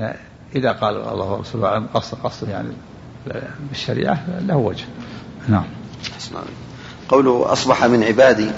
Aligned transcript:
يعني 0.00 0.18
إذا 0.56 0.72
قال 0.72 0.96
الله 0.96 1.32
ورسوله 1.32 1.66
أعلم 1.66 1.86
قصد 1.94 2.18
قصد 2.24 2.48
يعني 2.48 2.68
بالشريعة 3.68 4.24
له 4.46 4.56
وجه. 4.56 4.84
نعم. 5.48 5.64
قوله 7.08 7.52
أصبح 7.52 7.84
من 7.84 8.02
عبادي. 8.02 8.50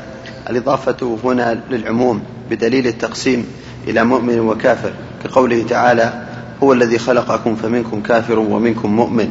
الإضافة 0.51 1.19
هنا 1.25 1.61
للعموم 1.71 2.23
بدليل 2.51 2.87
التقسيم 2.87 3.47
إلى 3.89 4.05
مؤمن 4.05 4.41
وكافر. 4.41 4.93
كقوله 5.25 5.67
تعالى 5.67 6.27
هو 6.63 6.73
الذي 6.73 6.99
خلقكم 6.99 7.57
فمنكم 7.57 8.03
كافر 8.03 8.39
ومنكم 8.39 8.97
مؤمن. 8.97 9.31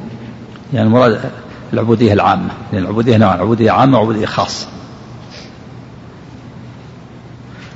يعني 0.74 0.88
المراد 0.88 1.20
العبودية 1.74 2.14
العامة. 2.14 2.50
يعني 2.74 2.86
العبودية 2.86 3.18
نوع 3.18 3.32
عبودية 3.32 3.72
عامة 3.72 3.98
وعبودية 3.98 4.26
خاصة. 4.26 4.68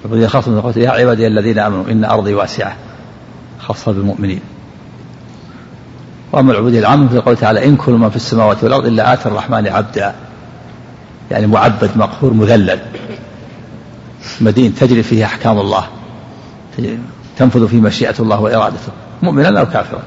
العبودية 0.06 0.28
خاصة 0.28 0.52
من 0.52 0.74
يا 0.76 0.90
عبادي 0.90 1.28
الذين 1.28 1.60
آمنوا 1.60 1.92
إن 1.92 2.06
أرضي 2.06 2.34
واسعة. 2.34 2.76
خاصة 3.60 3.92
بالمؤمنين. 3.92 4.40
وأما 6.32 6.52
العبودية 6.52 6.80
العامة 6.80 7.08
في 7.08 7.20
قوله 7.20 7.38
تعالى 7.38 7.66
إن 7.66 7.76
كل 7.76 7.92
ما 7.92 8.10
في 8.10 8.16
السماوات 8.16 8.64
والأرض 8.64 8.86
إلا 8.86 9.14
آتى 9.14 9.30
الرحمن 9.30 9.68
عبدا. 9.68 10.16
يعني 11.32 11.48
معبد 11.48 11.90
مقهور 11.96 12.34
مذلل. 12.34 12.80
مدين 14.42 14.76
تجري 14.76 15.04
فيه 15.04 15.26
أحكام 15.26 15.60
الله. 15.60 15.88
تنفذ 17.38 17.68
فيه 17.68 17.82
مشيئة 17.82 18.16
الله 18.20 18.42
وإرادته. 18.42 18.92
مؤمنا 19.22 19.60
أو 19.60 19.66
كافرا. 19.66 20.04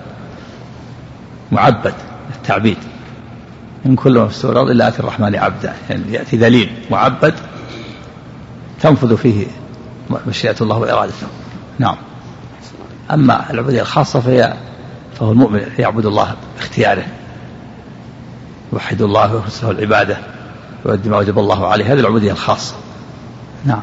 معبد 1.53 1.95
التعبيد. 2.37 2.79
إن 3.87 3.97
كل 3.97 4.19
ما 4.19 4.29
في 4.29 4.35
السماوات 4.35 4.57
والأرض 4.57 4.71
إلا 4.71 4.89
آتي 4.89 5.01
الرحمن 5.01 5.37
عبدا. 5.37 5.75
يعني 5.91 6.13
يأتي 6.13 6.37
ذليل 6.37 6.71
معبد 6.91 7.35
تنفذ 8.81 9.17
فيه 9.17 9.47
مشيئة 10.27 10.57
الله 10.61 10.79
وإرادته. 10.79 11.27
نعم. 11.79 11.97
أما 13.11 13.51
العبودية 13.51 13.81
الخاصة 13.81 14.21
فهي 14.21 14.55
فهو 15.19 15.33
المؤمن 15.33 15.61
يعبد 15.79 16.07
الله 16.07 16.35
باختياره. 16.57 17.07
يوحد 18.73 19.03
الله 19.03 19.35
ويخلص 19.35 19.65
له 19.65 19.71
العبادة 19.71 20.17
ويؤدي 20.85 21.09
ما 21.09 21.19
وجب 21.19 21.39
الله 21.39 21.67
عليه. 21.67 21.93
هذه 21.93 22.01
العبودية 22.01 22.33
الخاصة. 22.33 22.75
نعم. 23.65 23.83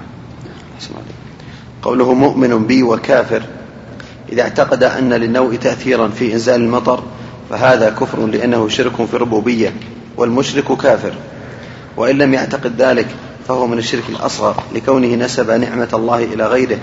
قوله 1.81 2.13
مؤمن 2.13 2.67
بي 2.67 2.83
وكافر 2.83 3.41
إذا 4.31 4.41
اعتقد 4.41 4.83
أن 4.83 5.13
للنوء 5.13 5.55
تأثيرا 5.55 6.07
في 6.07 6.33
إنزال 6.33 6.61
المطر 6.61 7.03
فهذا 7.49 7.89
كفر 7.89 8.25
لأنه 8.25 8.67
شرك 8.67 9.05
في 9.05 9.13
الربوبية 9.13 9.73
والمشرك 10.17 10.77
كافر. 10.77 11.13
وإن 11.97 12.17
لم 12.17 12.33
يعتقد 12.33 12.81
ذلك 12.81 13.07
فهو 13.47 13.67
من 13.67 13.77
الشرك 13.77 14.03
الأصغر 14.09 14.63
لكونه 14.75 15.15
نسب 15.15 15.51
نعمة 15.51 15.89
الله 15.93 16.23
إلى 16.23 16.47
غيره. 16.47 16.79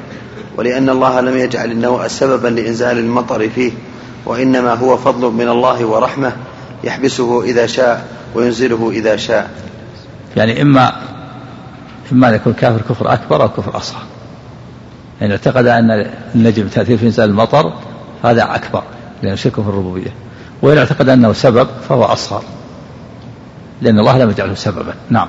ولأن 0.57 0.91
الله 0.91 1.21
لم 1.21 1.37
يجعل 1.37 1.71
النوء 1.71 2.07
سببا 2.07 2.49
لإنزال 2.49 2.99
المطر 2.99 3.49
فيه 3.49 3.73
وإنما 4.27 4.75
هو 4.75 4.97
فضل 4.97 5.31
من 5.31 5.49
الله 5.49 5.85
ورحمة 5.85 6.33
يحبسه 6.85 7.43
إذا 7.43 7.67
شاء 7.67 8.07
وينزله 8.35 8.91
إذا 8.91 9.17
شاء. 9.17 9.51
يعني 10.37 10.63
إما 10.63 10.93
إما 12.13 12.29
أن 12.29 12.35
يكون 12.35 12.53
كافر 12.53 12.81
كفر 12.89 13.13
أكبر 13.13 13.43
أو 13.43 13.49
كفر 13.49 13.77
أصغر. 13.77 14.03
يعني 15.21 15.33
اعتقد 15.33 15.67
أن 15.67 16.11
النجم 16.35 16.69
تأثير 16.69 16.99
في 16.99 17.07
إنزال 17.07 17.31
المطر 17.31 17.73
هذا 18.25 18.55
أكبر 18.55 18.83
لأنه 19.23 19.35
شرك 19.35 19.55
في 19.55 19.69
الربوبية. 19.69 20.15
وإن 20.63 20.79
اعتقد 20.79 21.09
أنه 21.09 21.33
سبب 21.33 21.69
فهو 21.89 22.05
أصغر. 22.05 22.43
لأن 23.83 23.99
الله 23.99 24.19
لم 24.19 24.31
يجعله 24.31 24.55
سببا. 24.55 24.95
نعم. 25.11 25.29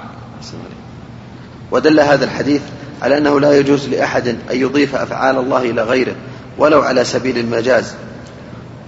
ودل 1.71 1.99
هذا 1.99 2.25
الحديث 2.25 2.61
على 3.03 3.17
أنه 3.17 3.39
لا 3.39 3.57
يجوز 3.57 3.89
لأحد 3.89 4.27
أن 4.27 4.37
يضيف 4.51 4.95
أفعال 4.95 5.37
الله 5.37 5.61
إلى 5.61 5.81
غيره 5.81 6.15
ولو 6.57 6.81
على 6.81 7.03
سبيل 7.03 7.37
المجاز. 7.37 7.93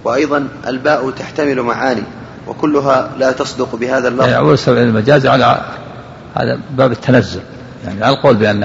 وأيضا 0.04 0.48
الباء 0.66 1.10
تحتمل 1.10 1.62
معاني 1.62 2.02
وكلها 2.48 3.10
لا 3.18 3.32
تصدق 3.32 3.76
بهذا 3.76 4.08
اللفظ. 4.08 4.28
يعني 4.28 4.36
أول 4.36 4.58
سبيل 4.58 4.82
المجاز 4.82 5.26
على 5.26 5.64
هذا 6.36 6.60
باب 6.70 6.92
التنزل. 6.92 7.40
يعني 7.84 8.04
على 8.04 8.16
القول 8.16 8.36
بأن 8.36 8.64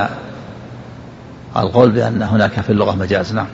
على 1.55 1.67
القول 1.67 1.91
بأن 1.91 2.21
هناك 2.21 2.61
في 2.61 2.69
اللغة 2.69 2.95
مجاز 2.95 3.33
نعم. 3.33 3.47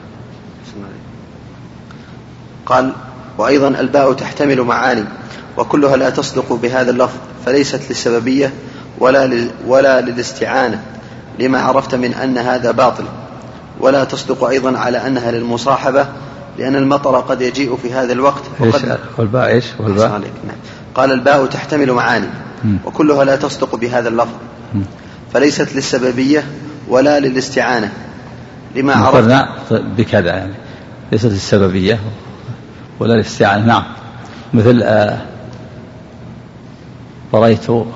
قال 2.66 2.92
وأيضا 3.38 3.68
الباء 3.68 4.12
تحتمل 4.12 4.60
معاني 4.62 5.04
وكلها 5.56 5.96
لا 5.96 6.10
تصدق 6.10 6.52
بهذا 6.52 6.90
اللفظ 6.90 7.16
فليست 7.46 7.80
للسببية 7.88 8.52
ولا 8.98 9.48
ولا 9.66 10.00
للاستعانة. 10.00 10.82
لما 11.38 11.60
عرفت 11.60 11.94
من 11.94 12.14
أن 12.14 12.38
هذا 12.38 12.70
باطل. 12.70 13.04
ولا 13.80 14.04
تصدق 14.04 14.44
أيضا 14.44 14.78
على 14.78 15.06
أنها 15.06 15.30
للمصاحبة 15.30 16.06
لأن 16.58 16.76
المطر 16.76 17.20
قد 17.20 17.40
يجيء 17.40 17.76
في 17.76 17.92
هذا 17.92 18.12
الوقت. 18.12 18.42
وقد 18.60 18.98
والباء 19.18 19.48
إيش؟ 19.48 19.64
والباء؟ 19.78 20.08
نعم. 20.10 20.56
قال 20.94 21.12
الباء 21.12 21.46
تحتمل 21.46 21.92
معاني 21.92 22.28
وكلها 22.84 23.24
لا 23.24 23.36
تصدق 23.36 23.76
بهذا 23.76 24.08
اللفظ. 24.08 24.34
فليست 25.32 25.74
للسببية 25.74 26.44
ولا 26.88 27.20
للاستعانة. 27.20 27.92
لما 28.76 28.94
عرفنا 28.94 29.48
بكذا 29.70 30.28
يعني. 30.28 30.54
ليست 31.12 31.26
للسببية 31.26 31.98
ولا 33.00 33.12
للاستعانة. 33.12 33.66
نعم. 33.66 33.82
مثل 34.54 34.82
آه 34.82 35.18
السكين 37.34 37.86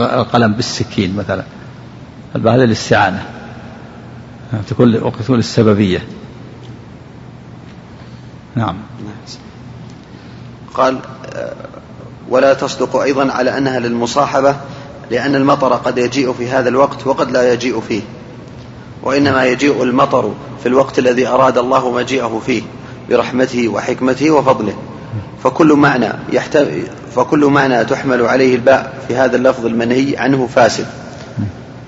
القلم 0.00 0.52
بالسكين 0.52 1.16
مثلا. 1.16 1.44
هذا 2.36 2.56
للاستعانة 2.56 3.26
تكون 4.68 5.02
وقت 5.02 5.30
السببية. 5.30 6.06
نعم. 8.54 8.76
قال 10.74 10.98
ولا 12.28 12.54
تصدق 12.54 12.96
أيضا 12.96 13.32
على 13.32 13.58
أنها 13.58 13.78
للمصاحبة 13.78 14.56
لأن 15.10 15.34
المطر 15.34 15.72
قد 15.72 15.98
يجيء 15.98 16.32
في 16.32 16.48
هذا 16.48 16.68
الوقت 16.68 17.06
وقد 17.06 17.30
لا 17.30 17.52
يجيء 17.52 17.80
فيه. 17.80 18.02
وإنما 19.02 19.44
يجيء 19.44 19.82
المطر 19.82 20.34
في 20.62 20.68
الوقت 20.68 20.98
الذي 20.98 21.26
أراد 21.26 21.58
الله 21.58 21.90
مجيئه 21.90 22.42
فيه 22.46 22.62
برحمته 23.10 23.68
وحكمته 23.68 24.30
وفضله. 24.30 24.74
فكل 25.44 25.72
معنى 25.72 26.12
يحتمل 26.32 26.82
فكل 27.16 27.44
معنى 27.44 27.84
تحمل 27.84 28.22
عليه 28.22 28.54
الباء 28.54 28.92
في 29.08 29.16
هذا 29.16 29.36
اللفظ 29.36 29.66
المنهي 29.66 30.16
عنه 30.16 30.46
فاسد. 30.46 30.86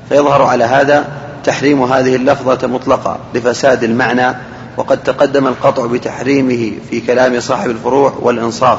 فيظهر 0.09 0.43
على 0.43 0.65
هذا 0.65 1.05
تحريم 1.45 1.83
هذه 1.83 2.17
اللفظة 2.17 2.69
مطلقة 2.69 3.19
لفساد 3.35 3.85
المعنى 3.85 4.37
وقد 4.77 5.03
تقدم 5.03 5.47
القطع 5.47 5.87
بتحريمه 5.87 6.73
في 6.91 7.01
كلام 7.01 7.41
صاحب 7.41 7.71
الفروع 7.71 8.13
والإنصاف. 8.21 8.79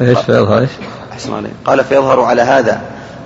إيش 0.00 0.18
فيظهر 0.18 0.58
إيش؟ 0.58 0.70
أحسن 1.12 1.34
عليه 1.34 1.50
قال 1.64 1.84
فيظهر 1.84 2.20
على 2.20 2.42
هذا 2.42 2.80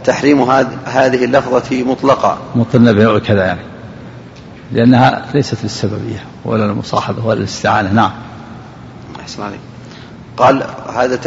تحريم 0.04 0.50
هذه 0.84 1.24
اللفظة 1.24 1.82
مطلقة. 1.84 2.38
مطلنا 2.54 2.92
بنوع 2.92 3.18
كذا 3.18 3.44
يعني. 3.46 3.60
لأنها 4.72 5.24
ليست 5.34 5.56
للسببية 5.62 6.24
ولا 6.44 6.64
المصاحبة 6.64 7.26
ولا 7.26 7.38
الاستعانة 7.38 7.92
نعم. 7.92 8.10
أحسن 9.20 9.42
عليه 9.42 9.58
قال 10.36 10.62
هذا 10.94 11.18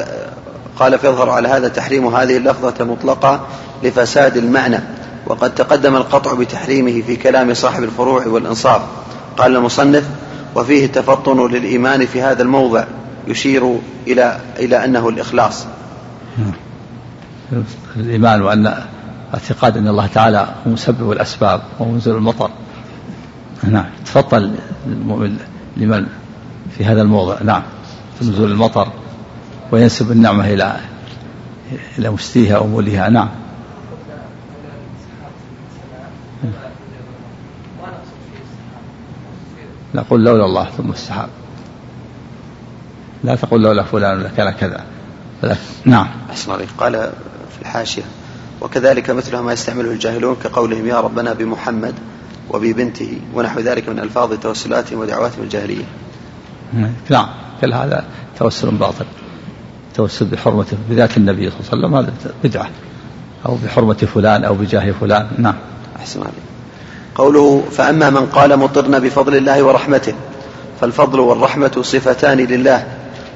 قال 0.79 0.99
فيظهر 0.99 1.29
على 1.29 1.47
هذا 1.47 1.67
تحريم 1.67 2.15
هذه 2.15 2.37
اللفظة 2.37 2.85
مطلقة 2.85 3.47
لفساد 3.83 4.37
المعنى 4.37 4.79
وقد 5.25 5.55
تقدم 5.55 5.95
القطع 5.95 6.33
بتحريمه 6.33 7.01
في 7.01 7.15
كلام 7.15 7.53
صاحب 7.53 7.83
الفروع 7.83 8.27
والإنصاف. 8.27 8.81
قال 9.37 9.55
المصنف 9.55 10.09
وفيه 10.55 10.87
تفطن 10.87 11.51
للإيمان 11.51 12.05
في 12.05 12.21
هذا 12.21 12.43
الموضع 12.43 12.83
يشير 13.27 13.79
إلى 14.07 14.39
إلى 14.59 14.85
أنه 14.85 15.09
الإخلاص. 15.09 15.65
الإيمان 17.95 18.41
وأن 18.41 18.73
اعتقاد 19.33 19.77
أن 19.77 19.87
الله 19.87 20.07
تعالى 20.07 20.47
هو 20.67 20.71
مسبب 20.71 21.11
الأسباب 21.11 21.61
ومنزل 21.79 22.11
المطر. 22.11 22.51
نعم. 23.63 23.85
تفضل 24.05 24.55
المؤمن 24.87 25.37
لمن؟ 25.77 26.07
في 26.77 26.85
هذا 26.85 27.01
الموضع. 27.01 27.37
نعم. 27.43 27.63
نزول 28.21 28.51
المطر. 28.51 28.87
وينسب 29.71 30.11
النعمة 30.11 30.53
إلى 30.53 30.79
إلى 31.97 32.09
مستيها 32.09 32.57
أو 32.57 32.67
موليها 32.67 33.09
نعم. 33.09 33.29
نقول 39.95 40.23
لولا 40.23 40.45
الله 40.45 40.65
ثم 40.77 40.91
السحاب 40.91 41.29
لا 43.23 43.35
تقول 43.35 43.61
لولا 43.61 43.83
فلان 43.83 44.19
ولا 44.19 44.29
كان 44.37 44.49
كذا. 44.49 44.83
نعم. 45.85 46.07
أحسن 46.29 46.51
عليك. 46.51 46.69
قال 46.77 46.93
في 47.55 47.61
الحاشية 47.61 48.03
وكذلك 48.61 49.09
مثلها 49.09 49.41
ما 49.41 49.53
يستعمله 49.53 49.91
الجاهلون 49.91 50.35
كقولهم 50.43 50.87
يا 50.87 50.99
ربنا 51.01 51.33
بمحمد 51.33 51.93
وببنته 52.49 53.21
ونحو 53.33 53.59
ذلك 53.59 53.89
من 53.89 53.99
ألفاظ 53.99 54.33
توسلاتهم 54.33 54.99
ودعواتهم 54.99 55.43
الجاهلية. 55.43 55.85
نعم. 57.09 57.27
كل 57.61 57.73
هذا 57.73 58.05
توسل 58.39 58.71
باطل. 58.71 59.05
توسل 59.99 60.25
بحرمته 60.25 60.77
بذات 60.89 61.17
النبي 61.17 61.49
صلى 61.49 61.59
الله 61.59 61.69
عليه 61.71 61.77
وسلم 61.77 61.95
هذا 61.95 62.33
بدعة. 62.43 62.69
أو 63.45 63.57
بحرمة 63.65 63.93
فلان 63.93 64.43
أو 64.43 64.53
بجاه 64.53 64.93
فلان. 65.01 65.27
نعم. 65.37 65.55
أحسن 65.99 66.19
عليك. 66.21 66.33
قوله 67.15 67.63
فأما 67.71 68.09
من 68.09 68.25
قال 68.25 68.57
مطرنا 68.57 68.99
بفضل 68.99 69.35
الله 69.35 69.63
ورحمته 69.63 70.13
فالفضل 70.81 71.19
والرحمة 71.19 71.81
صفتان 71.81 72.37
لله 72.37 72.83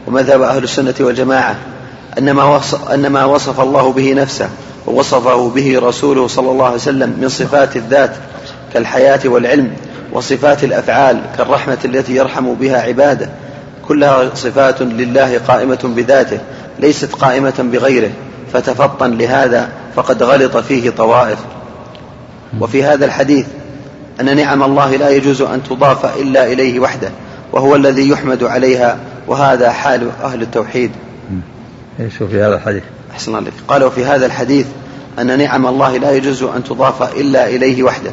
ومذهب 0.08 0.42
أهل 0.42 0.64
السنة 0.64 0.94
والجماعة. 1.00 1.56
أن 2.18 2.32
ما 2.32 2.44
وصف, 2.44 2.92
أن 2.92 3.08
ما 3.08 3.26
وصف 3.26 3.62
الله 3.62 3.94
به 3.94 4.14
نفسه 4.14 4.50
ووصفه 4.88 5.50
به 5.50 5.80
رسوله 5.80 6.28
صلى 6.28 6.52
الله 6.52 6.66
عليه 6.66 6.76
وسلم 6.76 7.18
من 7.22 7.30
صفات 7.30 7.76
الذات 7.76 8.16
كالحياة 8.74 9.20
والعلم 9.26 9.72
وصفات 10.14 10.64
الأفعال 10.64 11.22
كالرحمة 11.38 11.78
التي 11.86 12.16
يرحم 12.16 12.54
بها 12.54 12.82
عباده. 12.82 13.30
كلها 13.88 14.36
صفات 14.36 14.82
لله 14.82 15.38
قائمة 15.48 15.80
بذاته 15.84 16.40
ليست 16.80 17.14
قائمة 17.14 17.54
بغيره. 17.60 18.12
فتفطن 18.54 19.18
لهذا 19.18 19.70
فقد 19.96 20.24
غلط 20.24 20.58
فيه 20.58 20.90
طوائف. 20.90 21.40
وفي 22.60 22.84
هذا 22.84 23.06
الحديث 23.06 23.46
أن 24.22 24.38
نعم 24.38 24.64
الله 24.64 24.96
لا 24.96 25.10
يجوز 25.10 25.42
أن 25.42 25.64
تضاف 25.64 26.18
إلا 26.20 26.52
إليه 26.52 26.80
وحده 26.80 27.10
وهو 27.52 27.76
الذي 27.76 28.10
يحمد 28.10 28.44
عليها 28.44 28.98
وهذا 29.28 29.72
حال 29.72 30.10
أهل 30.24 30.42
التوحيد. 30.42 30.92
إيش 32.00 32.14
في 32.14 32.42
هذا 32.42 32.56
الحديث؟ 32.56 32.84
أحسن 33.12 33.36
الله 33.36 33.52
قال 33.68 33.84
وفي 33.84 34.06
هذا 34.06 34.26
الحديث 34.26 34.66
أن 35.20 35.38
نعم 35.40 35.68
الله 35.68 35.98
لا 35.98 36.12
يجوز 36.12 36.44
أن 36.44 36.64
تضاف 36.64 37.18
إلا 37.20 37.48
إليه 37.48 37.84
وحده 37.84 38.12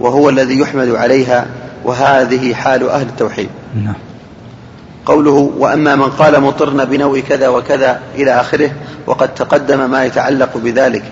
وهو 0.00 0.28
الذي 0.28 0.58
يحمد 0.58 0.88
عليها 0.94 1.46
وهذه 1.84 2.54
حال 2.54 2.88
أهل 2.88 3.06
التوحيد. 3.06 3.48
نعم. 3.74 3.94
قوله 5.06 5.52
وأما 5.58 5.96
من 5.96 6.10
قال 6.10 6.40
مطرنا 6.40 6.84
بنوع 6.84 7.20
كذا 7.20 7.48
وكذا 7.48 8.00
إلى 8.14 8.40
آخره 8.40 8.70
وقد 9.06 9.34
تقدم 9.34 9.90
ما 9.90 10.04
يتعلق 10.04 10.56
بذلك. 10.56 11.04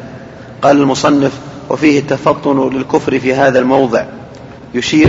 قال 0.62 0.76
المصنف 0.76 1.32
وفيه 1.70 1.99
التفطن 1.99 2.70
للكفر 2.75 3.19
في 3.19 3.35
هذا 3.35 3.58
الموضع. 3.58 4.05
يشير 4.75 5.08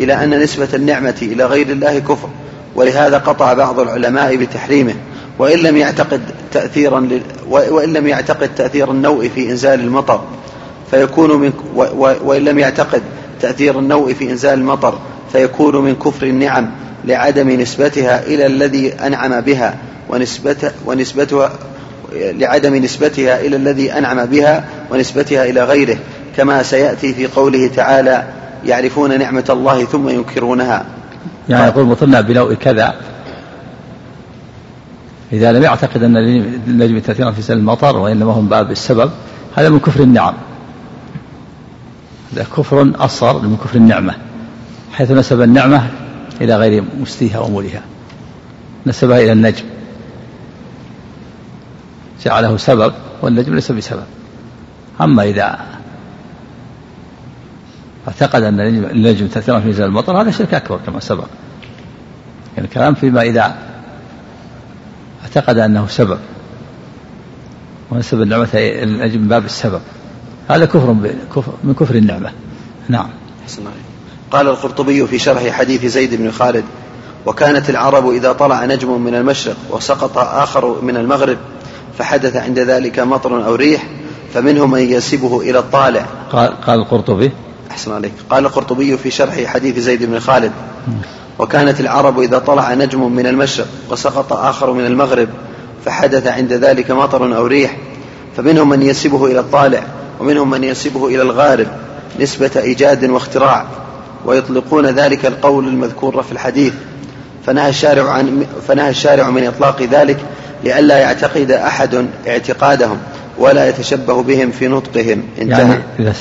إلى 0.00 0.24
أن 0.24 0.42
نسبة 0.42 0.68
النعمة 0.74 1.16
إلى 1.22 1.44
غير 1.44 1.68
الله 1.68 1.98
كفر 1.98 2.28
ولهذا 2.74 3.18
قطع 3.18 3.52
بعض 3.52 3.80
العلماء 3.80 4.36
بتحريمه. 4.36 4.94
وإن 5.38 5.58
لم 5.58 5.76
يعتقد 5.76 6.20
تأثيرا 6.52 7.08
وإن 7.48 7.92
لم 7.92 8.06
يعتقد 8.06 8.54
تأثير 8.54 8.90
النوء 8.90 9.28
في 9.28 9.50
إنزال 9.50 9.80
المطر 9.80 10.20
فيكون 10.90 11.30
من 11.40 11.52
وإن 12.24 12.44
لم 12.44 12.58
يعتقد 12.58 13.02
تأثير 13.40 13.78
النوء 13.78 14.12
في 14.12 14.30
إنزال 14.30 14.58
المطر 14.58 14.98
فيكون 15.32 15.76
من 15.76 15.94
كفر 15.94 16.26
النعم. 16.26 16.70
لعدم 17.10 17.50
نسبتها 17.50 18.22
إلى 18.26 18.46
الذي 18.46 18.92
أنعم 18.92 19.40
بها 19.40 19.74
ونسبتها, 20.08 20.72
ونسبتها 20.86 21.52
لعدم 22.12 22.74
نسبتها 22.74 23.40
إلى 23.40 23.56
الذي 23.56 23.92
أنعم 23.92 24.26
بها 24.26 24.64
ونسبتها 24.90 25.44
إلى 25.44 25.64
غيره 25.64 25.98
كما 26.36 26.62
سيأتي 26.62 27.14
في 27.14 27.26
قوله 27.26 27.70
تعالى 27.76 28.24
يعرفون 28.66 29.18
نعمة 29.18 29.44
الله 29.50 29.84
ثم 29.84 30.08
ينكرونها. 30.08 30.84
يعني 31.48 31.66
يقول 31.66 31.84
مطرنا 31.84 32.20
بنوء 32.20 32.54
كذا. 32.54 32.94
إذا 35.32 35.52
لم 35.52 35.62
يعتقد 35.62 36.02
أن 36.02 36.16
النجم 36.66 36.98
تأثيرا 36.98 37.30
في 37.30 37.42
سن 37.42 37.52
المطر 37.52 37.96
وإنما 37.96 38.32
هم 38.32 38.48
باب 38.48 38.70
السبب 38.70 39.10
هذا 39.56 39.68
من 39.68 39.78
كفر 39.78 40.00
النعم. 40.00 40.34
هذا 42.32 42.46
كفر 42.56 42.92
أصغر 42.94 43.38
من 43.42 43.56
كفر 43.64 43.76
النعمة 43.76 44.14
حيث 44.92 45.10
نسب 45.10 45.42
النعمة 45.42 45.82
إلى 46.40 46.56
غير 46.56 46.84
مستيها 47.00 47.38
ومولها 47.38 47.82
نسبها 48.86 49.18
إلى 49.18 49.32
النجم. 49.32 49.64
جعله 52.24 52.56
سبب 52.56 52.92
والنجم 53.22 53.54
ليس 53.54 53.72
بسبب. 53.72 54.04
أما 55.00 55.22
إذا 55.22 55.58
اعتقد 58.08 58.42
أن 58.42 58.60
النجم 58.60 59.26
تأثيرا 59.26 59.60
في 59.60 59.68
نزول 59.68 59.86
المطر 59.86 60.22
هذا 60.22 60.30
شرك 60.30 60.54
أكبر 60.54 60.80
كما 60.86 61.00
سبق. 61.00 61.26
يعني 62.56 62.68
الكلام 62.68 62.94
فيما 62.94 63.22
إذا 63.22 63.56
اعتقد 65.22 65.58
أنه 65.58 65.86
سبب 65.86 66.18
ونسب 67.90 68.22
النعمة 68.22 68.48
النجم 68.54 69.28
باب 69.28 69.44
السبب. 69.44 69.80
هذا 70.48 70.64
كفر 70.64 70.92
من 71.64 71.74
كفر 71.74 71.94
النعمة. 71.94 72.30
نعم. 72.88 73.08
قال 74.30 74.48
القرطبي 74.48 75.06
في 75.06 75.18
شرح 75.18 75.48
حديث 75.48 75.84
زيد 75.84 76.14
بن 76.14 76.30
خالد 76.30 76.64
وكانت 77.26 77.70
العرب 77.70 78.10
إذا 78.10 78.32
طلع 78.32 78.64
نجم 78.64 79.00
من 79.00 79.14
المشرق 79.14 79.56
وسقط 79.70 80.18
آخر 80.18 80.76
من 80.82 80.96
المغرب 80.96 81.38
فحدث 81.98 82.36
عند 82.36 82.58
ذلك 82.58 82.98
مطر 82.98 83.46
أو 83.46 83.54
ريح 83.54 83.86
فمنهم 84.34 84.70
من 84.70 84.80
ينسبه 84.80 85.40
إلى 85.40 85.58
الطالع. 85.58 86.06
قال, 86.32 86.60
قال 86.60 86.78
القرطبي. 86.80 87.32
أحسن 87.70 87.92
عليك. 87.92 88.12
قال 88.30 88.46
القرطبي 88.46 88.96
في 88.96 89.10
شرح 89.10 89.44
حديث 89.44 89.78
زيد 89.78 90.04
بن 90.04 90.18
خالد 90.18 90.52
وكانت 91.38 91.80
العرب 91.80 92.20
إذا 92.20 92.38
طلع 92.38 92.74
نجم 92.74 93.12
من 93.12 93.26
المشرق 93.26 93.66
وسقط 93.90 94.32
آخر 94.32 94.72
من 94.72 94.86
المغرب 94.86 95.28
فحدث 95.84 96.26
عند 96.26 96.52
ذلك 96.52 96.90
مطر 96.90 97.36
أو 97.36 97.46
ريح 97.46 97.76
فمنهم 98.36 98.68
من 98.68 98.82
ينسبه 98.82 99.26
إلى 99.26 99.40
الطالع 99.40 99.82
ومنهم 100.20 100.50
من 100.50 100.64
ينسبه 100.64 101.06
إلى 101.06 101.22
الغارب 101.22 101.66
نسبة 102.20 102.50
إيجاد 102.56 103.10
واختراع. 103.10 103.66
ويطلقون 104.24 104.86
ذلك 104.86 105.26
القول 105.26 105.68
المذكور 105.68 106.22
في 106.22 106.32
الحديث. 106.32 106.72
فنهى 107.46 107.68
الشارع 107.68 108.10
عن 108.10 108.46
فنهى 108.68 108.90
الشارع 108.90 109.30
من 109.30 109.46
إطلاق 109.46 109.82
ذلك 109.82 110.18
لئلا 110.64 110.98
يعتقد 110.98 111.50
أحد 111.50 112.06
اعتقادهم 112.26 112.98
ولا 113.38 113.68
يتشبه 113.68 114.22
بهم 114.22 114.50
في 114.50 114.68
نطقهم. 114.68 115.22
انتهى. 115.38 115.60
يعني 115.60 115.82
إذا 115.98 116.12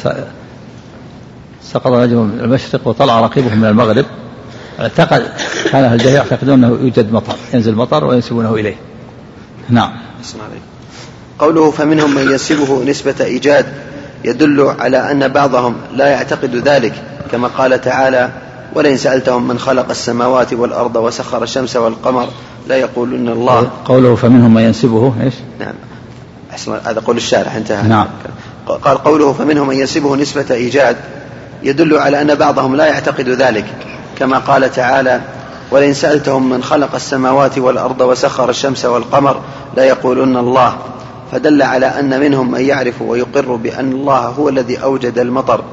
سقط 1.63 1.87
رجل 1.87 2.15
من 2.15 2.39
المشرق 2.39 2.87
وطلع 2.87 3.21
رقيبه 3.21 3.55
من 3.55 3.65
المغرب 3.65 4.05
اعتقد 4.79 5.23
كان 5.71 5.83
أهل 5.83 5.93
الجاهلية 5.93 6.17
يعتقدون 6.17 6.63
أنه 6.63 6.67
يوجد 6.67 7.11
مطر 7.11 7.35
ينزل 7.53 7.75
مطر 7.75 8.05
وينسبونه 8.05 8.53
إليه. 8.53 8.75
نعم. 9.69 9.91
قوله 11.39 11.71
فمنهم 11.71 12.15
من 12.15 12.31
ينسبه 12.31 12.83
نسبة 12.83 13.15
إيجاد 13.21 13.65
يدل 14.23 14.75
على 14.79 15.11
أن 15.11 15.27
بعضهم 15.27 15.75
لا 15.95 16.07
يعتقد 16.07 16.55
ذلك 16.55 16.93
كما 17.31 17.47
قال 17.47 17.81
تعالى 17.81 18.29
ولئن 18.75 18.97
سألتهم 18.97 19.47
من 19.47 19.59
خلق 19.59 19.89
السماوات 19.89 20.53
والأرض 20.53 20.95
وسخر 20.95 21.43
الشمس 21.43 21.75
والقمر 21.75 22.27
لا 22.67 22.75
يقولون 22.75 23.29
الله. 23.29 23.69
قوله 23.85 24.15
فمنهم 24.15 24.53
من 24.53 24.61
ينسبه 24.61 25.13
إيش؟ 25.23 25.33
نعم. 25.59 25.73
هذا 26.85 26.99
قول 26.99 27.17
الشارح 27.17 27.55
انتهى. 27.55 27.87
نعم. 27.87 28.07
قال 28.67 28.97
قوله 28.97 29.33
فمنهم 29.33 29.67
من 29.67 29.75
ينسبه 29.75 30.15
نسبة 30.15 30.45
إيجاد 30.51 30.95
يدل 31.63 31.97
على 31.97 32.21
أن 32.21 32.35
بعضهم 32.35 32.75
لا 32.75 32.85
يعتقد 32.85 33.29
ذلك 33.29 33.65
كما 34.19 34.37
قال 34.37 34.71
تعالى 34.71 35.21
ولئن 35.71 35.93
سألتهم 35.93 36.49
من 36.49 36.63
خلق 36.63 36.95
السماوات 36.95 37.57
والأرض 37.57 38.01
وسخر 38.01 38.49
الشمس 38.49 38.85
والقمر 38.85 39.41
لا 39.77 39.83
يقولون 39.83 40.37
الله. 40.37 40.77
فدل 41.31 41.61
على 41.61 41.85
أن 41.85 42.19
منهم 42.19 42.51
من 42.51 42.61
يعرف 42.61 43.01
ويقر 43.01 43.55
بأن 43.55 43.91
الله 43.91 44.19
هو 44.19 44.49
الذي 44.49 44.77
أوجد 44.77 45.19
المطر 45.19 45.63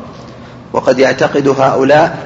وقد 0.72 0.98
يعتقد 0.98 1.48
هؤلاء 1.48 2.18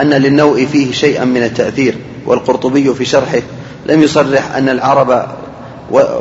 أن 0.00 0.10
للنوء 0.10 0.66
فيه 0.66 0.92
شيئا 0.92 1.24
من 1.24 1.42
التأثير 1.42 1.96
والقرطبي 2.26 2.94
في 2.94 3.04
شرحه 3.04 3.42
لم 3.86 4.02
يصرح 4.02 4.56
أن 4.56 4.68
العرب 4.68 5.26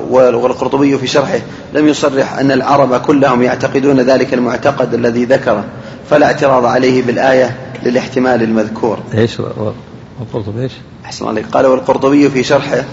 والقرطبي 0.10 0.98
في 0.98 1.08
شرحه 1.08 1.40
لم 1.74 1.88
يصرح 1.88 2.34
أن 2.34 2.52
العرب 2.52 2.96
كلهم 2.96 3.44
يعتقدون 3.44 4.00
ذلك 4.00 4.34
المعتقد 4.34 4.94
الذي 4.94 5.26
ذكره 5.26 5.64
فلا 6.10 6.26
اعتراض 6.26 6.66
عليه 6.66 7.04
بالآية 7.04 7.56
للاحتمال 7.84 8.44
المذكور 8.44 9.00
إيش 9.14 9.40
والقرطبي 9.40 10.62
إيش؟ 10.62 10.72
أحسن 11.06 11.28
عليك 11.28 11.46
قال 11.46 11.66
والقرطبي 11.66 12.30
في 12.30 12.44
شرحه. 12.44 12.84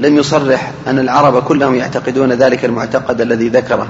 لم 0.00 0.16
يصرح 0.16 0.72
أن 0.86 0.98
العرب 0.98 1.42
كلهم 1.42 1.74
يعتقدون 1.74 2.32
ذلك 2.32 2.64
المعتقد 2.64 3.20
الذي 3.20 3.48
ذكره 3.48 3.88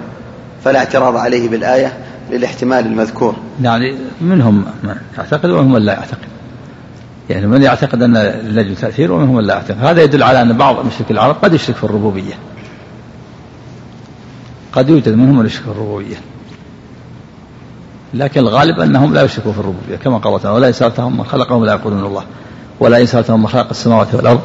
فلا 0.64 0.78
اعتراض 0.78 1.16
عليه 1.16 1.48
بالآية 1.48 1.98
للاحتمال 2.30 2.86
المذكور. 2.86 3.36
يعني 3.62 3.96
منهم 4.20 4.64
من 4.82 4.94
يعتقد 5.18 5.50
ومنهم 5.50 5.72
من 5.72 5.82
لا 5.82 5.92
يعتقد. 5.92 6.28
يعني 7.30 7.46
من 7.46 7.62
يعتقد 7.62 8.02
أن 8.02 8.16
للنجم 8.16 8.74
تأثير 8.74 9.12
ومنهم 9.12 9.36
من 9.36 9.44
لا 9.44 9.54
يعتقد. 9.54 9.84
هذا 9.84 10.02
يدل 10.02 10.22
على 10.22 10.42
أن 10.42 10.56
بعض 10.56 10.86
مشرك 10.86 11.10
العرب 11.10 11.36
قد 11.42 11.54
يشرك 11.54 11.76
في 11.76 11.84
الربوبية. 11.84 12.34
قد 14.72 14.88
يوجد 14.88 15.08
منهم 15.08 15.38
من 15.38 15.46
يشرك 15.46 15.62
في 15.62 15.70
الربوبية. 15.70 16.16
لكن 18.14 18.40
الغالب 18.40 18.80
أنهم 18.80 19.14
لا 19.14 19.22
يشركوا 19.22 19.52
في 19.52 19.58
الربوبية 19.58 19.96
كما 19.96 20.18
قال 20.18 20.42
تعالى 20.42 20.56
ولا 20.56 20.68
إن 20.68 20.72
سألتهم 20.72 21.18
من 21.18 21.24
خلقهم 21.24 21.64
لا 21.64 21.72
يقولون 21.72 22.04
الله. 22.04 22.24
ولا 22.80 23.00
إن 23.00 23.06
سألتهم 23.06 23.40
من 23.40 23.48
خلق 23.48 23.68
السماوات 23.70 24.14
والأرض 24.14 24.40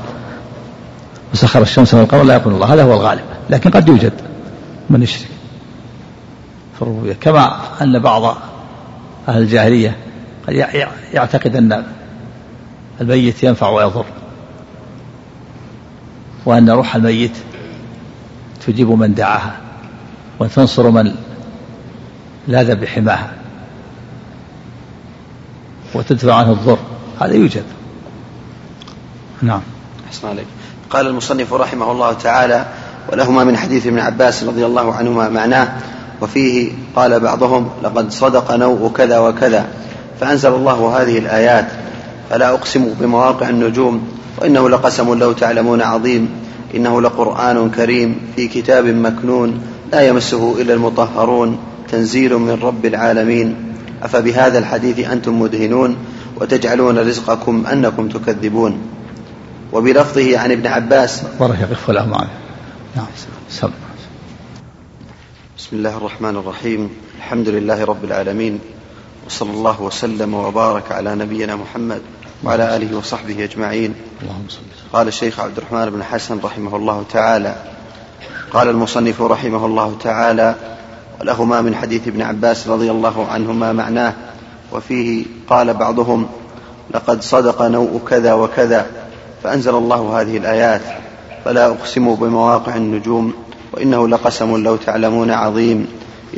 وسخر 1.36 1.62
الشمس 1.62 1.94
والقمر 1.94 2.24
لا 2.24 2.34
يقولون 2.34 2.56
الله. 2.56 2.74
هذا 2.74 2.84
هو 2.84 2.94
الغالب. 2.94 3.24
لكن 3.50 3.70
قد 3.70 3.88
يوجد 3.88 4.14
من 4.90 5.04
يشرك. 5.04 5.28
في 6.76 6.82
الربوبية 6.82 7.14
كما 7.14 7.62
أن 7.82 8.00
بعض 8.00 8.38
أهل 9.28 9.42
الجاهلية 9.42 9.98
قد 10.48 10.54
يعتقد 11.14 11.56
أن 11.56 11.86
الميت 13.02 13.44
ينفع 13.44 13.70
ويضر. 13.70 14.06
وأن 16.46 16.70
روح 16.70 16.96
الميت 16.96 17.38
تجيب 18.68 18.90
من 18.90 19.14
دعاها 19.14 19.58
وتنصر 20.40 20.90
من 20.90 21.16
لاذ 22.48 22.76
بحماها 22.76 23.34
وتدفع 25.94 26.34
عنه 26.34 26.52
الضر. 26.52 26.80
هذا 27.22 27.34
يوجد. 27.34 27.64
نعم. 29.42 29.62
أحسن 30.08 30.28
عليك. 30.28 30.48
قال 30.90 31.08
المصنف 31.08 31.54
رحمه 31.54 31.92
الله 31.92 32.14
تعالى 32.14 32.66
ولهما 33.12 33.44
من 33.44 33.58
حديث 33.58 33.88
ابن 33.88 34.00
عباس 34.00 34.44
رضي 34.44 34.66
الله 34.66 34.94
عنهما 34.94 35.30
معناه 35.30 35.68
وفيه 36.22 36.72
قال 36.96 37.20
بعضهم 37.20 37.70
لقد 37.84 38.12
صدق 38.12 38.52
نوء 38.52 38.92
كذا 38.92 39.20
وكذا 39.20 39.66
فأنزل 40.20 40.50
الله 40.50 41.02
هذه 41.02 41.18
الآيات 41.18 41.68
فلا 42.30 42.50
أقسم 42.50 42.94
بمواقع 43.02 43.50
النجوم 43.50 44.08
وإنه 44.42 44.70
لقسم 44.70 45.14
لو 45.14 45.32
تعلمون 45.32 45.82
عظيم 45.82 46.30
إنه 46.76 47.02
لقرآن 47.02 47.70
كريم 47.70 48.18
في 48.36 48.48
كتاب 48.48 48.86
مكنون 48.86 49.62
لا 49.92 50.02
يمسه 50.02 50.62
إلا 50.62 50.74
المطهرون 50.74 51.58
تنزيل 51.92 52.38
من 52.38 52.60
رب 52.62 52.86
العالمين. 52.86 53.56
أفبهذا 54.04 54.60
الحديث 54.60 55.10
أنتم 55.10 55.42
مدهنون 55.42 55.96
وتجعلون 56.42 56.98
رزقكم 56.98 57.64
أنكم 57.72 58.08
تكذبون. 58.08 58.78
وبلفظه 59.74 60.40
عن 60.40 60.52
ابن 60.52 60.68
عباس. 60.68 61.24
بارك 61.40 61.60
يقف 61.60 61.90
له 61.92 62.06
معنا 62.06 62.30
نعم. 62.96 63.06
سم 63.50 63.70
بسم 65.58 65.76
الله 65.76 65.98
الرحمن 65.98 66.36
الرحيم. 66.36 66.90
الحمد 67.18 67.50
لله 67.50 67.86
رب 67.86 68.04
العالمين. 68.04 68.60
وصلى 69.28 69.52
الله 69.52 69.82
وسلم 69.82 70.34
وبارك 70.34 70.92
على 70.92 71.16
نبينا 71.16 71.56
محمد 71.56 72.02
وعلى 72.44 72.76
آله 72.76 72.98
وصحبه 72.98 73.44
أجمعين. 73.44 73.94
اللهم 74.22 74.46
صل 74.50 74.62
قال 74.94 75.08
الشيخ 75.08 75.40
عبد 75.40 75.58
الرحمن 75.58 75.90
بن 75.90 76.04
حسن 76.04 76.40
رحمه 76.44 76.76
الله 76.76 77.06
تعالى. 77.12 77.56
قال 78.54 78.70
المصنف 78.70 79.22
رحمه 79.22 79.66
الله 79.66 79.98
تعالى 80.04 80.56
ولهما 81.22 81.62
من 81.62 81.76
حديث 81.76 82.08
ابن 82.08 82.22
عباس 82.22 82.68
رضي 82.68 82.92
الله 82.92 83.28
عنهما 83.28 83.74
معناه. 83.74 84.14
وفيه 84.72 85.26
قال 85.50 85.74
بعضهم 85.74 86.28
لقد 86.94 87.22
صدق 87.22 87.62
نوء 87.62 88.02
كذا 88.10 88.34
وكذا. 88.34 88.86
فأنزل 89.46 89.76
الله 89.76 90.22
هذه 90.22 90.38
الآيات 90.38 90.82
فلا 91.46 91.68
أقسم 91.68 92.16
بمواقع 92.16 92.76
النجوم 92.76 93.34
وإنه 93.74 94.08
لقسم 94.08 94.64
لو 94.64 94.76
تعلمون 94.76 95.32
عظيم 95.32 95.88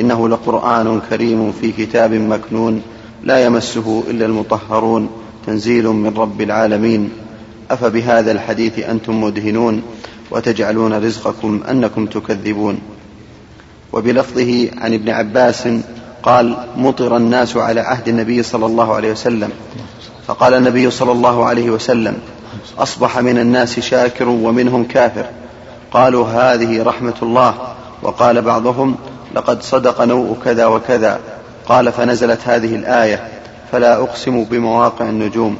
إنه 0.00 0.28
لقرآن 0.28 1.00
كريم 1.10 1.52
في 1.52 1.72
كتاب 1.72 2.12
مكنون 2.12 2.82
لا 3.24 3.44
يمسه 3.44 4.02
إلا 4.10 4.26
المطهرون 4.26 5.08
تنزيل 5.46 5.86
من 5.86 6.14
رب 6.16 6.40
العالمين. 6.40 7.10
أفبهذا 7.70 8.32
الحديث 8.32 8.78
أنتم 8.78 9.24
مدهنون 9.24 9.82
وتجعلون 10.30 11.04
رزقكم 11.04 11.60
أنكم 11.70 12.06
تكذبون. 12.06 12.78
وبلفظه 13.92 14.70
عن 14.76 14.94
ابن 14.94 15.08
عباس 15.10 15.68
قال 16.22 16.56
مطر 16.76 17.16
الناس 17.16 17.56
على 17.56 17.80
عهد 17.80 18.08
النبي 18.08 18.42
صلى 18.42 18.66
الله 18.66 18.94
عليه 18.94 19.12
وسلم. 19.12 19.50
فقال 20.26 20.54
النبي 20.54 20.90
صلى 20.90 21.12
الله 21.12 21.44
عليه 21.44 21.70
وسلم 21.70 22.18
أصبح 22.78 23.18
من 23.18 23.38
الناس 23.38 23.80
شاكر 23.80 24.28
ومنهم 24.28 24.84
كافر. 24.84 25.24
قالوا 25.92 26.26
هذه 26.26 26.82
رحمة 26.82 27.14
الله. 27.22 27.54
وقال 28.02 28.42
بعضهم 28.42 28.96
لقد 29.34 29.62
صدق 29.62 30.02
نوء 30.02 30.36
كذا 30.44 30.66
وكذا. 30.66 31.20
قال 31.66 31.92
فنزلت 31.92 32.40
هذه 32.44 32.74
الآية. 32.74 33.28
فلا 33.72 34.02
أقسم 34.02 34.44
بمواقع 34.44 35.08
النجوم. 35.08 35.56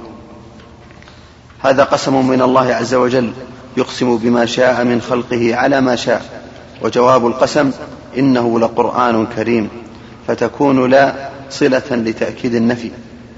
هذا 1.61 1.85
قسم 1.85 2.29
من 2.29 2.43
الله 2.43 2.75
عز 2.75 2.95
وجل 2.95 3.33
يقسم 3.77 4.17
بما 4.17 4.47
شاء 4.47 4.85
من 4.85 5.01
خلقه 5.01 5.57
على 5.57 5.81
ما 5.81 5.97
شاء. 5.97 6.23
وجواب 6.83 7.27
القسم 7.27 7.71
إنه 8.19 8.61
لقرآن 8.61 9.27
كريم. 9.27 9.69
فتكون 10.27 10.91
لا 10.91 11.15
صلة 11.51 11.83
لتأكيد 11.91 12.55
النفي. 12.55 12.91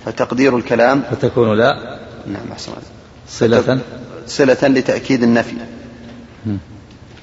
فتقدير 0.06 0.56
الكلام. 0.56 1.02
فتكون 1.10 1.58
لا. 1.58 1.98
نعم 2.26 2.52
أحسن 2.52 2.72
صلة 3.30 3.80
صلة 4.26 4.58
لتأكيد 4.62 5.22
النفي. 5.22 5.54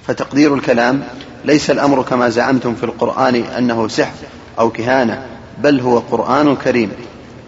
فتقدير 0.08 0.56
الكلام 0.56 1.04
ليس 1.46 1.72
الأمر 1.72 2.04
كما 2.04 2.30
زعمتم 2.30 2.76
في 2.76 2.84
القرآن 2.84 3.36
أنه 3.36 3.88
سحر 3.88 4.14
أو 4.60 4.70
كهانة 4.70 5.26
بل 5.58 5.80
هو 5.80 6.00
قرآن 6.00 6.56
كريم. 6.56 6.92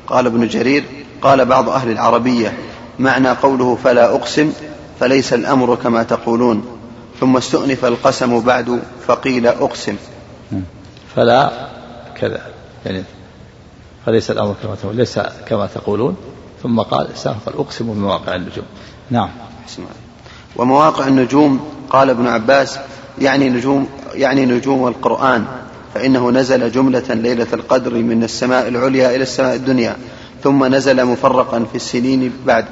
قال 0.07 0.25
ابن 0.25 0.47
جرير 0.47 0.83
قال 1.21 1.45
بعض 1.45 1.69
أهل 1.69 1.91
العربية 1.91 2.53
معنى 2.99 3.29
قوله 3.29 3.77
فلا 3.83 4.15
أقسم 4.15 4.53
فليس 4.99 5.33
الأمر 5.33 5.75
كما 5.75 6.03
تقولون. 6.03 6.65
ثم 7.19 7.37
استؤنف 7.37 7.85
القسم 7.85 8.39
بعد 8.39 8.79
فقيل 9.07 9.47
أقسم. 9.47 9.95
فلا 11.15 11.69
كذا 12.15 12.41
يعني 12.85 13.03
فليس 14.05 14.31
الأمر 14.31 14.55
كما 14.63 14.75
تقولون 14.75 14.97
ليس 14.97 15.19
كما 15.47 15.67
تقولون. 15.75 16.15
ثم 16.63 16.81
قال 16.81 17.07
قال 17.25 17.55
أقسم 17.57 17.93
بمواقع 17.93 18.35
النجوم. 18.35 18.65
نعم. 19.11 19.29
ومواقع 20.55 21.07
النجوم 21.07 21.59
قال 21.89 22.09
ابن 22.09 22.27
عباس 22.27 22.79
يعني 23.21 23.49
نجوم 23.49 23.87
يعني 24.13 24.45
نجوم 24.45 24.87
القرآن 24.87 25.45
فإنه 25.93 26.31
نزل 26.31 26.71
جملة 26.71 27.13
ليلة 27.13 27.47
القدر 27.53 27.93
من 27.93 28.23
السماء 28.23 28.67
العليا 28.67 29.15
إلى 29.15 29.23
السماء 29.23 29.55
الدنيا 29.55 29.95
ثم 30.43 30.75
نزل 30.75 31.05
مفرقا 31.05 31.65
في 31.71 31.75
السنين 31.75 32.33
بعد. 32.45 32.65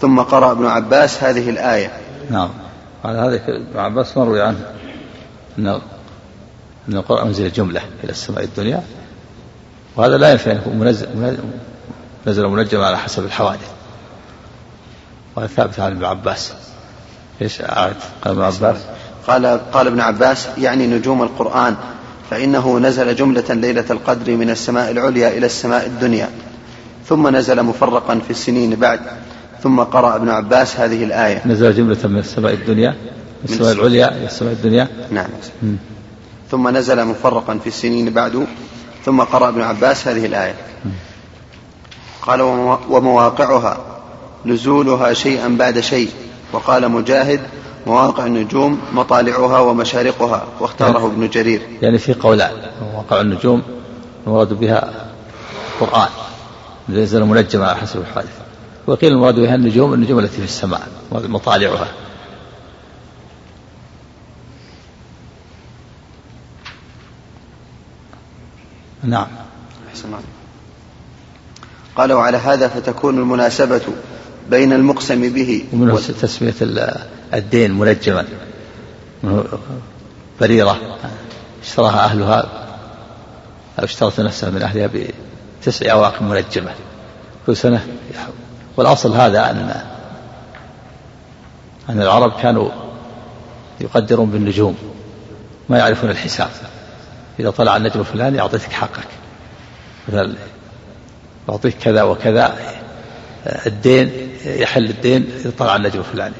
ثم 0.00 0.20
قرأ 0.20 0.52
ابن 0.52 0.66
عباس 0.66 1.24
هذه 1.24 1.50
الآية. 1.50 1.90
نعم. 2.30 2.50
على 3.04 3.18
هذا 3.18 3.40
ابن 3.48 3.78
عباس 3.78 4.16
مروي 4.16 4.42
عنه. 4.42 4.66
أن 5.58 5.80
أن 6.88 6.96
القرآن 6.96 7.26
أنزل 7.26 7.52
جملة 7.52 7.80
إلى 8.04 8.12
السماء 8.12 8.44
الدنيا 8.44 8.82
وهذا 9.96 10.16
لا 10.16 10.30
ينفع 10.30 10.50
أن 10.50 10.56
يكون 10.56 10.78
منزل 10.78 11.06
نزل 12.26 12.46
منجم 12.46 12.80
على 12.80 12.98
حسب 12.98 13.24
الحوادث. 13.24 13.70
وهذا 15.36 15.46
ثابت 15.46 15.80
عن 15.80 15.92
ابن 15.92 16.04
عباس. 16.04 16.52
إيش؟ 17.42 17.62
قال 17.62 17.94
ابن 18.24 18.42
عباس. 18.42 18.76
قال 19.26 19.46
قال 19.72 19.86
ابن 19.86 20.00
عباس 20.00 20.48
يعني 20.58 20.86
نجوم 20.86 21.22
القرآن 21.22 21.76
فإنه 22.30 22.78
نزل 22.78 23.16
جملة 23.16 23.54
ليلة 23.54 23.84
القدر 23.90 24.36
من 24.36 24.50
السماء 24.50 24.90
العليا 24.90 25.28
إلى 25.28 25.46
السماء 25.46 25.86
الدنيا. 25.86 26.30
ثم 27.08 27.36
نزل 27.36 27.62
مفرقا 27.62 28.18
في 28.18 28.30
السنين 28.30 28.76
بعد. 28.76 29.00
ثم 29.62 29.80
قرأ 29.80 30.16
ابن 30.16 30.28
عباس 30.28 30.76
هذه 30.80 31.04
الآية. 31.04 31.46
نزل 31.46 31.74
جملة 31.74 31.98
من 32.04 32.18
السماء 32.18 32.52
الدنيا 32.52 32.90
من 32.90 33.54
السماء 33.54 33.72
العليا 33.72 34.08
إلى 34.08 34.26
السماء 34.26 34.52
الدنيا. 34.52 34.88
نعم. 35.10 35.28
ثم 36.50 36.68
نزل 36.68 37.04
مفرقا 37.04 37.58
في 37.58 37.66
السنين 37.66 38.10
بعد. 38.10 38.46
ثم 39.04 39.20
قرأ 39.20 39.48
ابن 39.48 39.60
عباس 39.60 40.08
هذه 40.08 40.26
الآية. 40.26 40.54
قال 42.22 42.40
ومواقعها 42.90 43.80
نزولها 44.46 45.12
شيئا 45.12 45.48
بعد 45.48 45.80
شيء. 45.80 46.10
وقال 46.52 46.88
مجاهد 46.88 47.40
مواقع 47.86 48.26
النجوم 48.26 48.80
مطالعها 48.92 49.58
ومشارقها. 49.58 50.44
واختاره 50.60 50.98
يعني 50.98 51.06
ابن 51.06 51.28
جرير. 51.28 51.62
يعني 51.82 51.98
في 51.98 52.14
قولان 52.14 52.52
مواقع 52.92 53.20
النجوم 53.20 53.62
المراد 54.26 54.52
بها 54.52 55.08
القرآن 55.80 56.08
نزل 56.88 57.24
منجما 57.24 57.66
على 57.66 57.76
حسب 57.76 58.00
الحادث 58.00 58.38
وقيل 58.86 59.12
المراد 59.12 59.40
بها 59.40 59.54
النجوم 59.54 59.94
النجوم 59.94 60.18
التي 60.18 60.36
في 60.36 60.44
السماء 60.44 60.88
مطالعها. 61.12 61.88
نعم. 69.02 69.26
أحسن 69.90 70.08
قال 71.96 72.12
وعلى 72.12 72.36
هذا 72.36 72.68
فتكون 72.68 73.18
المناسبة 73.18 73.80
بين 74.50 74.72
المقسم 74.72 75.32
به. 75.32 75.64
ومن 75.72 75.96
تسمية 76.20 76.54
الدين 77.34 77.72
منجما. 77.72 78.24
بريرة 80.40 80.78
اشتراها 81.62 82.04
أهلها 82.04 82.38
أو 83.78 83.84
اشترت 83.84 84.20
نفسها 84.20 84.50
من 84.50 84.62
أهلها 84.62 84.90
بتسع 85.62 85.92
أواق 85.92 86.22
منجمة. 86.22 86.74
كل 87.46 87.56
سنة 87.56 87.86
والأصل 88.76 89.12
هذا 89.12 89.50
أن 89.50 89.82
أن 91.88 92.02
العرب 92.02 92.32
كانوا 92.40 92.70
يقدرون 93.80 94.30
بالنجوم. 94.30 94.76
ما 95.68 95.78
يعرفون 95.78 96.10
الحساب. 96.10 96.50
إذا 97.40 97.50
طلع 97.50 97.76
النجم 97.76 98.00
الفلاني 98.00 98.40
أعطيتك 98.40 98.72
حقك. 98.72 99.08
مثلا 100.08 100.34
أعطيك 101.50 101.78
كذا 101.78 102.02
وكذا 102.02 102.58
الدين 103.66 104.30
يحل 104.44 104.84
الدين 104.84 105.30
إذا 105.36 105.52
طلع 105.58 105.76
النجم 105.76 105.98
الفلاني. 105.98 106.34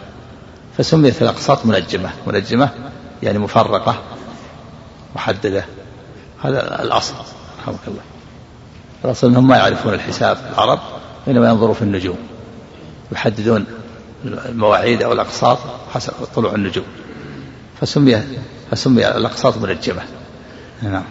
فسميت 0.79 1.23
الأقساط 1.23 1.67
منجمة. 1.67 2.11
منجمة 2.27 2.71
يعني 3.23 3.39
مفرقة 3.39 4.03
محددة. 5.15 5.65
هذا 6.43 6.83
الأصل. 6.83 7.15
رحمك 7.63 7.79
الله. 7.89 8.01
الأصل 9.05 9.27
أنهم 9.27 9.49
ما 9.49 9.57
يعرفون 9.57 9.95
الحساب 9.95 10.39
العرب 10.53 10.81
إنما 11.29 11.49
ينظروا 11.49 11.75
في 11.75 11.83
النجوم. 11.83 12.19
يحددون 13.13 13.67
المواعيد 14.25 15.03
أو 15.03 15.13
الأقساط 15.13 15.59
حسب 15.95 16.13
طلوع 16.35 16.55
النجوم. 16.55 16.85
فسمي 17.81 18.23
فسمي 18.71 19.09
الأقساط 19.09 19.57
منجمة. 19.57 20.03
نعم. 20.83 21.05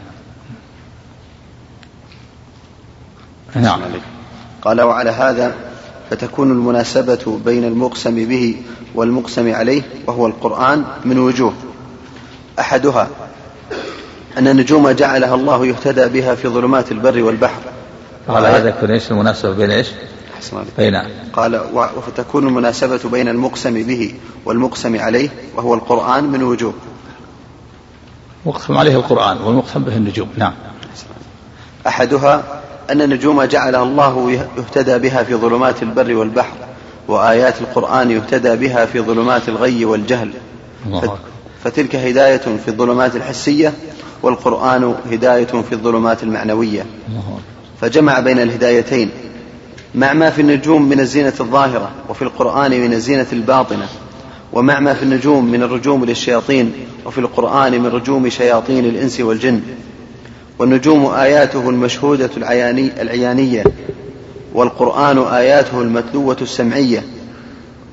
نعم. 3.55 3.81
قال 4.61 4.81
وعلى 4.81 5.09
هذا 5.09 5.55
فتكون 6.09 6.51
المناسبة 6.51 7.39
بين 7.45 7.63
المقسم 7.63 8.15
به 8.15 8.55
والمقسم 8.95 9.53
عليه 9.53 9.81
وهو 10.07 10.27
القرآن 10.27 10.85
من 11.05 11.19
وجوه. 11.19 11.53
أحدها 12.59 13.07
أن 14.37 14.47
النجوم 14.47 14.89
جعلها 14.89 15.35
الله 15.35 15.65
يهتدى 15.65 16.05
بها 16.05 16.35
في 16.35 16.47
ظلمات 16.47 16.91
البر 16.91 17.23
والبحر. 17.23 17.61
قال 18.27 18.45
هذا 18.45 18.69
يكون 18.69 18.91
إيش 18.91 19.11
المناسبة 19.11 19.51
بين 19.53 19.71
إيش؟ 19.71 19.87
بين 20.77 20.93
قال 21.33 21.61
وفتكون 21.73 22.47
المناسبة 22.47 23.09
بين 23.11 23.27
المقسم 23.27 23.73
به 23.73 24.15
والمقسم 24.45 24.99
عليه 24.99 25.29
وهو 25.55 25.73
القرآن 25.73 26.23
من 26.23 26.43
وجوه. 26.43 26.73
مقسم 28.45 28.77
عليه 28.77 28.95
القرآن 28.95 29.37
والمقسم 29.37 29.83
به 29.83 29.97
النجوم. 29.97 30.29
نعم. 30.37 30.53
أحدها 31.87 32.61
أن 32.91 33.01
النجوم 33.01 33.43
جعلها 33.43 33.83
الله 33.83 34.31
يهتدى 34.31 34.97
بها 34.97 35.23
في 35.23 35.35
ظلمات 35.35 35.83
البر 35.83 36.13
والبحر 36.15 36.55
وآيات 37.07 37.61
القرآن 37.61 38.11
يهتدى 38.11 38.55
بها 38.55 38.85
في 38.85 38.99
ظلمات 38.99 39.49
الغي 39.49 39.85
والجهل. 39.85 40.31
الله 40.85 41.17
فتلك 41.63 41.95
هداية 41.95 42.37
في 42.37 42.67
الظلمات 42.67 43.15
الحسية 43.15 43.73
والقرآن 44.23 44.95
هداية 45.11 45.45
في 45.45 45.73
الظلمات 45.73 46.23
المعنوية. 46.23 46.85
فجمع 47.81 48.19
بين 48.19 48.39
الهدايتين 48.39 49.09
مع 49.95 50.13
ما 50.13 50.29
في 50.29 50.41
النجوم 50.41 50.89
من 50.89 50.99
الزينة 50.99 51.33
الظاهرة 51.39 51.91
وفي 52.09 52.21
القرآن 52.21 52.71
من 52.71 52.93
الزينة 52.93 53.27
الباطنة 53.33 53.87
ومع 54.53 54.79
ما 54.79 54.93
في 54.93 55.03
النجوم 55.03 55.45
من 55.45 55.63
الرجوم 55.63 56.05
للشياطين 56.05 56.73
وفي 57.05 57.17
القرآن 57.17 57.81
من 57.81 57.87
رجوم 57.87 58.29
شياطين 58.29 58.85
الإنس 58.85 59.19
والجن. 59.19 59.61
والنجوم 60.61 61.05
آياته 61.05 61.69
المشهودة 61.69 62.29
العياني 62.37 63.01
العيانية 63.01 63.63
والقرآن 64.53 65.17
آياته 65.17 65.81
المتلوة 65.81 66.37
السمعية 66.41 67.03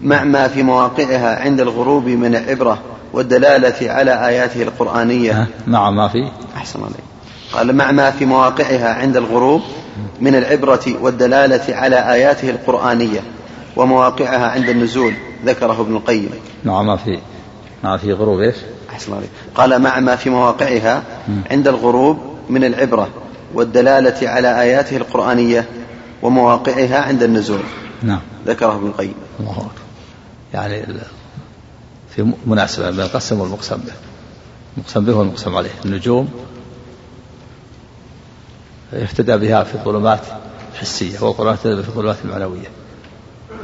مع 0.03 0.25
ما 0.25 0.49
في 0.49 0.63
مواقعها 0.63 1.41
عند 1.41 1.61
الغروب 1.61 2.07
من 2.07 2.37
العبرة 2.37 2.79
والدلالة 3.13 3.93
على 3.93 4.29
آياته 4.29 4.63
القرآنية. 4.63 5.47
مع 5.67 5.91
ما 5.91 6.09
في؟ 6.09 6.31
أحسن 6.57 6.81
عليك 6.81 7.05
قال 7.53 7.77
مع 7.77 7.91
ما 7.93 8.11
في 8.11 8.25
مواقعها 8.25 8.95
عند 8.95 9.17
الغروب 9.17 9.63
من 10.21 10.35
العبرة 10.35 10.85
والدلالة 11.01 11.75
على 11.75 12.13
آياته 12.13 12.51
القرآنية 12.51 13.21
ومواقعها 13.77 14.47
عند 14.47 14.69
النزول 14.69 15.15
ذكره 15.47 15.81
ابن 15.81 15.97
القيم. 15.97 16.31
مع 16.65 16.83
ما 16.83 16.97
في؟ 16.97 17.19
مع 17.85 17.97
في 17.97 18.13
غروب 18.13 18.41
إيش؟ 18.41 18.57
أحسن 18.93 19.13
عليك 19.13 19.31
قال 19.55 19.79
مع 19.83 20.01
ما 20.01 20.17
في 20.17 20.31
مواقعها 20.31 21.03
عند 21.51 21.69
الغروب 21.69 22.38
من 22.49 22.65
العبرة 22.65 23.09
والدلالة 23.55 24.29
على 24.29 24.61
آياته 24.61 24.97
القرآنية 24.97 25.69
ومواقعها 26.23 26.99
عند 26.99 27.23
النزول. 27.23 27.61
نعم. 28.03 28.21
ذكره 28.47 28.75
ابن 28.75 28.87
القيم. 28.87 29.15
الله 29.41 29.53
أكبر. 29.53 29.71
يعني 30.55 30.87
في 32.17 32.33
مناسبة 32.47 32.91
بين 32.91 33.01
القسم 33.01 33.41
والمقسم 33.41 33.77
به. 33.77 33.93
المقسم 34.77 35.05
به 35.05 35.15
والمقسم 35.17 35.57
عليه. 35.57 35.71
النجوم 35.85 36.29
يهتدى 38.93 39.37
بها 39.37 39.65
في 39.65 39.75
الظلمات 39.75 40.21
الحسية 40.73 41.21
والقرآن 41.21 41.53
يهتدى 41.53 41.75
بها 41.75 41.83
في 41.83 41.89
الظلمات 41.89 42.17
المعنوية 42.25 42.71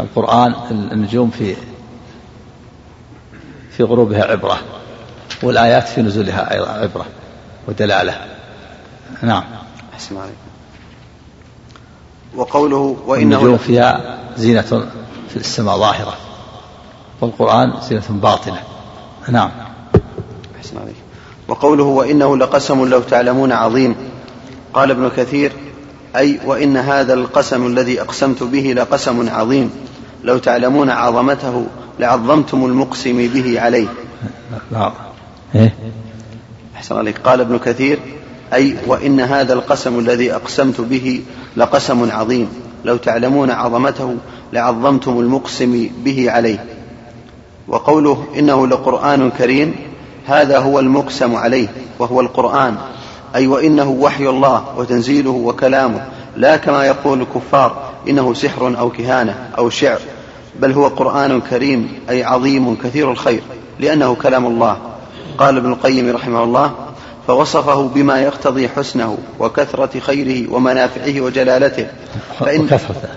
القرآن 0.01 0.55
النجوم 0.71 1.31
في 1.31 1.57
في 3.71 3.83
غروبها 3.83 4.25
عبرة 4.25 4.59
والآيات 5.43 5.89
في 5.89 6.03
نزولها 6.03 6.53
أيضا 6.55 6.69
عبرة 6.69 7.07
ودلالة. 7.69 8.34
نعم. 9.23 9.45
أحسن 9.95 10.17
عليك 10.17 10.35
وقوله 12.37 12.97
وإنه 13.07 13.37
النجوم 13.37 13.57
فيها 13.57 14.19
زينة 14.37 14.87
في 15.29 15.37
السماء 15.37 15.79
ظاهرة 15.79 16.15
والقرآن 17.21 17.73
زينة 17.89 18.03
باطنة. 18.09 18.59
نعم. 19.29 19.51
أحسن 20.59 20.79
عليك 20.79 20.97
وقوله 21.49 21.85
وإنه 21.85 22.37
لقسم 22.37 22.85
لو 22.89 23.01
تعلمون 23.01 23.53
عظيم. 23.53 23.97
قال 24.75 24.91
ابن 24.91 25.11
كثير 25.17 25.53
أي 26.17 26.41
وإن 26.45 26.77
هذا 26.77 27.15
القسم 27.15 27.67
الذي 27.67 28.01
أقسمت 28.01 28.43
به 28.43 28.73
لقسم 28.77 29.29
عظيم. 29.29 29.71
لو 30.25 30.39
تعلمون 30.39 30.91
عظمته 30.91 31.67
لعظمتم 31.99 32.65
المقسم 32.65 33.29
به 33.29 33.61
عليه. 33.61 33.89
نعم. 34.71 34.93
إيه؟ 35.55 35.75
أحسن 36.77 36.97
عليك 36.97 37.19
قال 37.19 37.41
ابن 37.41 37.59
كثير 37.59 37.99
أي 38.53 38.77
وإن 38.87 39.21
هذا 39.21 39.53
القسم 39.53 39.99
الذي 39.99 40.35
أقسمت 40.35 40.81
به 40.81 41.23
لقسم 41.57 42.11
عظيم. 42.11 42.49
لو 42.85 42.97
تعلمون 42.97 43.51
عظمته 43.51 44.17
لعظمتم 44.53 45.21
المقسم 45.21 45.91
به 46.05 46.31
عليه. 46.31 46.65
وقوله 47.69 48.25
إنه 48.39 48.67
لقرآن 48.67 49.31
كريم 49.31 49.75
هذا 50.27 50.59
هو 50.59 50.79
المقسم 50.79 51.37
عليه 51.37 51.69
وهو 51.99 52.21
القرآن. 52.21 52.77
أي 53.35 53.47
وإنه 53.47 53.91
وحي 53.91 54.29
الله 54.29 54.65
وتنزيله 54.77 55.31
وكلامه. 55.31 56.07
لا 56.37 56.57
كما 56.57 56.87
يقول 56.87 57.21
الكفار 57.21 57.91
إنه 58.09 58.35
سحر 58.35 58.79
أو 58.79 58.91
كهانة 58.91 59.51
أو 59.59 59.71
شعر. 59.71 60.01
بل 60.61 60.73
هو 60.73 60.87
قرآن 60.87 61.41
كريم 61.41 61.93
أي 62.11 62.25
عظيم 62.25 62.77
كثير 62.77 63.11
الخير 63.11 63.43
لأنه 63.81 64.15
كلام 64.15 64.47
الله. 64.47 64.77
قال 65.39 65.57
ابن 65.57 65.73
القيم 65.73 66.11
رحمه 66.11 66.45
الله 66.45 66.73
فوصفه 67.27 67.89
بما 67.89 68.21
يقتضي 68.21 68.69
حسنه 68.69 69.19
وكثرة 69.41 70.01
خيره 70.01 70.53
ومنافعه 70.53 71.21
وجلالته. 71.21 71.87
فإن 72.41 72.61
وكثرة 72.61 73.09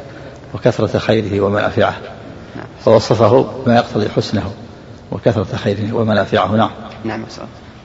وكثرة 0.54 1.00
خيره 1.00 1.42
ومنافعه. 1.42 1.96
فوصفه 2.86 3.46
بما 3.66 3.76
يقتضي 3.76 4.10
حسنه 4.10 4.52
وكثرة 5.12 5.56
خيره 5.56 5.94
ومنافعه. 5.94 6.56
نعم. 6.56 6.70
نعم 7.06 7.24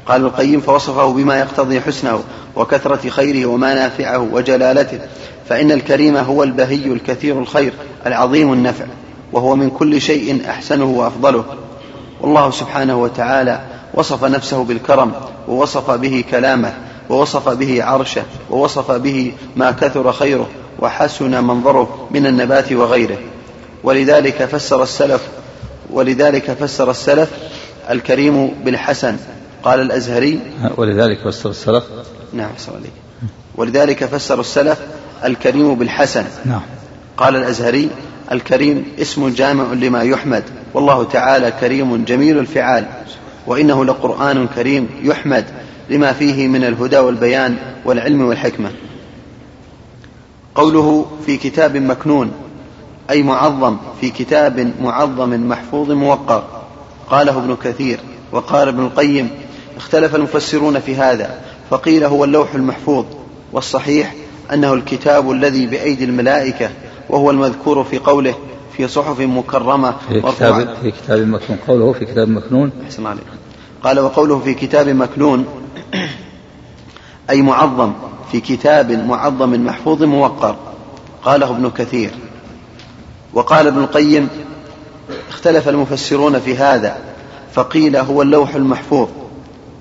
قال 0.06 0.24
القيم 0.24 0.60
فوصفه 0.60 1.12
بما 1.12 1.38
يقتضي 1.38 1.80
حسنه 1.80 2.20
وكثرة 2.56 3.08
خيره 3.08 3.46
ومنافعه 3.46 4.18
وجلالته. 4.18 4.98
فإن 5.48 5.72
الكريم 5.72 6.16
هو 6.16 6.42
البهي 6.42 6.86
الكثير 6.86 7.38
الخير 7.38 7.72
العظيم 8.06 8.52
النفع 8.52 8.84
وهو 9.32 9.56
من 9.56 9.70
كل 9.70 10.00
شيء 10.00 10.42
أحسنه 10.48 10.84
وأفضله. 10.84 11.44
والله 12.20 12.50
سبحانه 12.50 13.02
وتعالى 13.02 13.60
وصف 13.94 14.24
نفسه 14.24 14.64
بالكرم 14.64 15.12
ووصف 15.52 15.90
به 15.90 16.24
كلامه 16.30 16.72
ووصف 17.10 17.48
به 17.48 17.84
عرشه 17.84 18.22
ووصف 18.50 18.90
به 18.90 19.32
ما 19.56 19.70
كثر 19.70 20.12
خيره 20.12 20.48
وحسن 20.78 21.44
منظره 21.44 22.08
من 22.10 22.26
النبات 22.26 22.72
وغيره. 22.72 23.18
ولذلك 23.84 24.44
فسر 24.44 24.82
السلف 24.82 25.20
ولذلك 25.90 26.50
فسر 26.50 26.90
السلف 26.90 27.30
الكريم 27.90 28.48
بالحسن. 28.64 29.16
قال 29.62 29.80
الأزهري. 29.80 30.40
ولذلك 30.76 31.28
فسر 31.28 31.50
السلف. 31.50 31.84
نعم 32.32 32.50
عليك 32.68 32.92
ولذلك 33.56 34.04
فسر 34.04 34.40
السلف 34.40 34.78
الكريم 35.24 35.74
بالحسن. 35.74 36.24
نعم. 36.44 36.60
قال 37.16 37.36
الأزهري 37.36 37.90
الكريم 38.32 38.84
اسم 39.00 39.28
جامع 39.28 39.72
لما 39.72 40.02
يحمد 40.02 40.44
والله 40.74 41.04
تعالى 41.04 41.52
كريم 41.60 42.04
جميل 42.04 42.38
الفعال. 42.38 42.86
وإنه 43.46 43.84
لقرآن 43.84 44.46
كريم 44.46 44.88
يحمد 45.02 45.44
لما 45.90 46.12
فيه 46.12 46.48
من 46.48 46.64
الهدى 46.64 46.98
والبيان 46.98 47.56
والعلم 47.84 48.22
والحكمة. 48.22 48.70
قوله 50.54 51.06
في 51.26 51.36
كتاب 51.36 51.76
مكنون 51.76 52.32
أي 53.10 53.22
معظم 53.22 53.76
في 54.00 54.10
كتاب 54.10 54.72
معظم 54.80 55.48
محفوظ 55.48 55.90
موقر 55.90 56.44
قاله 57.10 57.38
ابن 57.38 57.56
كثير 57.64 58.00
وقال 58.32 58.68
ابن 58.68 58.84
القيم 58.84 59.30
اختلف 59.76 60.14
المفسرون 60.14 60.80
في 60.80 60.96
هذا 60.96 61.40
فقيل 61.70 62.04
هو 62.04 62.24
اللوح 62.24 62.54
المحفوظ 62.54 63.04
والصحيح 63.52 64.14
أنه 64.52 64.74
الكتاب 64.74 65.30
الذي 65.30 65.66
بأيدي 65.66 66.04
الملائكة 66.04 66.70
وهو 67.08 67.30
المذكور 67.30 67.84
في 67.84 67.98
قوله 67.98 68.34
في 68.76 68.88
صحف 68.88 69.20
مكرمة. 69.20 69.94
في 70.08 70.20
كتاب 70.20 70.76
في 70.82 70.90
كتاب 70.90 71.18
مكنون. 71.18 71.58
قوله 71.68 71.92
في 71.92 72.04
كتاب 72.04 72.28
مكنون. 72.28 72.70
أحسن 72.84 73.06
عليك. 73.06 73.24
قال 73.84 74.00
وقوله 74.00 74.38
في 74.38 74.54
كتاب 74.54 74.88
مكنون 74.88 75.46
أي 77.30 77.42
معظم 77.42 77.92
في 78.32 78.40
كتاب 78.40 78.92
معظم 78.92 79.64
محفوظ 79.64 80.02
موقر. 80.02 80.56
قاله 81.24 81.50
ابن 81.50 81.70
كثير. 81.70 82.10
وقال 83.34 83.66
ابن 83.66 83.78
القيم 83.78 84.28
اختلف 85.28 85.68
المفسرون 85.68 86.38
في 86.38 86.56
هذا 86.56 86.96
فقيل 87.52 87.96
هو 87.96 88.22
اللوح 88.22 88.54
المحفوظ. 88.54 89.08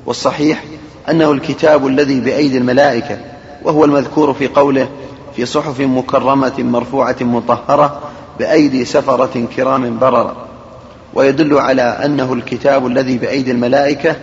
والصحيح 0.06 0.64
أنه 1.10 1.32
الكتاب 1.32 1.88
الذي 1.88 2.20
بأيدي 2.20 2.58
الملائكة 2.58 3.18
وهو 3.64 3.86
المذكور 3.86 4.34
في 4.34 4.48
قوله 4.48 4.90
في 5.36 5.46
صحف 5.46 5.80
مكرمة 5.80 6.54
مرفوعة 6.60 7.16
مطهرة 7.22 8.02
بأيدي 8.40 8.86
سفرة 8.86 9.48
كرام 9.56 10.00
بررة 10.00 10.36
ويدل 11.14 11.58
على 11.58 11.82
أنه 11.82 12.34
الكتاب 12.34 12.88
الذي 12.88 13.18
بأيدي 13.18 13.52
الملائكة 13.52 14.16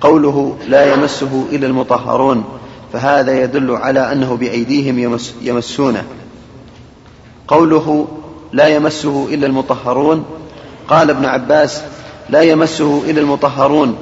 قوله 0.00 0.56
لا 0.68 0.94
يمسه 0.94 1.46
إلا 1.52 1.66
المطهرون 1.66 2.44
فهذا 2.92 3.42
يدل 3.42 3.70
على 3.70 4.12
أنه 4.12 4.36
بأيديهم 4.36 4.98
يمس 4.98 5.34
يمسونه. 5.42 6.04
قوله 7.48 8.08
لا 8.52 8.68
يمسه 8.68 9.28
إلا 9.30 9.46
المطهرون 9.46 10.24
قال 10.88 11.10
ابن 11.10 11.24
عباس 11.24 11.82
لا 12.30 12.42
يمسه 12.42 13.02
إلا 13.10 13.20
المطهرون 13.20 13.96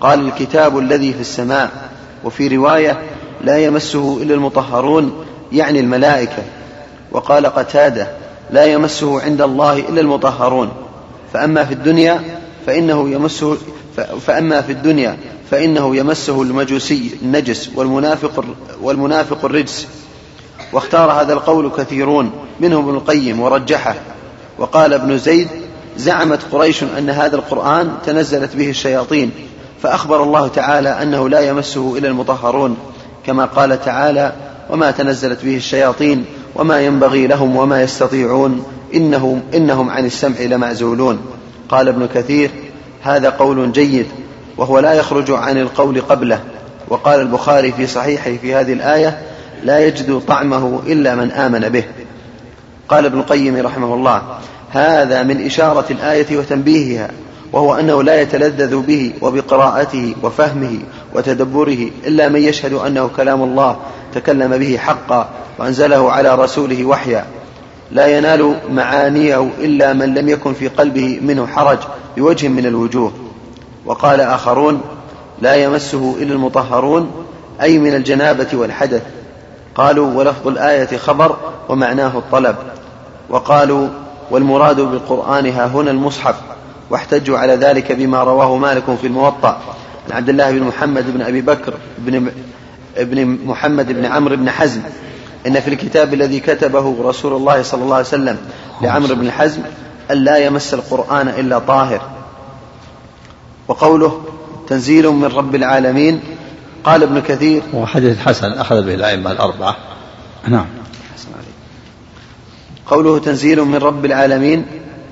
قال 0.00 0.26
الكتاب 0.26 0.78
الذي 0.78 1.12
في 1.12 1.20
السماء 1.20 1.70
وفي 2.24 2.56
رواية 2.56 3.02
لا 3.44 3.58
يمسه 3.58 4.22
إلا 4.22 4.34
المطهرون 4.34 5.24
يعني 5.52 5.80
الملائكة. 5.80 6.42
وقال 7.12 7.46
قتادة 7.46 8.08
لا 8.52 8.64
يمسه 8.64 9.20
عند 9.20 9.42
الله 9.42 9.78
إلا 9.78 10.00
المطهرون. 10.00 10.68
فأما 11.32 11.64
في 11.64 11.74
الدنيا 11.74 12.20
فإنه 12.66 13.10
يمسه 13.10 13.56
فأما 14.26 14.62
في 14.62 14.72
الدنيا 14.72 15.16
فإنه 15.50 15.96
يمسه 15.96 16.42
المجوسي 16.42 17.10
النجس 17.22 17.70
والمنافق 17.74 18.44
والمنافق 18.82 19.44
الرجس. 19.44 19.86
واختار 20.72 21.12
هذا 21.12 21.32
القول 21.32 21.70
كثيرون 21.76 22.30
منهم 22.60 22.88
ابن 22.88 22.96
القيم 22.96 23.40
ورجحه. 23.40 23.94
وقال 24.58 24.94
ابن 24.94 25.18
زيد 25.18 25.48
زعمت 25.96 26.40
قريش 26.52 26.82
أن 26.82 27.10
هذا 27.10 27.36
القرآن 27.36 27.92
تنزلت 28.06 28.56
به 28.56 28.70
الشياطين 28.70 29.30
فأخبر 29.82 30.22
الله 30.22 30.48
تعالى 30.48 30.88
أنه 30.88 31.28
لا 31.28 31.40
يمسه 31.40 31.98
إلا 31.98 32.08
المطهرون 32.08 32.76
كما 33.26 33.44
قال 33.44 33.84
تعالى 33.84 34.32
وما 34.70 34.90
تنزلت 34.90 35.44
به 35.44 35.56
الشياطين 35.56 36.24
وما 36.60 36.80
ينبغي 36.80 37.26
لهم 37.26 37.56
وما 37.56 37.82
يستطيعون 37.82 38.64
إنهم, 38.94 39.42
إنهم 39.54 39.90
عن 39.90 40.06
السمع 40.06 40.40
لمعزولون. 40.40 41.20
قال 41.68 41.88
ابن 41.88 42.08
كثير 42.14 42.50
هذا 43.02 43.30
قول 43.30 43.72
جيد 43.72 44.06
وهو 44.56 44.78
لا 44.78 44.92
يخرج 44.92 45.30
عن 45.30 45.58
القول 45.58 46.00
قبله. 46.00 46.40
وقال 46.88 47.20
البخاري 47.20 47.72
في 47.72 47.86
صحيحه 47.86 48.32
في 48.42 48.54
هذه 48.54 48.72
الآية 48.72 49.18
لا 49.64 49.86
يجد 49.86 50.20
طعمه 50.28 50.80
إلا 50.86 51.14
من 51.14 51.30
آمن 51.30 51.68
به. 51.68 51.84
قال 52.88 53.06
ابن 53.06 53.18
القيم 53.18 53.56
رحمه 53.56 53.94
الله 53.94 54.22
هذا 54.70 55.22
من 55.22 55.46
إشارة 55.46 55.84
الآية 55.90 56.36
وتنبيهها 56.36 57.10
وهو 57.52 57.74
أنه 57.74 58.02
لا 58.02 58.20
يتلذذ 58.20 58.76
به 58.76 59.12
وبقراءته 59.20 60.14
وفهمه 60.22 60.78
وتدبره 61.14 61.90
إلا 62.06 62.28
من 62.28 62.40
يشهد 62.40 62.72
أنه 62.72 63.10
كلام 63.16 63.42
الله 63.42 63.76
تكلم 64.14 64.56
به 64.58 64.78
حقا 64.78 65.28
وأنزله 65.58 66.12
على 66.12 66.34
رسوله 66.34 66.84
وحيا. 66.84 67.24
لا 67.92 68.18
ينال 68.18 68.56
معانيه 68.70 69.50
إلا 69.58 69.92
من 69.92 70.14
لم 70.14 70.28
يكن 70.28 70.52
في 70.52 70.68
قلبه 70.68 71.20
منه 71.22 71.46
حرج 71.46 71.78
بوجه 72.16 72.48
من 72.48 72.66
الوجوه. 72.66 73.12
وقال 73.86 74.20
آخرون 74.20 74.80
لا 75.42 75.54
يمسه 75.54 76.16
إلا 76.20 76.32
المطهرون 76.32 77.10
أي 77.62 77.78
من 77.78 77.94
الجنابة 77.94 78.48
والحدث. 78.52 79.02
قالوا 79.74 80.14
ولفظ 80.14 80.48
الآية 80.48 80.96
خبر 80.96 81.36
ومعناه 81.68 82.18
الطلب. 82.18 82.56
وقالوا 83.30 83.88
والمراد 84.30 84.80
بالقرآن 84.80 85.46
ها 85.46 85.66
هنا 85.66 85.90
المصحف 85.90 86.34
واحتجوا 86.90 87.38
على 87.38 87.54
ذلك 87.54 87.92
بما 87.92 88.22
رواه 88.22 88.56
مالك 88.56 88.84
في 89.00 89.06
الموطأ. 89.06 89.60
عن 90.10 90.16
عبد 90.16 90.28
الله 90.28 90.50
بن 90.50 90.62
محمد 90.62 91.14
بن 91.14 91.22
أبي 91.22 91.40
بكر 91.40 91.74
بن 91.98 92.30
ابن 92.96 93.38
محمد 93.44 93.92
بن 93.92 94.04
عمرو 94.04 94.36
بن 94.36 94.50
حزم. 94.50 94.80
إن 95.46 95.60
في 95.60 95.68
الكتاب 95.68 96.14
الذي 96.14 96.40
كتبه 96.40 96.96
رسول 97.02 97.32
الله 97.36 97.62
صلى 97.62 97.82
الله 97.82 97.94
عليه 97.94 98.06
وسلم 98.06 98.38
لعمرو 98.82 99.14
بن 99.14 99.30
حزم 99.30 99.62
أن 100.10 100.16
لا 100.16 100.36
يمس 100.36 100.74
القرآن 100.74 101.28
إلا 101.28 101.58
طاهر. 101.58 102.00
وقوله 103.68 104.22
تنزيل 104.68 105.08
من 105.08 105.24
رب 105.24 105.54
العالمين 105.54 106.20
قال 106.84 107.02
ابن 107.02 107.20
كثير 107.20 107.62
وحديث 107.74 108.18
حسن 108.18 108.52
أخذ 108.52 108.82
به 108.82 108.94
الأئمة 108.94 109.32
الأربعة. 109.32 109.76
نعم. 110.48 110.66
قوله 112.86 113.18
تنزيل 113.18 113.62
من 113.62 113.76
رب 113.76 114.04
العالمين 114.04 114.66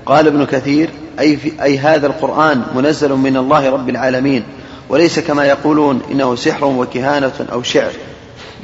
قال 0.06 0.26
ابن 0.26 0.44
كثير 0.44 0.90
أي, 1.18 1.36
في 1.36 1.62
أي 1.62 1.78
هذا 1.78 2.06
القرآن 2.06 2.62
منزل 2.76 3.12
من 3.12 3.36
الله 3.36 3.70
رب 3.70 3.88
العالمين. 3.88 4.44
وليس 4.88 5.18
كما 5.18 5.44
يقولون 5.44 6.00
إنه 6.10 6.34
سحر 6.34 6.64
وكهانة 6.64 7.46
أو 7.52 7.62
شعر 7.62 7.92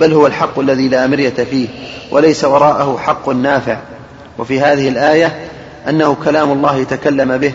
بل 0.00 0.12
هو 0.12 0.26
الحق 0.26 0.58
الذي 0.58 0.88
لا 0.88 1.06
مرية 1.06 1.30
فيه 1.30 1.68
وليس 2.10 2.44
وراءه 2.44 2.98
حق 2.98 3.28
نافع. 3.28 3.78
وفي 4.38 4.60
هذه 4.60 4.88
الآية 4.88 5.50
أنه 5.88 6.16
كلام 6.24 6.52
الله 6.52 6.84
تكلم 6.84 7.36
به. 7.36 7.52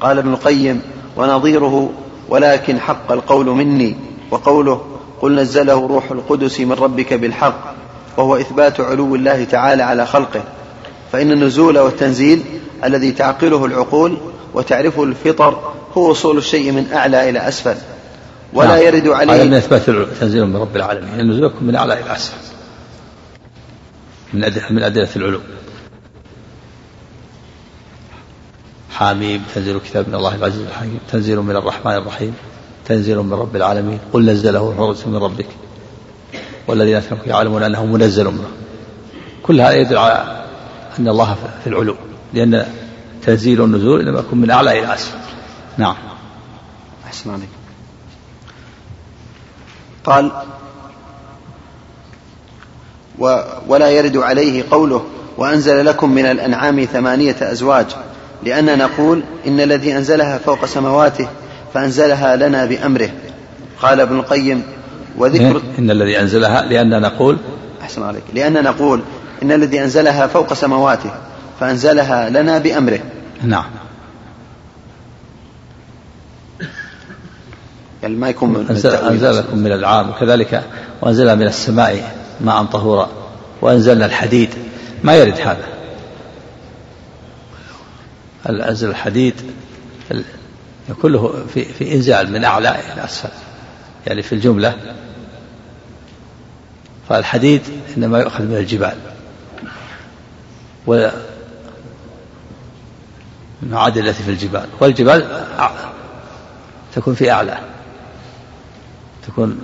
قال 0.00 0.18
ابن 0.18 0.32
القيم 0.32 0.82
ونظيره 1.16 1.90
ولكن 2.28 2.80
حق 2.80 3.12
القول 3.12 3.46
مني. 3.46 3.96
وقوله 4.30 4.80
قل 5.20 5.34
نزله 5.34 5.86
روح 5.86 6.10
القدس 6.10 6.60
من 6.60 6.72
ربك 6.72 7.14
بالحق 7.14 7.74
وهو 8.16 8.36
إثبات 8.36 8.80
علو 8.80 9.14
الله 9.14 9.44
تعالى 9.44 9.82
على 9.82 10.06
خلقه. 10.06 10.42
فإن 11.12 11.32
النزول 11.32 11.78
والتنزيل 11.78 12.42
الذي 12.84 13.12
تعقله 13.12 13.64
العقول 13.64 14.16
وتعرفه 14.54 15.04
الفطر 15.04 15.72
هو 15.96 16.10
وصول 16.10 16.38
الشيء 16.38 16.72
من 16.72 16.92
أعلى 16.92 17.30
إلى 17.30 17.48
أسفل. 17.48 17.76
ولا 18.52 18.68
نعم. 18.68 18.86
يرد 18.86 19.08
عليه 19.08 19.34
هذا 19.34 19.44
من 19.44 19.54
إثبات 19.54 19.90
تنزيل 20.20 20.46
من 20.46 20.56
رب 20.56 20.76
العالمين 20.76 21.20
النزول 21.20 21.44
يكون 21.44 21.64
من 21.64 21.76
أعلى 21.76 22.00
إلى 22.00 22.12
أسفل. 22.12 22.36
من 24.32 24.40
من 24.70 24.82
أدلة 24.82 25.08
العلو 25.16 25.40
حاميم 28.90 29.42
تنزيل 29.54 29.78
كتاب 29.78 30.08
من 30.08 30.14
الله 30.14 30.34
العزيز 30.34 30.60
الحكيم 30.60 30.98
تنزيل 31.12 31.40
من 31.40 31.56
الرحمن 31.56 31.92
الرحيم 31.92 32.34
تنزيل 32.88 33.18
من 33.18 33.32
رب 33.32 33.56
العالمين. 33.56 33.98
قل 34.12 34.24
نزله 34.24 34.74
روح 34.78 35.06
من 35.06 35.16
ربك. 35.16 35.46
والذين 36.68 36.98
كفروا 36.98 37.26
يعلمون 37.26 37.62
أنه 37.62 37.86
منزل 37.86 38.24
منه 38.24 38.48
كل 39.42 39.60
هذا 39.60 39.72
يدل 39.72 39.98
على 39.98 40.44
أن 40.98 41.08
الله 41.08 41.36
في 41.64 41.66
العلو 41.66 41.96
لأن 42.34 42.66
تنزيل 43.26 43.64
النزول 43.64 44.00
إنما 44.00 44.18
يكون 44.20 44.38
من 44.38 44.50
أعلى 44.50 44.78
إلى 44.78 44.94
أسفل. 44.94 45.18
نعم. 45.78 45.96
أحسن 47.06 47.30
عليك. 47.30 47.48
قال 50.04 50.30
و 53.18 53.38
ولا 53.68 53.90
يرد 53.90 54.16
عليه 54.16 54.64
قوله 54.70 55.04
وأنزل 55.36 55.86
لكم 55.86 56.10
من 56.10 56.26
الأنعام 56.26 56.84
ثمانية 56.84 57.36
أزواج 57.40 57.86
لأن 58.42 58.78
نقول 58.78 59.22
إن 59.46 59.60
الذي 59.60 59.96
أنزلها 59.96 60.38
فوق 60.38 60.64
سماواته 60.64 61.28
فأنزلها 61.74 62.36
لنا 62.36 62.64
بأمره. 62.64 63.10
قال 63.82 64.00
ابن 64.00 64.18
القيم 64.18 64.62
وذكر 65.16 65.62
إن 65.78 65.90
الذي 65.90 66.20
أنزلها 66.20 66.62
لأن 66.62 67.00
نقول 67.00 67.38
أحسن 67.82 68.02
عليك. 68.02 68.22
لأن 68.34 68.64
نقول 68.64 69.00
إن 69.42 69.52
الذي 69.52 69.82
أنزلها 69.82 70.26
فوق 70.26 70.52
سماواته 70.52 71.10
فأنزلها 71.60 72.30
لنا 72.30 72.58
بأمره. 72.58 73.00
نعم. 73.42 73.70
يعني 78.02 78.16
ما 78.16 78.28
يكون 78.28 78.48
من 78.48 78.66
أنزل, 78.70 78.90
أنزل 78.90 79.38
لكم 79.38 79.58
من 79.58 79.72
العام 79.72 80.10
وكذلك 80.10 80.64
وأنزل 81.00 81.36
من 81.36 81.46
السماء 81.46 82.16
ماء 82.40 82.64
طهورا 82.64 83.08
وأنزلنا 83.60 84.06
الحديد. 84.06 84.50
ما 85.04 85.16
يرد 85.16 85.40
هذا. 85.40 85.66
أنزل 88.48 88.90
الحديد 88.90 89.34
كله 91.02 91.44
في, 91.54 91.64
في 91.64 91.94
إنزال 91.94 92.32
من 92.32 92.44
أعلى 92.44 92.68
إلى 92.68 93.04
أسفل. 93.04 93.28
يعني 94.06 94.22
في 94.22 94.34
الجملة 94.34 94.74
فالحديد 97.08 97.62
إنما 97.96 98.18
يؤخذ 98.18 98.44
من 98.44 98.56
الجبال. 98.56 98.96
المعادن 103.64 104.06
التي 104.06 104.22
في 104.22 104.30
الجبال. 104.30 104.66
والجبال 104.80 105.44
تكون 106.94 107.14
في 107.14 107.30
أعلى. 107.30 107.58
تكون 109.26 109.58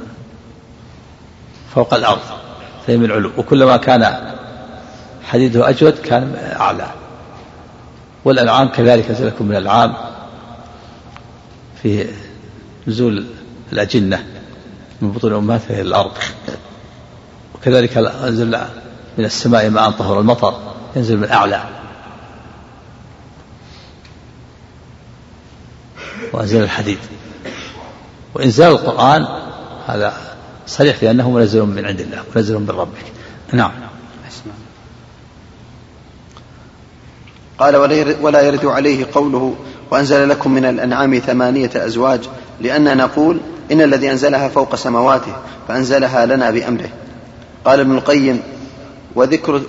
فوق 1.75 1.95
الأرض. 1.95 2.21
فهي 2.87 2.97
من 2.97 3.05
العلو. 3.05 3.31
وكلما 3.37 3.77
كان 3.77 4.35
حديده 5.25 5.69
أجود 5.69 5.93
كان 5.93 6.55
أعلى. 6.61 6.87
والأنعام 8.25 8.69
كذلك 8.69 9.11
لكم 9.21 9.45
من 9.45 9.57
الأنعام. 9.57 9.95
في 11.83 12.07
نزول 12.87 13.27
الأجنة 13.73 14.27
من 15.01 15.13
بطون 15.13 15.33
أمهاتها 15.33 15.75
إلى 15.75 15.81
الأرض. 15.81 16.13
وكذلك 17.55 17.97
أنزل 17.97 18.59
من 19.19 19.25
السماء 19.25 19.71
ماء 19.71 19.91
طهر 19.91 20.21
المطر. 20.21 20.55
ينزل 20.97 21.17
من 21.17 21.31
أعلى. 21.31 21.80
وأنزل 26.33 26.63
الحديد 26.63 26.99
وإنزال 28.35 28.73
القرآن 28.73 29.27
هذا 29.87 30.15
صريح 30.67 30.97
في 30.97 31.11
أنه 31.11 31.31
منزل 31.31 31.63
من 31.63 31.85
عند 31.85 32.01
الله 32.01 32.23
منزل 32.37 32.59
من 32.59 32.71
ربك. 32.71 33.05
نعم. 33.53 33.73
قال 37.59 37.77
ولا 38.23 38.41
يرد 38.41 38.67
عليه 38.67 39.07
قوله 39.15 39.55
وأنزل 39.91 40.29
لكم 40.29 40.53
من 40.53 40.65
الأنعام 40.65 41.19
ثمانية 41.19 41.71
أزواج 41.77 42.21
لأن 42.61 42.97
نقول 42.97 43.41
إن 43.73 43.81
الذي 43.83 44.11
أنزلها 44.11 44.49
فوق 44.49 44.75
سماواته 44.75 45.37
فأنزلها 45.69 46.27
لنا 46.27 46.51
بأمره. 46.51 46.89
قال 47.65 47.81
ابن 47.81 47.95
القيم 47.95 48.43
وذكر, 49.15 49.63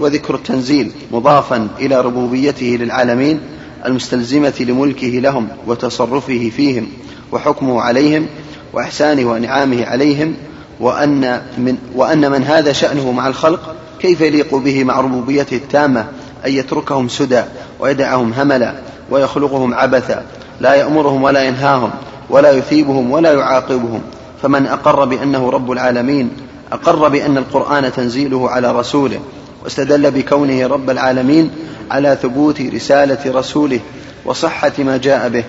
وذكر 0.00 0.34
التنزيل 0.34 0.92
مضافا 1.12 1.68
إلى 1.78 2.00
ربوبيته 2.00 2.66
للعالمين 2.66 3.40
المستلزمة 3.88 4.54
لملكه 4.60 5.08
لهم 5.08 5.48
وتصرفه 5.66 6.50
فيهم 6.56 6.86
وحكمه 7.32 7.82
عليهم 7.82 8.26
وإحسانه 8.72 9.30
وإنعامه 9.30 9.86
عليهم 9.86 10.34
وأن 10.80 11.42
من, 11.58 11.78
وأن 11.94 12.30
من 12.30 12.44
هذا 12.44 12.72
شأنه 12.72 13.12
مع 13.12 13.28
الخلق 13.28 13.74
كيف 14.00 14.20
يليق 14.20 14.54
به 14.54 14.84
مع 14.84 15.00
ربوبيته 15.00 15.56
التامة 15.56 16.06
أن 16.46 16.52
يتركهم 16.52 17.08
سدى 17.08 17.42
ويدعهم 17.80 18.32
هملا 18.32 18.74
ويخلقهم 19.10 19.74
عبثا 19.74 20.24
لا 20.60 20.74
يأمرهم 20.74 21.22
ولا 21.22 21.42
ينهاهم 21.44 21.90
ولا 22.30 22.50
يثيبهم 22.50 23.10
ولا 23.10 23.32
يعاقبهم 23.32 24.00
فمن 24.42 24.66
أقر 24.66 25.04
بأنه 25.04 25.50
رب 25.50 25.72
العالمين 25.72 26.30
أقر 26.72 27.08
بأن 27.08 27.38
القرآن 27.38 27.92
تنزيله 27.92 28.50
على 28.50 28.72
رسوله 28.72 29.20
واستدل 29.64 30.10
بكونه 30.10 30.66
رب 30.66 30.90
العالمين 30.90 31.50
على 31.90 32.18
ثبوت 32.22 32.60
رسالة 32.60 33.18
رسوله 33.26 33.80
وصحة 34.24 34.72
ما 34.78 34.96
جاء 34.96 35.28
به. 35.28 35.44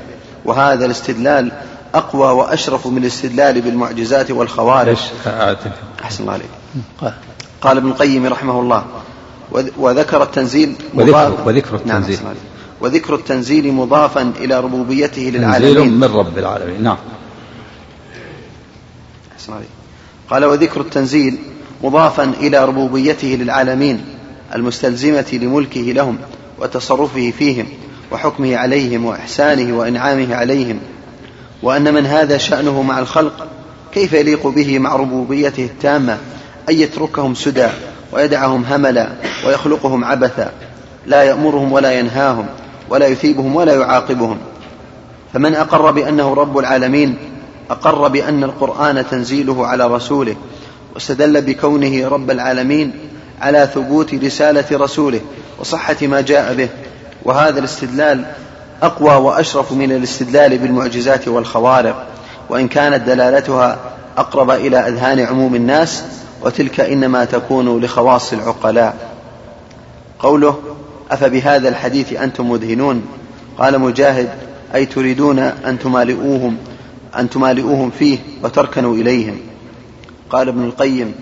وهذا 0.45 0.85
الاستدلال 0.85 1.51
أقوى 1.95 2.31
وأشرف 2.31 2.87
من 2.87 2.97
الاستدلال 2.97 3.61
بالمعجزات 3.61 4.31
والخوارج. 4.31 4.97
أحسن 6.03 6.23
الله 6.23 6.33
عليك. 6.33 7.13
قال 7.61 7.77
ابن 7.77 7.87
القيم 7.87 8.25
رحمه 8.25 8.59
الله 8.59 8.85
وذكر 9.77 10.23
التنزيل 10.23 10.75
وذكر, 10.93 11.37
وذكر 11.45 11.79
نعم، 11.85 11.97
التنزيل. 11.97 12.25
نعم 12.25 12.35
وذكر 12.81 13.15
التنزيل 13.15 13.71
مضافا 13.71 14.33
إلى 14.39 14.59
ربوبيته 14.59 15.21
للعالمين. 15.21 15.75
تنزيل 15.75 15.91
من 15.91 16.03
رب 16.03 16.37
العالمين 16.37 16.83
نعم. 16.83 16.97
قال 20.29 20.45
وذكر 20.45 20.81
التنزيل 20.81 21.37
مضافا 21.83 22.23
إلى 22.23 22.65
ربوبيته 22.65 23.27
للعالمين 23.27 24.01
المستلزمة 24.55 25.25
لملكه 25.33 25.81
لهم 25.81 26.17
وتصرفه 26.59 27.33
فيهم 27.37 27.67
وحكمه 28.11 28.57
عليهم 28.57 29.05
وإحسانه 29.05 29.77
وإنعامه 29.77 30.35
عليهم. 30.35 30.79
وأن 31.63 31.93
من 31.93 32.05
هذا 32.05 32.37
شأنه 32.37 32.81
مع 32.81 32.99
الخلق 32.99 33.47
كيف 33.93 34.13
يليق 34.13 34.47
به 34.47 34.79
مع 34.79 34.95
ربوبيته 34.95 35.65
التامة؟ 35.65 36.17
أن 36.69 36.75
يتركهم 36.75 37.35
سدى 37.35 37.67
ويدعهم 38.11 38.63
هملا 38.63 39.09
ويخلقهم 39.47 40.03
عبثا 40.03 40.51
لا 41.07 41.23
يأمرهم 41.23 41.71
ولا 41.71 41.99
ينهاهم 41.99 42.45
ولا 42.89 43.07
يثيبهم 43.07 43.55
ولا 43.55 43.75
يعاقبهم. 43.75 44.37
فمن 45.33 45.55
أقر 45.55 45.91
بأنه 45.91 46.33
رب 46.33 46.57
العالمين 46.57 47.17
أقر 47.69 48.07
بأن 48.07 48.43
القرآن 48.43 49.05
تنزيله 49.11 49.67
على 49.67 49.87
رسوله 49.87 50.35
واستدل 50.93 51.41
بكونه 51.41 52.07
رب 52.07 52.31
العالمين 52.31 52.93
على 53.41 53.69
ثبوت 53.73 54.13
رسالة 54.13 54.65
رسوله 54.71 55.21
وصحة 55.59 55.95
ما 56.01 56.21
جاء 56.21 56.53
به. 56.53 56.69
وهذا 57.25 57.59
الاستدلال 57.59 58.25
أقوى 58.81 59.15
وأشرف 59.15 59.71
من 59.71 59.91
الاستدلال 59.91 60.57
بالمعجزات 60.57 61.27
والخوارق 61.27 62.07
وإن 62.49 62.67
كانت 62.67 63.07
دلالتها 63.07 63.79
أقرب 64.17 64.51
إلى 64.51 64.77
أذهان 64.77 65.19
عموم 65.19 65.55
الناس 65.55 66.03
وتلك 66.41 66.79
إنما 66.79 67.25
تكون 67.25 67.81
لخواص 67.81 68.33
العقلاء. 68.33 68.95
قوله 70.19 70.59
أفبهذا 71.11 71.69
الحديث 71.69 72.13
أنتم 72.13 72.49
مدهنون؟ 72.49 73.05
قال 73.57 73.79
مجاهد 73.79 74.29
أي 74.75 74.85
تريدون 74.85 75.39
أن 75.39 75.79
تمالئوهم 75.79 76.57
أن 77.19 77.29
تمالئوهم 77.29 77.91
فيه 77.99 78.17
وتركنوا 78.43 78.95
إليهم. 78.95 79.39
قال 80.29 80.47
ابن 80.47 80.63
القيم 80.63 81.15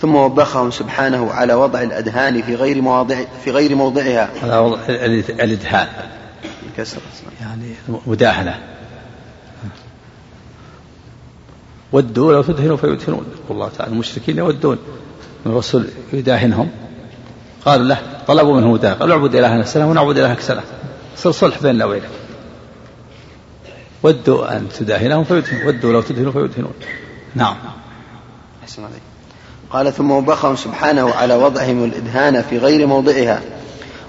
ثم 0.00 0.14
وبخهم 0.14 0.70
سبحانه 0.70 1.32
على 1.32 1.54
وضع 1.54 1.82
الأدهان 1.82 2.42
في 2.42 2.54
غير 2.54 2.82
مواضع 2.82 3.16
في 3.44 3.50
غير 3.50 3.74
موضعها. 3.74 4.30
على 4.42 4.58
وضع 4.58 4.78
الإدهان. 4.88 5.88
الكسر 6.66 6.98
يعني 7.40 7.74
مداهنة. 8.06 8.60
ودوا 11.92 12.32
لو 12.32 12.42
تدهنوا 12.42 12.76
فيدهنون. 12.76 13.26
يقول 13.44 13.56
الله 13.56 13.68
تعالى 13.78 13.92
المشركين 13.92 14.38
يودون. 14.38 14.78
الرسول 15.46 15.88
يداهنهم. 16.12 16.70
قالوا 17.64 17.86
له 17.86 17.98
طلبوا 18.26 18.56
منه 18.56 18.72
مداهنة. 18.72 18.98
قالوا 18.98 19.16
اعبد 19.16 19.34
إلهنا 19.34 19.60
السلام 19.60 19.88
ونعبد 19.88 20.18
إلهك 20.18 20.38
السلام. 20.38 20.64
صار 21.16 21.32
صلح 21.32 21.62
بيننا 21.62 21.84
وبينك. 21.84 22.08
ودوا 24.02 24.56
أن 24.56 24.68
تداهنهم 24.78 25.24
فيدهنون. 25.24 25.66
ودوا 25.66 25.92
لو 25.92 26.02
تدهنوا 26.02 26.32
فيدهنون. 26.32 26.72
نعم. 27.34 27.56
أحسن 28.62 28.84
عليك. 28.84 29.02
قال 29.70 29.92
ثم 29.92 30.10
وبخهم 30.10 30.56
سبحانه 30.56 31.10
على 31.10 31.34
وضعهم 31.34 31.84
الإدهان 31.84 32.42
في 32.42 32.58
غير 32.58 32.86
موضعها 32.86 33.40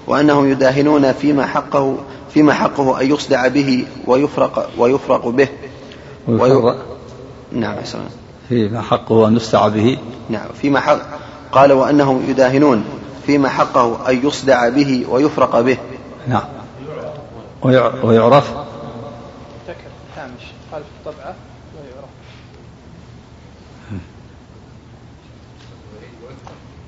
وأنهم 0.06 0.50
يداهنون 0.50 1.12
فيما 1.12 1.46
حقه 1.46 1.96
فيما 2.34 2.52
حقه 2.52 3.00
أن 3.00 3.10
يصدع 3.10 3.48
به 3.48 3.86
ويفرق 4.06 4.70
ويفرق 4.78 5.28
به. 5.28 5.48
ويفرق 6.28 6.76
نعم 7.52 7.78
أحسن 7.78 7.98
فيما 8.48 8.82
حقه 8.82 9.28
أن 9.28 9.36
يصدع 9.36 9.68
به. 9.68 9.98
نعم 10.30 10.46
فيما 10.60 10.80
حق 10.80 10.98
قال 11.52 11.72
وأنهم 11.72 12.24
يداهنون 12.28 12.84
فيما 13.26 13.48
حقه 13.48 14.10
أن 14.10 14.26
يصدع 14.26 14.68
به 14.68 15.04
ويفرق 15.08 15.60
به. 15.60 15.78
نعم. 16.28 16.44
ويعرف. 18.02 18.52
قال 20.72 20.82
في 20.82 21.08
الطبعة 21.08 21.34
ويعرف. 21.74 22.08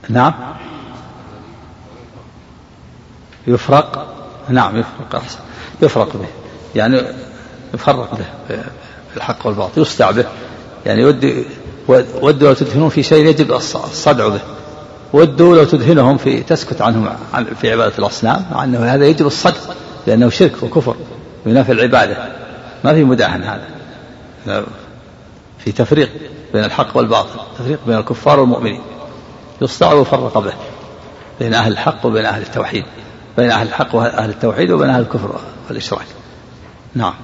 نعم. 0.08 0.34
يفرق. 3.46 4.14
نعم 4.48 4.76
يفرق. 4.76 5.14
أحسن 5.14 5.38
يفرق 5.82 6.16
به. 6.16 6.26
يعني 6.74 7.02
يفرق 7.74 8.18
به 8.18 8.58
بالحق 9.14 9.46
والباطل 9.46 9.80
يصدع 9.80 10.10
به. 10.10 10.24
يعني 10.86 11.04
ودي 11.04 11.44
ودوا 11.88 12.48
لو 12.48 12.54
تدهنون 12.54 12.88
في 12.88 13.02
شيء 13.02 13.26
يجب 13.26 13.52
الصدع 13.52 14.28
به. 14.28 14.40
ودوا 15.12 15.56
لو 15.56 15.64
تدهنهم 15.64 16.16
في 16.16 16.42
تسكت 16.42 16.80
عنهم 16.80 17.08
في 17.60 17.72
عبادة 17.72 17.98
الأصنام 17.98 18.44
مع 18.50 18.64
أنه 18.64 18.84
هذا 18.94 19.06
يجب 19.06 19.26
الصدع 19.26 19.60
لأنه 20.06 20.28
شرك 20.28 20.62
وكفر 20.62 20.96
ينافي 21.46 21.72
العبادة. 21.72 22.16
ما 22.84 22.94
في 22.94 23.04
مداهن 23.04 23.42
هذا. 23.42 24.66
في 25.58 25.72
تفريق 25.72 26.10
بين 26.52 26.64
الحق 26.64 26.96
والباطل 26.96 27.40
تفريق 27.58 27.78
بين 27.86 27.98
الكفار 27.98 28.40
والمؤمنين. 28.40 28.80
يصدع 29.60 29.92
ويفرق 29.92 30.38
به 30.38 30.52
بين 31.40 31.54
أهل 31.54 31.72
الحق 31.72 32.06
وبين 32.06 32.24
أهل 32.24 32.42
التوحيد 32.42 32.84
بين 33.36 33.50
أهل 33.50 33.66
الحق 33.66 33.94
وأهل 33.94 34.30
التوحيد 34.30 34.70
وبين 34.70 34.90
أهل 34.90 35.00
الكفر 35.00 35.40
والإشراك. 35.68 36.06
نعم. 36.94 37.14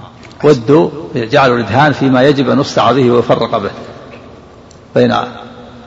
ودوا 0.44 0.90
جعلوا 1.14 1.56
الإدهان 1.56 1.92
فيما 1.92 2.22
يجب 2.22 2.50
أن 2.50 2.60
يصدع 2.60 2.92
به 2.92 3.10
ويفرق 3.10 3.58
به 3.58 3.70
بين 4.94 5.14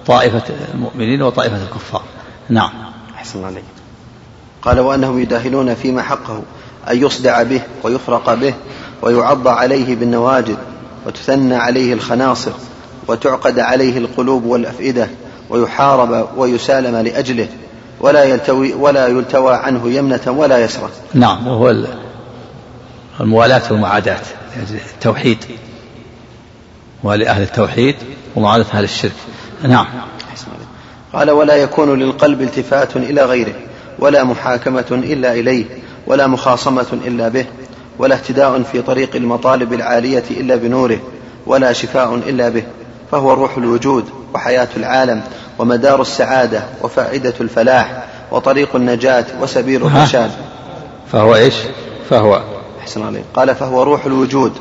طائفة 0.08 0.44
المؤمنين 0.74 1.22
وطائفة 1.22 1.64
الكفار. 1.64 2.02
نعم. 2.50 2.72
أحسن 3.16 3.38
الله 3.40 3.48
عليك. 3.48 3.64
قال 4.62 4.80
وأنهم 4.80 5.20
يداهنون 5.20 5.76
فيما 5.76 6.02
حقه 6.02 6.42
أن 6.92 7.04
يصدع 7.04 7.44
به 7.44 7.62
ويفرق 7.84 8.34
به 8.34 8.54
ويعض 9.02 9.48
عليه 9.48 9.96
بالنواجذ 9.96 10.58
وتثنى 11.06 11.56
عليه 11.56 11.94
الخناصر 11.94 12.52
وتعقد 13.08 13.60
عليه 13.60 13.98
القلوب 13.98 14.46
والأفئدة. 14.46 15.10
ويحارب 15.50 16.28
ويسالم 16.38 16.96
لأجله 16.96 17.48
ولا 18.00 18.24
يلتوي 18.24 18.74
ولا 18.74 19.08
يلتوى 19.08 19.56
عنه 19.56 19.90
يمنة 19.90 20.22
ولا 20.28 20.60
يسرة 20.60 20.90
نعم 21.14 21.48
وهو 21.48 21.76
الموالاة 23.20 23.62
والمعاداة 23.72 24.20
التوحيد. 24.96 25.38
ولأهل 27.04 27.42
التوحيد 27.42 27.96
ومعاداة 28.36 28.66
أهل 28.74 28.84
الشرك. 28.84 29.12
نعم. 29.64 29.86
قال 31.14 31.32
ولا 31.32 31.56
يكون 31.56 32.00
للقلب 32.00 32.42
التفات 32.42 32.96
إلى 32.96 33.22
غيره 33.22 33.54
ولا 34.00 34.24
محاكمة 34.24 34.86
إلا 34.92 35.34
إليه 35.34 35.66
ولا 36.08 36.28
مخاصمة 36.28 37.00
إلا 37.06 37.28
به 37.28 37.46
ولا 38.00 38.16
اهتداء 38.16 38.64
في 38.64 38.82
طريق 38.82 39.16
المطالب 39.16 39.74
العالية 39.74 40.24
إلا 40.32 40.56
بنوره 40.56 41.00
ولا 41.46 41.74
شفاء 41.74 42.16
إلا 42.16 42.50
به. 42.50 42.64
فهو 43.12 43.34
روح 43.34 43.58
الوجود 43.58 44.10
وحياة 44.34 44.68
العالم 44.78 45.22
ومدار 45.60 46.02
السعادة 46.02 46.64
وفائدة 46.82 47.34
الفلاح 47.42 48.04
وطريق 48.32 48.76
النجاة 48.76 49.26
وسبيل 49.42 49.86
الرشاد. 49.86 50.32
فهو 51.12 51.36
إيش؟ 51.36 51.56
فهو. 52.10 52.44
أحسن 52.82 53.06
عليك 53.06 53.24
قال 53.34 53.56
فهو 53.56 53.84
روح 53.84 54.06
الوجود 54.06 54.54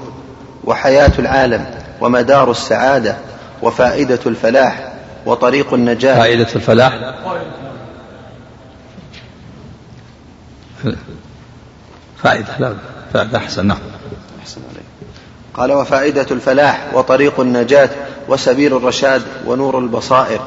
وحياة 0.64 1.12
العالم 1.18 1.66
ومدار 2.00 2.50
السعادة 2.50 3.16
وفائدة 3.62 4.20
الفلاح 4.26 4.92
وطريق 5.26 5.74
النجاة. 5.74 6.14
فائدة 6.14 6.48
الفلاح. 6.56 7.14
فائدة 12.22 12.58
لا 12.58 12.74
فائدة 13.14 13.38
أحسن 13.38 13.66
نعم. 13.66 13.78
أحسن 14.42 14.60
عليك 14.70 14.84
قال 15.54 15.72
وفائدة 15.72 16.26
الفلاح 16.30 16.94
وطريق 16.94 17.40
النجاة 17.40 17.90
وسبيل 18.28 18.76
الرشاد 18.76 19.22
ونور 19.46 19.78
البصائر 19.78 20.40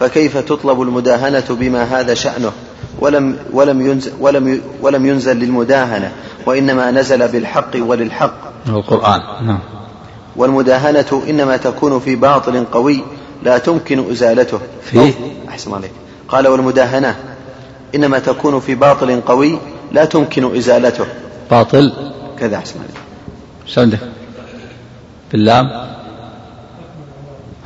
فكيف 0.00 0.38
تطلب 0.38 0.82
المداهنة 0.82 1.44
بما 1.50 1.82
هذا 1.82 2.14
شأنه؟ 2.14 2.52
ولم 3.00 3.36
ولم 3.52 3.86
ينزل 3.86 4.12
ولم 4.20 4.60
ولم 4.82 5.06
ينزل 5.06 5.36
للمداهنة 5.36 6.12
وإنما 6.46 6.90
نزل 6.90 7.28
بالحق 7.28 7.70
وللحق. 7.76 8.34
القرآن. 8.68 9.46
نعم. 9.46 9.58
والمداهنة 10.36 11.22
إنما 11.28 11.56
تكون 11.56 12.00
في 12.00 12.16
باطل 12.16 12.64
قوي 12.64 13.04
لا 13.42 13.58
تمكن 13.58 14.10
إزالته. 14.10 14.60
في؟ 14.82 15.12
أحسن 15.48 15.74
عليك. 15.74 15.92
قال 16.28 16.48
والمداهنة 16.48 17.16
إنما 17.94 18.18
تكون 18.18 18.60
في 18.60 18.74
باطل 18.74 19.20
قوي 19.20 19.58
لا 19.92 20.04
تمكن 20.04 20.56
إزالته. 20.56 21.06
باطل؟ 21.50 21.92
كذا 22.38 22.56
أحسن 22.56 22.74
عليك. 22.78 22.96
شو 23.66 23.80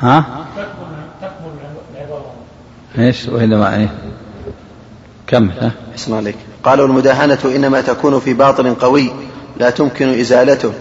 عندك 0.05 1.33
باللام 1.39 2.23
ها 2.97 3.07
إيش 3.07 3.29
وإنما 3.29 3.77
إيه. 3.77 3.89
كمل 5.27 5.53
ها؟ 5.61 5.73
أحسن 5.93 6.15
عليك 6.15 6.37
قال 6.65 6.81
والمداهنة 6.81 7.39
إنما 7.45 7.81
تكون 7.81 8.21
في 8.21 8.35
باطل 8.35 8.75
قوي 8.75 9.11
لا 9.57 9.71
تمكن 9.71 10.21
إزالته 10.21 10.73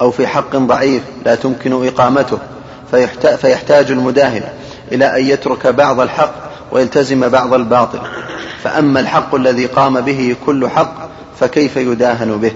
أو 0.00 0.10
في 0.10 0.26
حق 0.26 0.56
ضعيف 0.56 1.02
لا 1.24 1.34
تمكن 1.34 1.86
إقامته. 1.86 2.38
فيحتاج 3.36 3.90
المداهن 3.90 4.42
إلى 4.92 5.18
أن 5.18 5.26
يترك 5.26 5.66
بعض 5.66 6.00
الحق 6.00 6.34
ويلتزم 6.72 7.28
بعض 7.28 7.54
الباطل. 7.54 8.00
فأما 8.62 9.00
الحق 9.00 9.34
الذي 9.34 9.66
قام 9.66 10.00
به 10.00 10.36
كل 10.46 10.68
حق 10.68 11.08
فكيف 11.40 11.76
يداهن 11.76 12.36
به؟ 12.36 12.52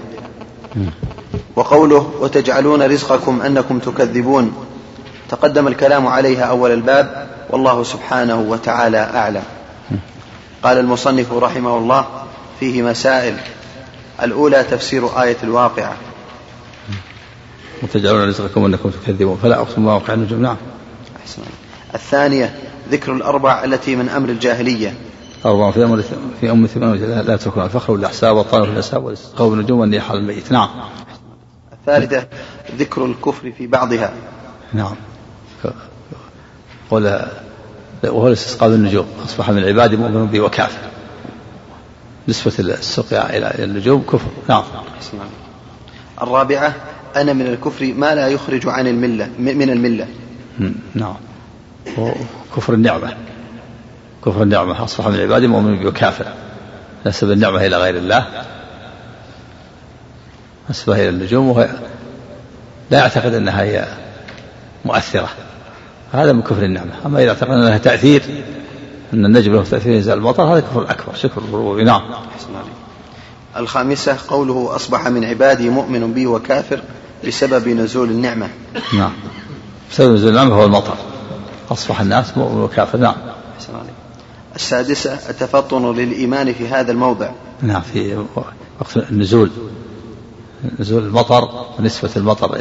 وقوله 1.55 2.11
وتجعلون 2.21 2.81
رزقكم 2.81 3.41
أنكم 3.41 3.79
تكذبون. 3.79 4.53
تقدم 5.29 5.67
الكلام 5.67 6.07
عليها 6.07 6.43
أول 6.43 6.71
الباب 6.71 7.27
والله 7.49 7.83
سبحانه 7.83 8.39
وتعالى 8.39 8.97
أعلم. 8.97 9.43
قال 10.63 10.77
المصنف 10.77 11.33
رحمه 11.33 11.77
الله 11.77 12.05
فيه 12.59 12.81
مسائل. 12.81 13.35
الأولى 14.23 14.63
تفسير 14.63 15.21
آية 15.21 15.37
الواقعة. 15.43 15.95
وتجعلون 17.83 18.27
رزقكم 18.27 18.65
أنكم 18.65 18.89
تكذبون 18.89 19.39
فلا 19.43 19.59
أقسم 19.59 19.75
بمواقع 19.75 20.13
النجوم 20.13 20.41
نعم. 20.41 20.57
أحسن 21.21 21.41
الثانية 21.95 22.55
ذكر 22.91 23.11
الأربع 23.11 23.63
التي 23.63 23.95
من 23.95 24.09
أمر 24.09 24.29
الجاهلية. 24.29 24.93
أربع 25.45 25.71
في 25.71 25.83
أمر 25.83 26.03
في 26.41 26.51
أم 26.51 26.65
ثمان 26.65 26.93
لا 27.27 27.35
تكون 27.35 27.63
الفخر 27.63 27.93
والأحساب 27.93 28.35
والطعن 28.35 28.63
في 28.63 28.69
الأحساب 28.69 29.03
والاستسقاء 29.03 29.49
بالنجوم 29.49 29.79
والنيح 29.79 30.11
على 30.11 30.19
الميت 30.19 30.51
نعم. 30.51 30.69
الثالثة 31.73 32.27
ذكر 32.77 33.05
الكفر 33.05 33.51
في 33.51 33.67
بعضها. 33.67 34.13
نعم. 34.73 34.95
قول 36.91 37.19
وهو 38.03 38.27
الاستسقاء 38.27 38.69
بالنجوم 38.69 39.07
أصبح 39.25 39.49
من 39.49 39.57
العباد 39.57 39.95
مؤمن 39.95 40.27
بي 40.27 40.39
وكافر. 40.39 40.79
نسبة 42.27 42.53
السقيا 42.59 43.37
إلى 43.37 43.63
النجوم 43.63 44.01
كفر. 44.01 44.27
نعم. 44.49 44.63
الرابعة 46.21 46.75
أنا 47.15 47.33
من 47.33 47.47
الكفر 47.47 47.93
ما 47.93 48.15
لا 48.15 48.27
يخرج 48.27 48.67
عن 48.67 48.87
الملة 48.87 49.29
من 49.39 49.69
الملة. 49.69 50.07
نعم. 50.95 51.15
كفر 52.55 52.73
النعمة. 52.73 53.17
كفر 54.25 54.43
النعمة 54.43 54.83
أصبح 54.83 55.07
من 55.07 55.15
العباد 55.15 55.43
مؤمن 55.43 55.79
بي 55.79 55.87
وكافر. 55.87 56.25
نسب 57.05 57.31
النعمة 57.31 57.65
إلى 57.65 57.77
غير 57.77 57.97
الله. 57.97 58.27
نسبها 60.69 60.95
إلى 60.95 61.09
النجوم 61.09 61.49
وهي 61.49 61.69
لا 62.91 62.97
يعتقد 62.97 63.33
أنها 63.33 63.63
هي 63.63 63.87
مؤثرة. 64.85 65.29
هذا 66.11 66.33
من 66.33 66.41
كفر 66.41 66.63
النعمة. 66.63 66.91
أما 67.05 67.23
إذا 67.23 67.29
اعتقد 67.29 67.51
أنها 67.51 67.77
تأثير 67.77 68.23
أن 69.13 69.25
النجم 69.25 69.53
له 69.53 69.63
تأثير 69.63 69.93
ينزل 69.93 70.13
المطر 70.13 70.43
هذا 70.43 70.59
كفر 70.59 70.83
أكبر. 70.83 71.15
شكر 71.15 71.41
الربوبية 71.41 71.83
نعم. 71.83 72.01
الخامسة 73.57 74.17
قوله 74.27 74.75
أصبح 74.75 75.07
من 75.07 75.25
عبادي 75.25 75.69
مؤمن 75.69 76.13
بي 76.13 76.27
وكافر 76.27 76.81
بسبب 77.27 77.67
نزول 77.67 78.09
النعمة. 78.09 78.49
نعم. 78.93 79.11
بسبب 79.91 80.13
نزول 80.13 80.29
النعمة 80.29 80.55
هو 80.55 80.65
المطر 80.65 80.95
أصبح 81.71 82.01
الناس 82.01 82.37
مؤمن 82.37 82.61
وكافر. 82.61 82.97
نعم. 82.97 83.15
السادسة 84.55 85.19
التفطن 85.29 85.95
للإيمان 85.95 86.53
في 86.53 86.67
هذا 86.67 86.91
الموضع. 86.91 87.29
نعم 87.61 87.81
في 87.81 88.25
وقت 88.35 88.97
النزول. 89.11 89.51
نزول 90.79 91.03
المطر 91.03 91.65
ونسبة 91.79 92.09
المطر 92.15 92.55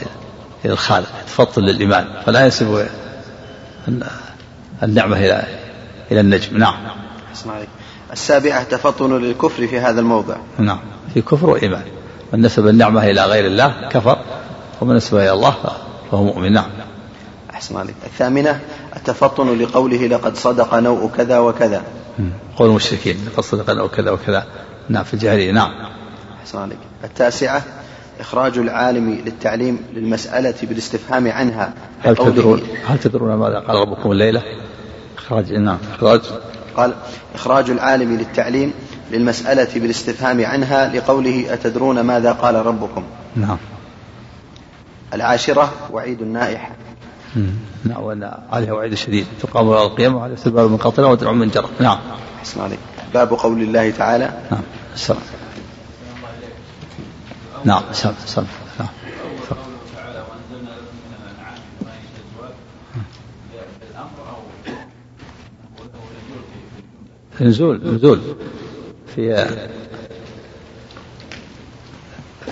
إلى 0.65 0.73
الخالق. 0.73 1.09
تفطن 1.27 1.63
للإيمان. 1.63 2.07
فلا 2.27 2.45
ينسب 2.45 2.87
النعمة 4.83 5.17
إلى 5.17 5.45
إلى 6.11 6.21
النجم. 6.21 6.59
نعم. 6.59 6.75
السابعة 8.13 8.63
تفطن 8.63 9.19
للكفر 9.19 9.67
في 9.67 9.81
هذا 9.81 10.01
الموضع. 10.01 10.37
نعم. 10.59 10.81
في 11.15 11.21
كفر 11.21 11.51
وإيمان. 11.51 11.85
من 12.33 12.41
نسب 12.41 12.67
النعمة 12.67 13.11
إلى 13.11 13.25
غير 13.25 13.47
الله 13.47 13.89
كفر 13.89 14.19
ومن 14.81 14.97
نسبها 14.97 15.23
إلى 15.23 15.33
الله 15.33 15.55
فهو 16.11 16.25
مؤمن. 16.25 16.53
نعم. 16.53 16.71
أحسن 17.51 17.77
عليك. 17.77 17.95
الثامنة 18.07 18.61
التفطن 18.97 19.59
لقوله 19.59 20.07
لقد 20.07 20.37
صدق 20.37 20.75
نوء 20.75 21.11
كذا 21.17 21.39
وكذا. 21.39 21.83
قول 22.57 22.71
المشركين 22.71 23.17
لقد 23.27 23.45
صدق 23.45 23.71
نوء 23.71 23.89
كذا 23.89 24.11
وكذا. 24.11 24.47
نعم 24.89 25.05
في 25.05 25.15
الجاهلية. 25.15 25.53
نعم. 25.53 25.71
أحسن 26.41 26.59
عليك. 26.59 26.79
التاسعة 27.05 27.63
إخراج 28.21 28.59
العالم 28.59 29.11
للتعليم 29.11 29.79
للمسألة 29.95 30.55
بالاستفهام 30.63 31.29
عنها. 31.29 31.75
هل 32.03 32.17
تدرون 32.17 32.63
هل 32.87 32.99
تدرون 32.99 33.35
ماذا 33.35 33.59
قال 33.59 33.77
ربكم 33.77 34.13
الليلة؟ 34.13 34.43
إخراج 35.19 35.53
نعم 35.53 35.79
إخراج. 35.95 36.21
قال 36.77 36.95
إخراج 37.35 37.71
العالم 37.71 38.17
للتعليم 38.17 38.73
للمسألة 39.11 39.81
بالاستفهام 39.81 40.45
عنها 40.45 40.97
لقوله 40.97 41.55
أتدرون 41.55 42.01
ماذا 42.01 42.33
قال 42.33 42.67
ربكم؟ 42.67 43.03
نعم. 43.37 43.59
العاشرة 45.15 45.73
وعيد 45.93 46.23
النائحة. 46.23 46.71
نعم 47.85 48.03
وأن 48.03 48.31
عليها 48.53 48.73
وعيد 48.73 48.95
شديد. 48.95 49.27
تقام 49.43 49.67
يوم 49.67 49.77
القيامة 49.77 50.17
وعلى 50.17 50.37
سباب 50.37 50.71
من 50.71 50.77
قطرة 50.77 51.07
ودرع 51.07 51.33
من 51.33 51.49
جرة 51.49 51.71
نعم. 51.81 51.99
حسن 52.41 52.61
عليك. 52.61 52.79
باب 53.15 53.31
قول 53.33 53.63
الله 53.63 53.91
تعالى. 53.91 54.31
نعم. 54.51 54.63
السلام. 54.95 55.21
نعم 57.65 57.83
سلام 57.93 58.47
نعم. 58.79 58.89
نزول 67.41 67.81
نزول. 67.95 68.21
في 69.15 69.47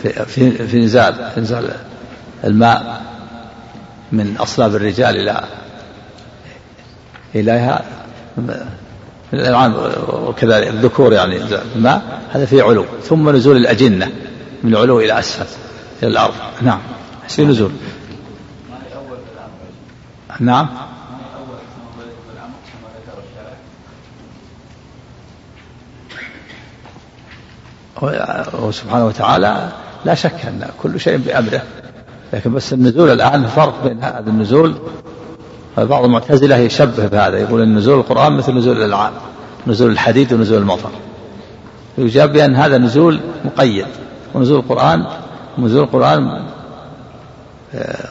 في 0.03 0.13
في, 0.25 0.51
في 0.51 0.79
نزال 0.79 1.31
في 1.35 1.41
نزال 1.41 1.71
الماء 2.45 3.03
من 4.13 4.37
أصلاب 4.37 4.75
الرجال 4.75 5.17
إلى 5.17 5.45
إليها. 7.35 7.85
الأنعام 9.33 9.75
وكذلك 10.09 10.69
الذكور 10.69 11.13
يعني 11.13 11.41
الماء 11.77 12.23
هذا 12.31 12.45
فيه 12.45 12.63
علو. 12.63 12.85
ثم 13.03 13.31
نزول 13.37 13.57
الأجنة. 13.57 14.13
من 14.65 14.73
العلو 14.73 15.01
إلى 15.01 15.19
أسفل 15.19 15.47
إلى 16.03 16.11
الأرض. 16.11 16.35
نعم. 16.63 16.81
في 17.29 17.45
نزول. 17.45 17.71
نعم. 20.41 20.69
هو 28.55 28.73
سبحانه 28.73 29.07
وتعالى 29.07 29.69
لا 30.05 30.15
شك 30.15 30.47
أن 30.47 30.69
كل 30.83 31.01
شيء 31.01 31.17
بأمره 31.17 31.63
لكن 32.33 32.53
بس 32.53 32.73
النزول 32.73 33.11
الآن 33.11 33.47
فرق 33.47 33.85
بين 33.85 34.05
هذا 34.05 34.31
النزول. 34.31 34.75
بعض 35.77 36.05
المعتزلة 36.05 36.57
يشبه 36.57 37.07
بهذا 37.07 37.39
يقول 37.39 37.63
أن 37.63 37.75
نزول 37.75 37.99
القرآن 37.99 38.33
مثل 38.33 38.55
نزول 38.55 38.77
الألعاب 38.77 39.13
نزول 39.67 39.91
الحديد 39.91 40.33
ونزول 40.33 40.59
المطر. 40.59 40.91
يجاب 41.99 42.33
بأن 42.33 42.57
هذا 42.57 42.79
نزول 42.79 43.21
مقيد. 43.45 43.87
ونزول 44.35 44.59
القرآن 44.59 45.07
نزول 45.59 45.83
القرآن 45.83 46.47
آه، 47.75 48.09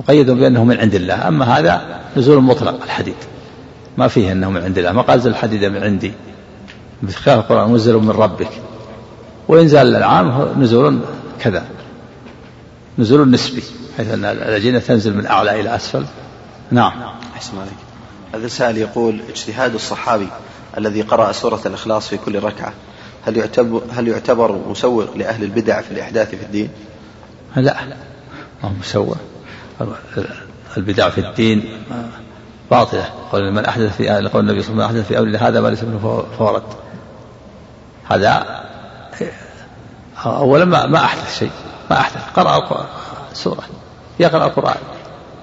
مقيد 0.00 0.30
بأنه 0.30 0.64
من 0.64 0.76
عند 0.76 0.94
الله. 0.94 1.28
أما 1.28 1.58
هذا 1.58 2.00
نزول 2.16 2.42
مطلق 2.42 2.82
الحديد. 2.82 3.14
ما 3.98 4.08
فيه 4.08 4.32
أنه 4.32 4.50
من 4.50 4.62
عند 4.62 4.78
الله. 4.78 4.92
ما 4.92 5.02
قال 5.02 5.20
زل 5.20 5.30
الحديد 5.30 5.64
من 5.64 5.82
عندي. 5.82 6.12
بخلاف 7.02 7.38
القرآن 7.38 7.70
منزل 7.70 7.96
من 7.96 8.10
ربك. 8.10 8.50
وإنزال 9.48 9.86
الأنعام 9.86 10.62
نزول 10.62 11.00
كذا. 11.40 11.64
نزول 12.98 13.30
نسبي 13.30 13.62
حيث 13.96 14.10
أن 14.10 14.24
الأجنة 14.24 14.78
تنزل 14.78 15.16
من 15.16 15.26
أعلى 15.26 15.60
إلى 15.60 15.76
أسفل. 15.76 16.04
نعم. 16.70 16.92
أحسن 17.36 17.58
عليك. 17.58 17.72
هذا 18.34 18.48
سائل 18.48 18.78
يقول 18.78 19.20
اجتهاد 19.28 19.74
الصحابي 19.74 20.28
الذي 20.78 21.02
قرأ 21.02 21.32
سورة 21.32 21.60
الإخلاص 21.66 22.08
في 22.08 22.16
كل 22.16 22.42
ركعة. 22.42 22.72
هل 23.26 23.36
يعتبر 23.36 23.82
هل 23.92 24.08
يعتبر 24.08 24.52
مسوغ 24.68 25.16
لأهل 25.16 25.44
البدع 25.44 25.80
في 25.80 25.90
الإحداث 25.90 26.28
في 26.30 26.42
الدين؟ 26.42 26.70
لا. 27.56 27.84
ما 28.62 28.68
هو 28.68 28.72
مسوغ. 28.80 29.14
البدع 30.76 31.08
في 31.10 31.20
الدين 31.20 31.84
باطلة. 32.70 33.04
قول 33.32 33.52
من 33.52 33.64
أحدث 33.64 33.96
في 33.96 34.08
قول 34.08 34.48
النبي 34.48 34.62
صلى 34.62 34.72
الله 34.72 34.84
عليه 34.84 35.00
وسلم 35.00 35.08
في 35.08 35.18
أمر 35.18 35.48
هذا 35.48 35.60
ما 35.60 35.68
ليس 35.68 35.82
منه 35.82 36.24
فورد. 36.38 36.62
هذا 38.10 38.62
أولا 40.26 40.64
ما, 40.64 40.86
ما 40.86 41.04
أحدث 41.04 41.38
شيء. 41.38 41.50
ما 41.90 42.00
أحدث. 42.00 42.22
قرأ 42.36 42.86
سورة. 43.32 43.62
يقرأ 44.20 44.46
القرآن. 44.46 44.80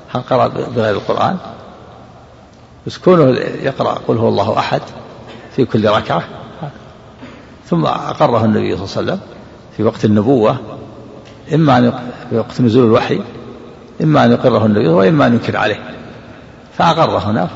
هل 0.10 0.22
قرأ 0.22 0.48
بغير 0.48 0.96
القرآن؟ 0.96 1.38
بس 2.88 2.98
كونه 2.98 3.40
يقرأ 3.40 3.94
قل 4.08 4.18
هو 4.18 4.28
الله 4.28 4.60
أحد 4.60 4.82
في 5.56 5.66
كل 5.66 5.90
ركعة. 5.90 6.24
ثم 7.70 7.86
أقره 7.86 8.46
النبي 8.46 8.78
صلى 8.78 8.86
الله 8.86 8.96
عليه 8.98 9.12
وسلم 9.14 9.20
في 9.78 9.84
وقت 9.84 10.06
النبوة 10.06 10.60
إما 11.54 11.78
أن 11.78 11.94
في 12.30 12.38
وقت 12.38 12.62
نزول 12.62 12.86
الوحي 12.86 13.22
إما 14.04 14.26
أن 14.26 14.32
يقره 14.32 14.66
النبي 14.66 14.88
وإما 14.88 15.28
أن 15.28 15.34
ينكر 15.34 15.58
عليه. 15.58 15.96
فأقر 16.78 17.18
هنا 17.18 17.50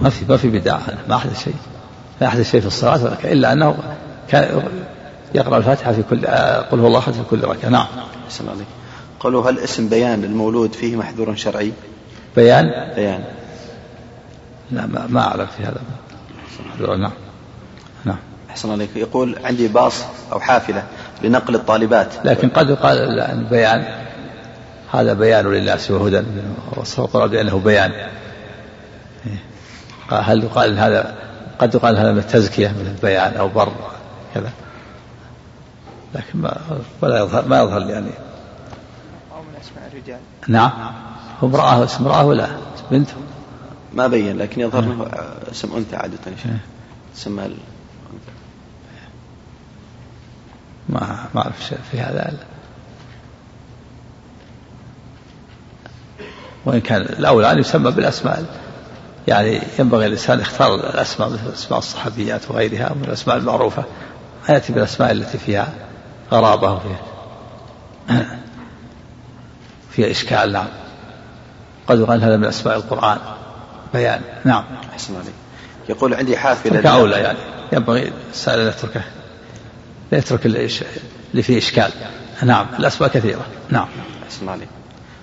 ما 0.00 0.08
في 0.10 0.24
ما 0.28 0.36
في 0.36 0.48
بدعة 0.48 0.80
ما 1.08 1.16
أحدث 1.16 1.44
شيء. 1.44 1.54
ما 2.20 2.26
أحدث 2.26 2.50
شيء 2.50 2.60
في 2.60 2.66
الصلاة 2.66 3.18
إلا 3.24 3.52
أنه 3.52 3.76
كان 4.28 4.62
يقرأ 5.34 5.56
الفاتحة 5.56 5.92
في 5.92 6.02
كل 6.10 6.26
قل 6.70 6.80
هو 6.80 6.86
الله 6.86 6.98
أحد 6.98 7.12
في 7.12 7.22
كل 7.30 7.44
ركعة. 7.44 7.68
نعم. 7.68 7.86
أحسن 8.26 8.48
عليك. 8.48 8.66
قالوا 9.20 9.50
هل 9.50 9.58
اسم 9.58 9.88
بيان 9.88 10.24
المولود 10.24 10.72
فيه 10.72 10.96
محذور 10.96 11.36
شرعي؟ 11.36 11.72
بيان؟ 12.36 12.64
بيان. 12.96 13.24
لا 14.70 14.86
ما, 14.86 15.06
ما 15.08 15.20
أعلم 15.20 15.46
في 15.56 15.62
هذا. 15.62 15.80
محذور 16.66 16.96
نعم. 16.96 17.12
أحسن 18.58 18.70
عليك. 18.70 18.96
يقول 18.96 19.36
عندي 19.44 19.68
باص 19.68 20.04
أو 20.32 20.40
حافلة 20.40 20.82
لنقل 21.22 21.54
الطالبات. 21.54 22.14
لكن 22.24 22.48
قد 22.48 22.70
يقال 22.70 23.20
البيان 23.20 23.84
هذا 24.92 25.12
بيان 25.12 25.46
للناس 25.46 25.90
وهدى 25.90 26.22
والقرآن 26.98 27.30
بأنه 27.30 27.58
بيان. 27.58 27.92
هل 30.10 30.44
يقال 30.44 30.78
هذا 30.78 31.14
قد 31.58 31.74
يقال 31.74 31.96
هذا 31.96 32.12
من 32.12 32.18
التزكية 32.18 32.68
من 32.68 32.94
البيان 32.96 33.36
أو 33.36 33.48
بر 33.48 33.72
كذا. 34.34 34.50
لكن 36.14 36.38
ما 36.38 36.56
ولا 37.02 37.18
يظهر 37.18 37.48
ما 37.48 37.58
يظهر 37.58 37.80
يعني. 37.80 38.10
أو 39.32 39.42
من 39.42 39.60
أسماء 39.60 39.90
الرجال 39.92 40.18
نعم. 40.48 40.70
هو 41.42 41.48
امرأة 41.48 41.84
اسم 41.84 42.04
امرأة 42.04 42.26
ولا 42.26 42.46
بنت؟ 42.90 43.08
ما 43.92 44.06
بين 44.06 44.38
لكن 44.38 44.60
يظهر 44.60 44.84
له 44.84 45.08
اسم 45.50 45.76
أنثى 45.76 45.96
عادة 45.96 46.18
اسم 47.16 47.40
ما 50.88 51.26
ما 51.34 51.40
أعرف 51.40 51.64
شيء 51.64 51.78
في 51.90 52.00
هذا. 52.00 52.32
وإن 56.64 56.80
كان 56.80 57.00
الأولى 57.00 57.52
أن 57.52 57.58
يسمى 57.58 57.90
بالأسماء 57.90 58.44
يعني 59.28 59.60
ينبغي 59.78 60.06
الإنسان 60.06 60.40
يختار 60.40 60.74
الأسماء 60.74 61.28
مثل 61.28 61.52
أسماء 61.52 61.78
الصحابيات 61.78 62.50
وغيرها 62.50 62.94
من 62.94 63.04
الأسماء 63.04 63.36
المعروفة. 63.36 63.84
ما 64.48 64.54
يأتي 64.54 64.72
بالأسماء 64.72 65.12
التي 65.12 65.38
فيها 65.38 65.68
غرابة 66.32 66.72
وفيها 66.72 67.00
فيها 69.90 70.10
إشكال. 70.10 70.52
نعم. 70.52 70.68
قد 71.86 71.98
يقال 71.98 72.24
هذا 72.24 72.36
من 72.36 72.44
أسماء 72.44 72.76
القرآن. 72.76 73.18
بيان. 73.94 74.20
نعم. 74.44 74.64
أحسن 74.92 75.14
عليك. 75.14 75.34
يقول 75.88 76.14
عندي 76.14 76.36
حافلة 76.36 76.80
كأولى 76.80 77.16
يعني. 77.16 77.38
ينبغي 77.72 78.12
السائل 78.30 78.60
أن 78.60 78.68
يتركه 78.68 79.02
لا 80.12 80.18
يترك 80.18 80.46
اللي 80.46 81.42
فيه 81.42 81.58
إشكال 81.58 81.90
نعم 82.42 82.66
الأسماء 82.78 83.10
كثيرة 83.10 83.46
نعم 83.70 83.88
أحسن 84.26 84.48
عليك 84.48 84.68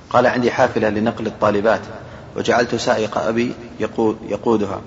قال 0.09 0.27
عندي 0.27 0.51
حافلة 0.51 0.89
لنقل 0.89 1.27
الطالبات 1.27 1.81
وجعلت 2.35 2.75
سائق 2.75 3.17
أبي 3.17 3.53
يقود 3.79 4.17
يقودها 4.29 4.81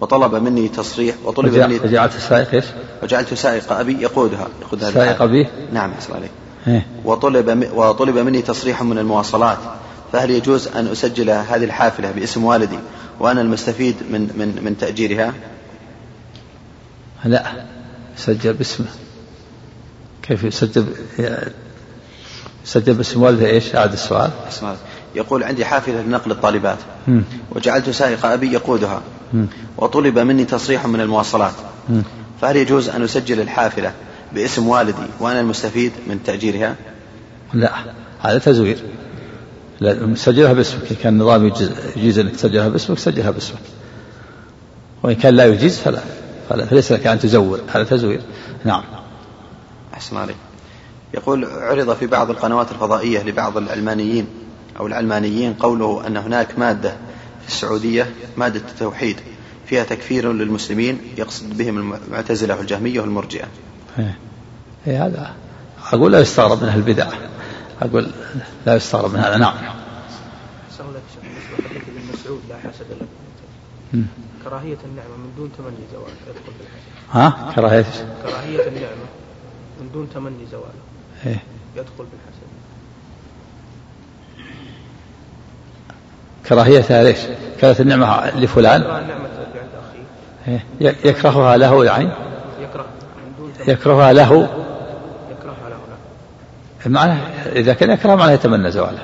وطلب 0.00 0.34
مني 0.34 0.68
تصريح 0.68 1.14
وطلب 1.24 1.54
مني 1.54 1.78
وجعلت 1.78 2.12
سائق 2.12 2.54
إيش؟ 2.54 2.64
وجعلت 3.02 3.34
سائق 3.34 3.72
أبي 3.72 4.02
يقودها 4.02 4.48
يقود 4.62 4.84
هذه 4.84 4.94
سائق 4.94 5.22
أبي؟ 5.22 5.46
نعم 5.72 5.92
أحسن 5.92 6.14
عليك 6.14 6.30
إيه؟ 6.66 6.86
وطلب 7.04 7.68
وطلب 7.74 8.18
مني 8.18 8.42
تصريح 8.42 8.82
من 8.82 8.98
المواصلات 8.98 9.58
فهل 10.12 10.30
يجوز 10.30 10.68
أن 10.68 10.86
أسجل 10.86 11.30
هذه 11.30 11.64
الحافلة 11.64 12.10
باسم 12.10 12.44
والدي 12.44 12.78
وأنا 13.20 13.40
المستفيد 13.40 13.96
من 14.10 14.20
من 14.20 14.64
من 14.64 14.78
تأجيرها؟ 14.78 15.34
لا 17.24 17.44
سجل 18.16 18.52
باسمه 18.52 18.86
كيف 20.28 20.44
يسجل 20.44 20.86
يسجل 22.64 22.94
باسم 22.94 23.22
والده 23.22 23.46
إيش؟ 23.46 23.76
أعد 23.76 23.92
السؤال. 23.92 24.30
يقول 25.14 25.44
عندي 25.44 25.64
حافلة 25.64 26.02
لنقل 26.02 26.30
الطالبات. 26.30 26.78
وجعلت 27.50 27.90
سائق 27.90 28.26
أبي 28.26 28.52
يقودها. 28.52 29.02
وطلب 29.76 30.18
مني 30.18 30.44
تصريح 30.44 30.86
من 30.86 31.00
المواصلات. 31.00 31.54
فهل 32.40 32.56
يجوز 32.56 32.88
أن 32.88 33.02
أسجل 33.02 33.40
الحافلة 33.40 33.92
باسم 34.34 34.68
والدي 34.68 34.92
وأنا 35.20 35.40
المستفيد 35.40 35.92
من 36.06 36.22
تأجيرها؟ 36.22 36.76
لا 37.54 37.72
هذا 38.20 38.38
تزوير. 38.38 38.78
لا 39.80 40.14
سجلها 40.14 40.52
باسمك. 40.52 40.90
إن 40.90 40.96
كان 41.02 41.12
النظام 41.12 41.52
يجيز, 41.96 42.18
أنك 42.18 42.36
تسجلها 42.36 42.68
باسمك 42.68 42.98
سجلها 42.98 43.30
باسمك. 43.30 43.58
وإن 45.02 45.14
كان 45.14 45.34
لا 45.34 45.44
يجيز 45.44 45.78
فلا, 45.78 46.00
فلا 46.48 46.66
فليس 46.66 46.92
لك 46.92 47.06
أن 47.06 47.18
تزور. 47.18 47.60
هذا 47.68 47.84
تزوير. 47.84 48.20
نعم. 48.64 48.82
أحسن 49.98 50.16
عليك 50.16 50.36
يقول 51.14 51.44
عرض 51.44 51.96
في 51.96 52.06
بعض 52.06 52.30
القنوات 52.30 52.72
الفضائية 52.72 53.22
لبعض 53.22 53.56
العلمانيين 53.56 54.26
أو 54.80 54.86
العلمانيين 54.86 55.54
قوله 55.54 56.06
أن 56.06 56.16
هناك 56.16 56.58
مادة 56.58 56.90
في 57.42 57.48
السعودية 57.48 58.10
مادة 58.36 58.60
التوحيد 58.60 59.16
فيها 59.66 59.84
تكفير 59.84 60.32
للمسلمين 60.32 60.98
يقصد 61.16 61.58
بهم 61.58 61.94
المعتزلة 61.94 62.56
والجهمية 62.56 63.00
والمرجئة. 63.00 63.46
إيه. 63.98 65.06
هذا 65.06 65.34
أقول 65.92 66.12
لا 66.12 66.20
يستغرب 66.20 66.62
من 66.62 66.68
البدع. 66.68 67.08
أقول 67.82 68.10
لا 68.66 68.76
يستغرب 68.76 69.12
من 69.12 69.20
هذا 69.20 69.36
نعم. 69.36 69.54
لك 69.54 71.02
بالنسبة 71.22 71.56
لحديث 71.58 71.82
ابن 71.88 72.12
مسعود 72.12 72.40
لا 72.48 72.56
حسد 72.56 72.86
لك 73.00 73.08
كراهية 74.44 74.78
النعمة 74.84 75.16
من 75.16 75.32
دون 75.36 75.50
تمني 75.58 75.76
زوال 75.92 76.12
يدخل 76.28 76.42
في 76.42 76.60
الحسد 76.60 76.88
ها؟ 77.12 77.52
كراهية 77.54 77.84
كراهية 78.22 78.68
النعمة. 78.68 79.17
من 79.80 79.90
دون 79.92 80.08
تمني 80.14 80.46
زواله. 80.50 80.68
إيه؟ 81.26 81.42
يدخل 81.76 81.90
بالحسد. 81.96 82.48
كراهية 86.48 87.02
ليش؟ 87.02 87.18
كانت 87.60 87.80
النعمة 87.80 88.30
لفلان. 88.30 88.80
النعمة 88.80 89.28
عند 89.56 89.70
أخيه. 90.48 90.62
إيه؟ 90.80 90.94
يكرهها 91.04 91.56
له 91.56 91.84
يعني 91.84 92.10
يكره 92.60 92.86
تمني. 93.36 93.72
يكرهها 93.72 94.12
له. 94.12 94.48
يكرهها 95.30 95.68
له 95.68 95.76
نعم. 96.86 96.92
معناه 96.92 97.18
إذا 97.46 97.74
كان 97.74 97.90
يكره 97.90 98.14
معناه 98.14 98.32
يتمنى 98.32 98.70
زواله. 98.70 99.02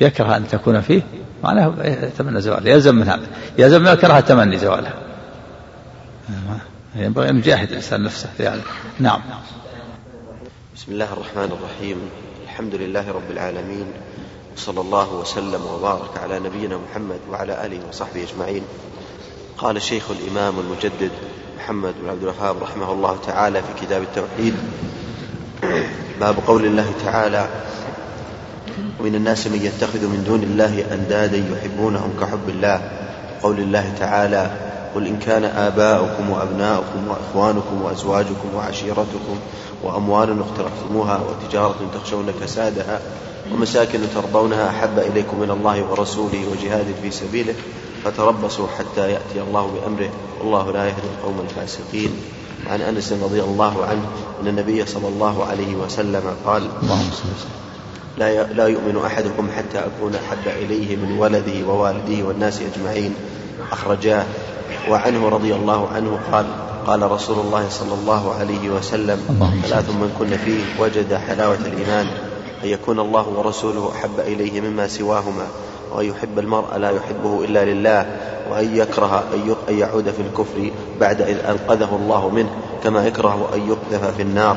يكره 0.00 0.36
أن 0.36 0.48
تكون 0.48 0.80
فيه 0.80 1.02
معناه 1.44 1.74
يتمنى 1.84 2.40
زواله. 2.40 2.70
يلزم 2.70 2.94
من 2.94 3.08
هذا. 3.08 3.26
يلزم 3.58 3.80
من 3.80 3.88
الكراهة 3.88 4.20
تمني 4.20 4.58
زواله. 4.58 4.92
ينبغي 6.96 7.30
أن 7.30 7.38
يجاهد 7.38 7.70
الإنسان 7.70 8.02
نفسه 8.02 8.28
في 8.36 8.48
هذا 8.48 8.62
نعم. 8.98 9.20
بسم 10.76 10.92
الله 10.92 11.12
الرحمن 11.12 11.52
الرحيم. 11.52 11.96
الحمد 12.44 12.74
لله 12.74 13.12
رب 13.12 13.30
العالمين 13.30 13.86
صلى 14.56 14.80
الله 14.80 15.12
وسلم 15.12 15.66
وبارك 15.66 16.18
على 16.22 16.38
نبينا 16.38 16.78
محمد 16.90 17.18
وعلى 17.30 17.66
آله 17.66 17.80
وصحبه 17.88 18.22
أجمعين. 18.22 18.62
قال 19.58 19.76
الشيخ 19.76 20.10
الإمام 20.10 20.58
المجدد 20.58 21.10
محمد 21.58 21.94
بن 22.02 22.08
عبد 22.08 22.22
الوهاب 22.22 22.62
رحمه 22.62 22.92
الله 22.92 23.18
تعالى 23.26 23.62
في 23.62 23.86
كتاب 23.86 24.02
التوحيد 24.02 24.54
باب 26.20 26.36
قول 26.46 26.64
الله 26.64 26.92
تعالى 27.04 27.48
ومن 29.00 29.14
الناس 29.14 29.46
من 29.46 29.60
يتخذ 29.62 30.06
من 30.06 30.24
دون 30.26 30.42
الله 30.42 30.94
أندادا 30.94 31.36
يحبونهم 31.36 32.14
كحب 32.20 32.48
الله. 32.48 32.90
قول 33.42 33.58
الله 33.58 33.94
تعالى 33.98 34.50
قل 34.96 35.06
إن 35.06 35.18
كان 35.18 35.44
آباؤكم 35.44 36.30
وأبناؤكم 36.30 37.08
وإخوانكم 37.08 37.82
وأزواجكم 37.82 38.54
وعشيرتكم 38.56 39.36
وأموال 39.82 40.40
اقترفتموها 40.40 41.20
وتجارة 41.28 41.76
تخشون 41.94 42.32
كسادها 42.40 43.00
ومساكن 43.52 43.98
ترضونها 44.14 44.68
أحب 44.68 44.98
إليكم 44.98 45.40
من 45.40 45.50
الله 45.50 45.90
ورسوله 45.90 46.44
وجهاد 46.52 46.86
في 47.02 47.10
سبيله 47.10 47.54
فتربصوا 48.04 48.66
حتى 48.78 49.10
يأتي 49.10 49.40
الله 49.48 49.66
بأمره 49.66 50.10
والله 50.40 50.72
لا 50.72 50.84
يهدي 50.84 51.08
القوم 51.18 51.40
الفاسقين. 51.40 52.10
عن 52.66 52.80
أنس 52.80 53.12
رضي 53.12 53.42
الله 53.42 53.84
عنه 53.84 54.02
أن 54.42 54.48
النبي 54.48 54.86
صلى 54.86 55.08
الله 55.08 55.44
عليه 55.44 55.74
وسلم 55.74 56.22
قال 56.46 56.68
لا 58.18 58.52
لا 58.52 58.66
يؤمن 58.66 59.02
أحدكم 59.06 59.48
حتى 59.56 59.78
أكون 59.78 60.14
أحب 60.14 60.62
إليه 60.62 60.96
من 60.96 61.18
ولده 61.18 61.66
ووالده 61.68 62.24
والناس 62.24 62.60
أجمعين. 62.62 63.14
أخرجاه 63.72 64.24
وعنه 64.90 65.28
رضي 65.28 65.54
الله 65.54 65.88
عنه 65.94 66.18
قال 66.32 66.46
قال 66.86 67.10
رسول 67.10 67.38
الله 67.38 67.68
صلى 67.70 67.94
الله 67.94 68.34
عليه 68.34 68.70
وسلم 68.70 69.18
ثلاث 69.62 69.90
من 69.90 70.14
كن 70.18 70.36
فيه 70.36 70.82
وجد 70.82 71.14
حلاوة 71.14 71.58
الإيمان 71.66 72.06
أن 72.64 72.68
يكون 72.68 73.00
الله 73.00 73.28
ورسوله 73.28 73.92
أحب 73.96 74.20
إليه 74.20 74.60
مما 74.60 74.88
سواهما 74.88 75.46
وأن 75.92 76.06
يحب 76.06 76.38
المرء 76.38 76.76
لا 76.76 76.90
يحبه 76.90 77.44
إلا 77.44 77.64
لله 77.64 78.06
وأن 78.50 78.76
يكره 78.76 79.24
أن 79.68 79.78
يعود 79.78 80.10
في 80.10 80.22
الكفر 80.22 80.70
بعد 81.00 81.22
إذ 81.22 81.36
أنقذه 81.48 81.96
الله 81.96 82.28
منه 82.28 82.50
كما 82.84 83.06
يكره 83.06 83.48
أن 83.54 83.60
يقذف 83.68 84.16
في 84.16 84.22
النار. 84.22 84.56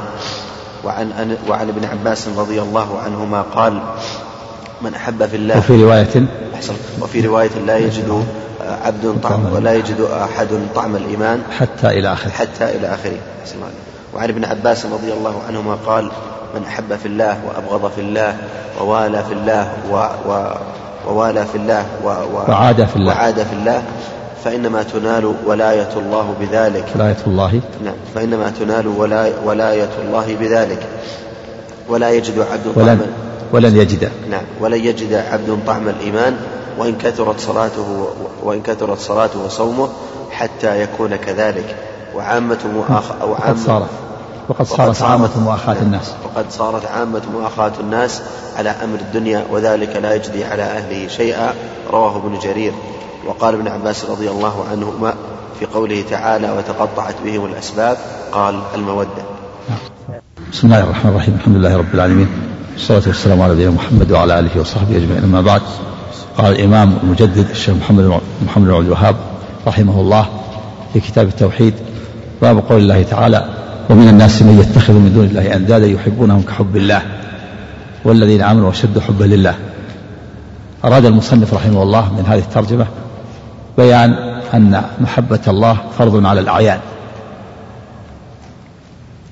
وعن 0.84 1.38
وعن 1.50 1.70
ابن 1.70 1.86
عباس 1.86 2.28
رضي 2.38 2.62
الله 2.62 3.00
عنهما 3.00 3.42
قال 3.42 3.82
من 4.82 4.96
أحب 4.96 5.26
في 5.26 5.36
الله 5.36 5.58
وفي 5.58 5.84
رواية 5.84 6.26
وفي 7.02 7.22
رواية 7.22 7.60
لا 7.68 7.78
يجد 7.78 8.26
عبد 8.86 9.22
طعم 9.24 9.54
ولا 9.54 9.74
يجد 9.74 10.02
أحد 10.02 10.48
طعم 10.76 10.96
الإيمان 10.96 11.42
حتى 11.60 11.88
إلى 11.88 12.14
آخره. 12.14 12.30
حتى 12.30 12.76
إلى 12.76 12.88
آخره. 12.88 13.18
وعن 14.16 14.30
ابن 14.30 14.46
عباس 14.46 14.86
رضي 14.86 15.14
الله 15.14 15.42
عنهما 15.48 15.78
قال 15.86 16.12
من 16.56 16.64
أحب 16.68 16.96
في 16.96 17.06
الله 17.06 17.38
وأبغض 17.48 17.92
في 17.92 18.02
الله 18.02 18.38
ووالى 18.82 19.24
في 19.24 19.34
الله 19.34 19.72
و 19.92 19.96
و 20.30 20.54
ووالى 21.08 21.46
في 21.46 21.56
الله 21.56 21.86
و 22.04 22.08
و 22.08 22.50
وعاد 22.50 22.86
في 22.86 22.96
الله. 22.96 23.08
وعاد 23.08 23.36
في 23.36 23.54
الله 23.54 23.84
فإنما 24.44 24.84
تنال 24.84 25.34
ولاية 25.46 25.90
الله 25.96 26.36
بذلك. 26.40 26.86
ولاية 26.96 27.18
الله. 27.28 27.62
نعم. 27.84 27.96
فإنما 28.16 28.52
تنال 28.60 28.88
ولاية, 28.88 29.34
ولاية 29.46 29.90
الله 30.02 30.36
بذلك. 30.40 30.80
ولا 31.90 32.10
يجد 32.10 32.46
عبد 32.52 32.78
ولن 32.78 33.02
ولن 33.52 33.78
يجد. 33.78 34.10
نعم. 34.30 34.44
ولن 34.60 34.86
يجد 34.86 35.14
عبد 35.14 35.60
طعم 35.68 35.90
الإيمان 35.90 36.38
وإن 36.80 36.96
كثرت 36.96 37.40
صلاته 37.40 38.08
وإن 38.44 38.62
كثرت 38.62 39.00
صلاته 39.00 39.46
وصومه 39.46 39.90
حتى 40.32 40.82
يكون 40.82 41.16
كذلك. 41.16 41.76
وعامة 42.16 42.58
مؤاخ 42.76 43.12
أو 43.22 43.32
وقد 43.32 43.58
صارت 43.58 43.90
وقد 44.50 44.66
صارت 44.66 45.02
عامة 45.02 45.30
مؤاخاة 45.40 45.78
الناس. 45.82 46.12
وقد 46.26 46.46
صارت 46.52 46.86
عامة 46.86 47.22
مؤاخاة 47.34 47.72
الناس 47.80 48.22
على 48.58 48.70
أمر 48.70 49.00
الدنيا 49.00 49.46
وذلك 49.52 49.96
لا 49.96 50.16
يجدي 50.16 50.46
على 50.46 50.64
أهله 50.64 51.08
شيئا. 51.08 51.54
رواه 51.92 52.18
ابن 52.18 52.40
جرير. 52.40 52.74
وقال 53.28 53.56
ابن 53.56 53.68
عباس 53.68 54.06
رضي 54.06 54.30
الله 54.30 54.66
عنهما 54.72 55.14
في 55.60 55.66
قوله 55.66 56.04
تعالى 56.10 56.52
وتقطعت 56.52 57.16
بهم 57.26 57.46
الأسباب 57.46 57.98
قال 58.32 58.62
المودة 58.76 59.24
بسم 60.52 60.68
الله 60.68 60.84
الرحمن 60.84 61.12
الرحيم. 61.12 61.36
الحمد 61.36 61.56
لله 61.56 61.78
رب 61.78 61.94
العالمين. 61.94 62.30
والصلاة 62.74 63.04
والسلام 63.08 63.42
على 63.42 63.54
نبينا 63.54 63.72
محمد 63.72 64.12
وعلى 64.12 64.40
آله 64.40 64.62
وصحبه 64.62 64.98
أجمعين. 64.98 65.24
أما 65.24 65.42
بعد 65.42 65.62
قال 66.40 66.56
الإمام 66.56 66.98
المجدد 67.04 67.50
الشيخ 67.50 67.76
محمد 67.76 68.20
محمد 68.46 68.68
بن 68.68 68.74
عبد 68.74 68.86
الوهاب 68.86 69.16
رحمه 69.68 70.02
الله 70.02 70.26
في 70.94 71.00
كتاب 71.00 71.28
التوحيد 71.28 71.74
باب 72.42 72.58
قول 72.70 72.82
الله 72.82 73.04
تعالى 73.04 73.46
ومن 73.90 74.08
الناس 74.08 74.42
من 74.42 74.60
يتخذ 74.60 74.94
من 74.94 75.14
دون 75.14 75.26
الله 75.26 75.56
أندادا 75.56 75.88
يحبونهم 75.88 76.42
كحب 76.42 76.78
الله 76.78 77.02
والذين 78.04 78.42
آمنوا 78.42 78.70
أشد 78.70 79.00
حبا 79.00 79.24
لله. 79.24 79.56
أراد 80.86 81.06
المصنف 81.06 81.54
رحمه 81.54 81.84
الله 81.84 82.14
من 82.14 82.26
هذه 82.26 82.40
الترجمة 82.40 82.88
بيان 83.78 84.14
أن 84.54 84.84
محبة 85.02 85.40
الله 85.48 85.78
فرض 85.98 86.26
على 86.26 86.40
الأعيان 86.40 86.80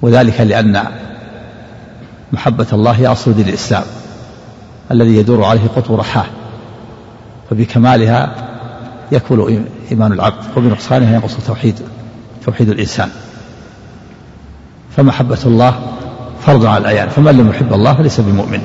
وذلك 0.02 0.42
لأن 0.42 0.84
محبة 2.34 2.68
الله 2.74 2.92
هي 2.92 3.08
أصل 3.08 3.34
دين 3.34 3.50
الإسلام 3.50 3.84
الذي 4.92 5.16
يدور 5.16 5.44
عليه 5.44 5.68
قطب 5.76 6.00
رحاه. 6.00 6.26
فبكمالها 7.50 8.36
يكمل 9.12 9.66
إيمان 9.92 10.12
العبد 10.12 10.44
وبنقصانها 10.58 11.16
ينقص 11.16 11.38
توحيد 11.48 11.76
توحيد 12.46 12.70
الإنسان. 12.70 13.10
فمحبة 14.98 15.38
الله 15.46 15.80
فرض 16.42 16.66
على 16.66 16.78
الأعيان 16.78 17.10
فمن 17.10 17.38
لم 17.38 17.50
يحب 17.50 17.74
الله 17.74 17.94
فليس 17.94 18.22
بمؤمن. 18.22 18.62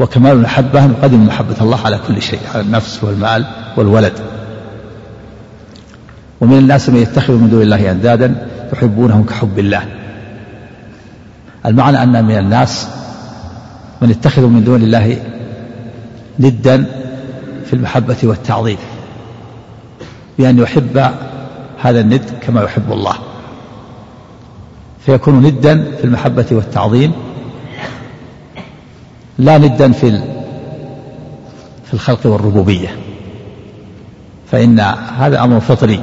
وكمال 0.00 0.32
المحبة 0.32 0.86
نقدم 0.86 1.26
محبة 1.26 1.56
الله 1.60 1.80
على 1.84 2.00
كل 2.08 2.22
شيء 2.22 2.40
على 2.54 2.62
النفس 2.62 3.04
والمال 3.04 3.46
والولد. 3.76 4.12
ومن 6.40 6.58
الناس 6.58 6.88
من 6.88 6.96
يتخذ 6.96 7.32
من 7.32 7.50
دون 7.50 7.62
الله 7.62 7.90
أندادا 7.90 8.46
يحبونهم 8.72 9.24
كحب 9.24 9.58
الله. 9.58 9.82
المعنى 11.66 12.02
أن 12.02 12.24
من 12.24 12.38
الناس 12.38 12.88
من 14.02 14.10
يتخذ 14.10 14.46
من 14.46 14.64
دون 14.64 14.82
الله 14.82 15.16
ندا 16.38 16.86
في 17.72 17.78
المحبة 17.78 18.16
والتعظيم. 18.22 18.76
بأن 20.38 20.58
يحب 20.58 21.12
هذا 21.78 22.00
الند 22.00 22.30
كما 22.40 22.62
يحب 22.62 22.92
الله. 22.92 23.14
فيكون 25.06 25.42
ندا 25.42 25.96
في 25.96 26.04
المحبة 26.04 26.46
والتعظيم. 26.50 27.12
لا 29.38 29.58
ندا 29.58 29.92
في 29.92 30.10
في 31.84 31.94
الخلق 31.94 32.26
والربوبية. 32.26 32.96
فإن 34.50 34.80
هذا 35.18 35.44
أمر 35.44 35.60
فطري. 35.60 36.00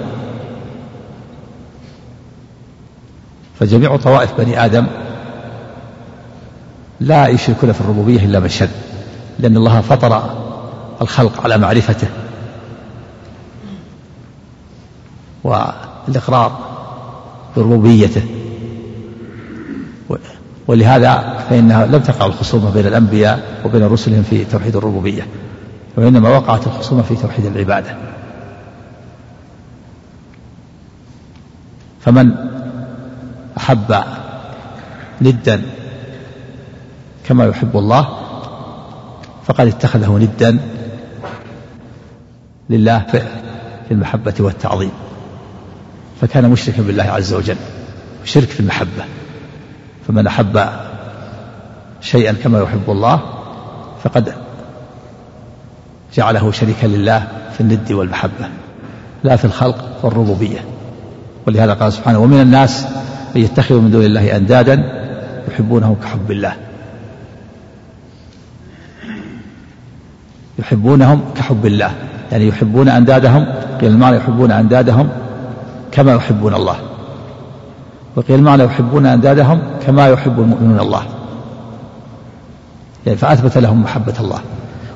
فجميع 3.60 3.98
طوائف 3.98 4.34
بني 4.38 4.66
آدم 4.66 4.88
لا 7.00 7.28
يشركون 7.28 7.72
في 7.72 7.82
الربوبية 7.82 8.26
إلا 8.26 8.40
من 8.40 8.50
شد 8.50 8.70
لأن 9.40 9.58
الله 9.58 9.82
فطر 9.82 10.49
الخلق 11.02 11.42
على 11.42 11.58
معرفته. 11.58 12.08
والإقرار 15.44 16.60
بربوبيته. 17.56 18.24
ولهذا 20.68 21.38
فإنها 21.50 21.86
لم 21.86 22.00
تقع 22.00 22.26
الخصومة 22.26 22.70
بين 22.70 22.88
الأنبياء 22.88 23.62
وبين 23.66 23.84
رسلهم 23.84 24.24
في 24.24 24.46
توحيد 24.46 24.76
الربوبية 24.76 25.28
وإنما 25.98 26.30
وقعت 26.30 26.68
الخصومة 26.68 27.02
في 27.02 27.16
توحيد 27.16 27.46
العبادة. 27.46 27.98
فمن 32.02 32.32
أحب 33.58 34.04
ندا 35.22 35.62
كما 37.24 37.46
يحب 37.46 37.78
الله 37.78 38.10
فقد 39.46 39.68
اتخذه 39.68 40.18
ندا 40.18 40.60
لله 42.70 43.00
في 43.88 43.92
المحبة 43.92 44.34
والتعظيم. 44.40 44.92
فكان 46.22 46.50
مشركا 46.50 46.82
بالله 46.82 47.04
عز 47.04 47.34
وجل 47.34 47.56
شرك 48.26 48.48
في 48.48 48.60
المحبة. 48.60 49.04
فمن 50.08 50.28
أحب 50.28 50.66
شيئا 52.02 52.34
كما 52.44 52.62
يحب 52.62 52.84
الله 52.88 53.22
فقد 54.04 54.34
جعله 56.14 56.52
شريكا 56.52 56.88
لله 56.88 57.28
في 57.54 57.62
الند 57.62 57.92
والمحبة 57.92 58.50
لا 59.24 59.36
في 59.36 59.46
الخلق 59.46 60.06
والربوبية. 60.06 60.60
ولهذا 61.48 61.74
قال 61.74 61.94
سبحانه 61.94 62.20
ومن 62.20 62.42
الناس 62.42 62.86
من 63.36 63.42
يتخذ 63.42 63.80
من 63.82 63.92
دون 63.92 64.06
الله 64.06 64.38
أندادا 64.38 64.84
يحبونهم 65.48 65.96
كحب 65.96 66.32
الله. 66.32 66.56
يحبونهم 70.60 71.34
كحب 71.36 71.66
الله. 71.66 71.94
يعني 72.32 72.48
يحبون 72.48 72.90
أندادهم 72.90 73.46
قيل 73.82 73.92
المعنى 73.92 74.18
يحبون 74.18 74.52
أندادهم 74.52 75.10
كما 75.92 76.14
يحبون 76.14 76.54
الله. 76.54 76.76
وقيل 78.16 78.40
المعنى 78.40 78.64
يحبون 78.64 79.06
أندادهم 79.06 79.62
كما 79.88 80.08
يحب 80.08 80.40
المؤمنون 80.40 80.80
الله. 80.80 81.02
يعني 83.06 83.18
فأثبت 83.18 83.58
لهم 83.58 83.82
محبة 83.82 84.14
الله. 84.20 84.40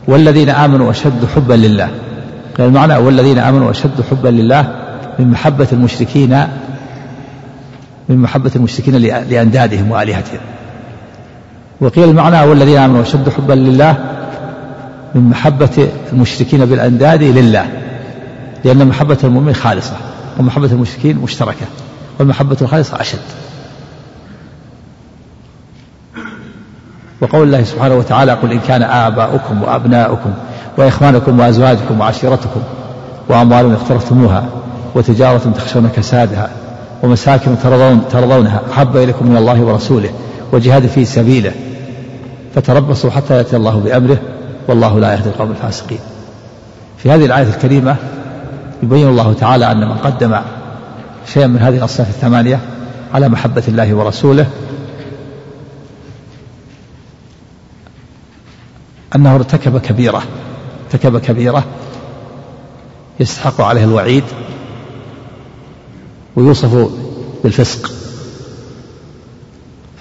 والذين 0.08 0.50
آمنوا 0.50 0.92
أشد 0.92 1.26
حبا 1.36 1.54
لله. 1.54 1.90
قيل 2.58 2.66
المعنى 2.66 2.96
والذين 2.96 3.40
آمنوا 3.40 3.72
أشد 3.72 4.02
حبا 4.12 4.30
لله 4.30 4.76
من 5.20 5.32
محبة 5.32 5.68
المشركين 5.72 6.48
من 8.10 8.18
محبة 8.18 8.52
المشركين 8.56 8.96
لأندادهم 9.30 9.92
وآلهتهم. 9.92 10.40
وقيل 11.82 12.10
المعنى 12.10 12.50
والذين 12.50 12.78
آمنوا 12.78 13.02
أشد 13.02 13.30
حبا 13.30 13.54
لله 13.54 13.98
من 15.16 15.30
محبة 15.30 15.88
المشركين 16.14 16.66
بالأنداد 16.66 17.24
لله 17.24 17.68
لأن 18.66 18.88
محبة 18.88 19.18
المؤمن 19.24 19.54
خالصة 19.54 19.96
ومحبة 20.40 20.72
المشركين 20.72 21.18
مشتركة 21.18 21.66
والمحبة 22.20 22.58
الخالصة 22.62 23.02
أشد. 23.02 23.20
وقول 27.22 27.48
الله 27.48 27.64
سبحانه 27.64 27.96
وتعالى 27.96 28.32
قل 28.32 28.52
إن 28.52 28.60
كان 28.60 28.84
آباؤكم 28.84 29.62
وأبناؤكم 29.62 30.34
وإخوانكم 30.78 31.40
وأزواجكم 31.40 32.00
وعشيرتكم 32.00 32.62
وأموال 33.30 33.74
اقترفتموها 33.74 34.46
وتجارة 34.96 35.52
تخشون 35.56 35.90
كسادها 35.96 36.50
ومساكن 37.04 37.56
ترضون 37.64 38.02
ترضونها 38.12 38.62
أحب 38.72 38.98
إليكم 38.98 39.30
من 39.30 39.38
الله 39.38 39.62
ورسوله 39.62 40.10
وجهاد 40.52 40.88
في 40.88 41.06
سبيله 41.06 41.52
فتربصوا 42.56 43.12
حتى 43.12 43.38
يأتي 43.38 43.56
الله 43.56 43.80
بأمره 43.80 44.18
والله 44.68 45.00
لا 45.00 45.14
يهدي 45.14 45.30
القوم 45.30 45.52
الفاسقين. 45.52 46.00
في 46.98 47.12
هذه 47.12 47.26
الآية 47.26 47.50
الكريمة 47.50 47.96
يبين 48.84 49.08
الله 49.08 49.34
تعالى 49.34 49.72
أن 49.72 49.90
من 49.90 49.98
قدم 49.98 50.40
شيئا 51.34 51.48
من 51.48 51.58
هذه 51.60 51.78
الأصناف 51.78 52.10
الثمانية 52.10 52.60
على 53.14 53.30
محبة 53.30 53.64
الله 53.68 53.94
ورسوله 53.94 54.48
أنه 59.16 59.36
ارتكب 59.36 59.78
كبيرة 59.78 60.24
ارتكب 60.86 61.18
كبيرة 61.18 61.64
يستحق 63.20 63.62
عليه 63.62 63.84
الوعيد 63.84 64.24
ويوصف 66.36 66.90
بالفسق. 67.44 67.92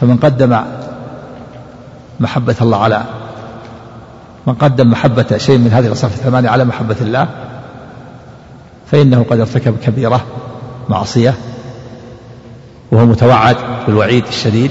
فمن 0.01 0.17
قدم 0.17 0.61
محبة 2.21 2.57
الله 2.61 2.77
على 2.77 3.05
من 4.47 4.55
قدم 4.55 4.91
محبة 4.91 5.39
شيء 5.39 5.59
من 5.59 5.71
هذه 5.73 5.87
الأصناف 5.87 6.15
الثمانية 6.15 6.49
على 6.49 6.65
محبة 6.65 6.97
الله 7.01 7.29
فإنه 8.87 9.25
قد 9.31 9.41
ارتكب 9.41 9.77
كبيرة 9.85 10.25
معصية 10.89 11.35
وهو 12.93 13.07
متوعد 13.07 13.57
بالوعيد 13.87 14.27
الشديد 14.27 14.71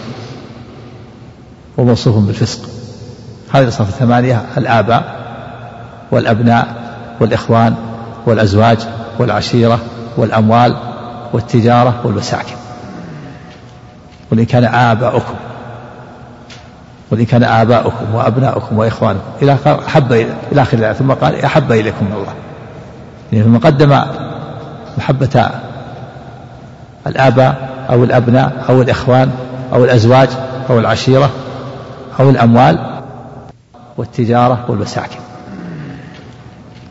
وموصوف 1.78 2.18
بالفسق. 2.18 2.70
هذه 3.54 3.64
الأصناف 3.64 3.90
الثمانية 3.90 4.46
الآباء 4.58 5.22
والأبناء 6.12 6.76
والإخوان 7.20 7.76
والأزواج 8.26 8.78
والعشيرة 9.20 9.80
والأموال 10.18 10.76
والتجارة 11.34 12.02
والمساكن. 12.04 12.56
وإن 14.32 14.46
كان 14.46 14.64
آباؤكم 14.64 15.34
وإن 17.12 17.26
كان 17.26 17.44
آباؤكم 17.44 18.16
وأبناؤكم 18.16 18.78
وإخوانكم 18.78 19.22
إلى 19.42 19.58
أحب 19.88 20.12
إلى 20.52 20.62
آخر 20.62 20.78
الآية 20.78 20.94
ثم 20.94 21.12
قال 21.12 21.46
أحب 21.46 21.72
إليكم 21.72 22.06
من 22.06 22.14
الله. 22.14 22.34
يعني 23.32 23.44
ثم 23.46 23.58
قدم 23.58 24.02
محبة 24.98 25.50
الآباء 27.08 27.70
أو 27.90 28.04
الأبناء 28.04 28.66
أو 28.70 28.82
الإخوان 28.82 29.32
أو 29.74 29.84
الأزواج 29.84 30.30
أو 30.70 30.80
العشيرة 30.80 31.30
أو 32.20 32.30
الأموال 32.30 33.02
والتجارة 33.98 34.66
والمساكن 34.68 35.20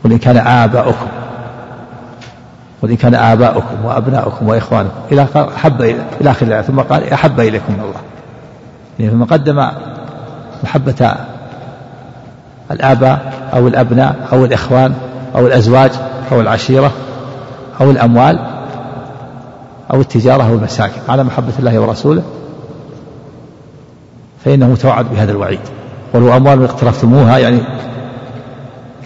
وإن 0.05 0.17
كان 0.17 0.37
آباؤكم 0.37 1.07
وإن 2.81 2.95
كان 2.95 3.15
آباؤكم 3.15 3.85
وأبناؤكم 3.85 4.47
وإخوانكم 4.47 4.95
إلى 5.11 5.27
أحب 5.55 5.81
إلى 6.21 6.31
آخر 6.31 6.45
الآية 6.45 6.61
ثم 6.61 6.79
قال 6.79 7.13
أحب 7.13 7.39
إليكم 7.39 7.73
من 7.73 7.79
الله. 7.79 8.01
يعني 8.99 9.11
ثم 9.11 9.23
قدم 9.23 9.67
محبة 10.63 11.15
الآباء 12.71 13.33
أو 13.53 13.67
الأبناء 13.67 14.15
أو 14.33 14.45
الإخوان 14.45 14.93
أو 15.35 15.47
الأزواج 15.47 15.91
أو 16.31 16.41
العشيرة 16.41 16.91
أو 17.81 17.91
الأموال 17.91 18.39
أو 19.93 20.01
التجارة 20.01 20.43
أو 20.43 20.53
المساكن 20.53 21.01
على 21.09 21.23
محبة 21.23 21.53
الله 21.59 21.79
ورسوله 21.79 22.23
فإنه 24.45 24.67
متوعد 24.67 25.05
بهذا 25.11 25.31
الوعيد. 25.31 25.59
ولو 26.13 26.37
أموال 26.37 26.63
اقترفتموها 26.63 27.37
يعني 27.37 27.59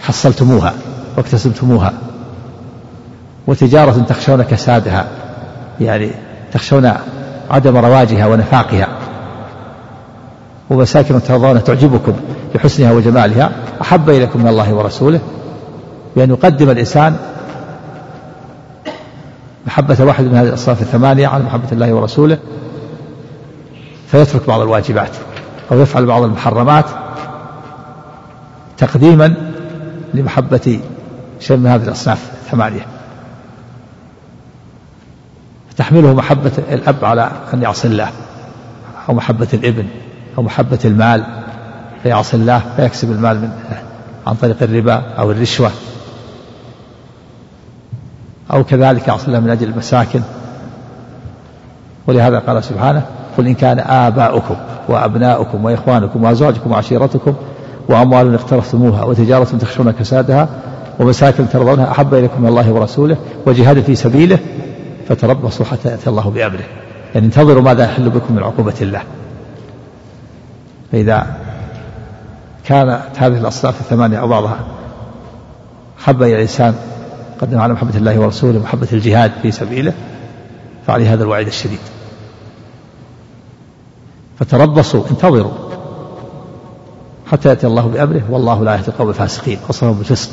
حصلتموها 0.02 0.72
واكتسبتموها. 1.16 1.92
وتجارة 3.46 4.04
تخشون 4.08 4.42
كسادها 4.42 5.06
يعني 5.80 6.10
تخشون 6.52 6.92
عدم 7.50 7.76
رواجها 7.76 8.26
ونفاقها. 8.26 8.88
ومساكن 10.70 11.22
ترضون 11.22 11.64
تعجبكم 11.64 12.12
بحسنها 12.54 12.92
وجمالها. 12.92 13.52
أحب 13.82 14.10
إليكم 14.10 14.40
من 14.40 14.48
الله 14.48 14.74
ورسوله 14.74 15.20
بأن 16.16 16.30
يقدم 16.30 16.70
الإنسان 16.70 17.16
محبة 19.66 20.04
واحد 20.04 20.24
من 20.24 20.34
هذه 20.34 20.48
الأصناف 20.48 20.82
الثمانية 20.82 21.26
على 21.26 21.44
محبة 21.44 21.72
الله 21.72 21.94
ورسوله 21.94 22.38
فيترك 24.10 24.46
بعض 24.48 24.60
الواجبات 24.60 25.10
أو 25.72 25.80
يفعل 25.80 26.06
بعض 26.06 26.22
المحرمات 26.22 26.84
تقديما 28.78 29.34
لمحبة 30.14 30.80
شيء 31.40 31.56
من 31.56 31.66
هذه 31.66 31.82
الأصناف 31.82 32.30
الثمانية. 32.44 32.86
تحمله 35.76 36.14
محبة 36.14 36.52
الأب 36.72 37.04
على 37.04 37.30
أن 37.54 37.62
يعصي 37.62 37.88
الله 37.88 38.10
أو 39.08 39.14
محبة 39.14 39.48
الابن. 39.54 39.86
أو 40.38 40.42
محبة 40.42 40.78
المال 40.84 41.24
فيعصي 42.02 42.36
الله 42.36 42.62
فيكسب 42.76 43.10
المال 43.10 43.36
من 43.40 43.50
عن 44.26 44.34
طريق 44.34 44.56
الربا 44.62 45.02
أو 45.18 45.30
الرشوة. 45.30 45.70
أو 48.52 48.64
كذلك 48.64 49.08
يعصي 49.08 49.26
الله 49.26 49.40
من 49.40 49.50
أجل 49.50 49.68
المساكن. 49.68 50.20
ولهذا 52.06 52.38
قال 52.38 52.64
سبحانه 52.64 53.02
قل 53.38 53.46
إن 53.46 53.54
كان 53.54 53.78
آباؤكم 53.78 54.56
وأبناؤكم 54.88 55.64
وإخوانكم 55.64 56.24
وأزواجكم 56.24 56.72
وعشيرتكم 56.72 57.34
وأموال 57.88 58.34
اقترفتموها 58.34 59.04
وتجارة 59.04 59.44
تخشون 59.44 59.90
كسادها 59.90 60.48
ومساكن 60.98 61.48
ترضونها 61.48 61.90
أحب 61.90 62.14
إليكم 62.14 62.42
من 62.42 62.48
الله 62.48 62.72
ورسوله 62.72 63.16
وجهاد 63.46 63.80
في 63.80 63.94
سبيله 63.94 64.38
فتربصوا 65.08 65.66
حتى 65.66 65.88
يأتي 65.88 66.10
الله 66.10 66.30
بأمره. 66.30 66.64
يعني 67.14 67.26
انتظروا 67.26 67.62
ماذا 67.62 67.84
يحل 67.84 68.10
بكم 68.10 68.34
من 68.34 68.42
عقوبة 68.42 68.74
الله. 68.80 69.02
فإذا 70.96 71.36
كانت 72.64 73.02
هذه 73.16 73.38
الأصناف 73.38 73.80
الثمانية 73.80 74.20
أو 74.20 74.28
بعضها 74.28 74.60
حب 75.98 76.22
إلى 76.22 76.34
الإنسان 76.34 76.74
قدم 77.40 77.58
على 77.58 77.72
محبة 77.72 77.96
الله 77.96 78.18
ورسوله 78.18 78.58
محبة 78.58 78.88
الجهاد 78.92 79.32
في 79.42 79.50
سبيله 79.50 79.92
فعليه 80.86 81.12
هذا 81.12 81.24
الوعيد 81.24 81.46
الشديد. 81.46 81.78
فتربصوا 84.38 85.04
انتظروا 85.10 85.52
حتى 87.26 87.48
يأتي 87.48 87.66
الله 87.66 87.86
بأمره 87.86 88.22
والله 88.30 88.64
لا 88.64 88.74
يهدي 88.74 88.88
القوم 88.88 89.08
الفاسقين 89.08 89.58
وصفهم 89.68 89.92
بالفسق 89.92 90.30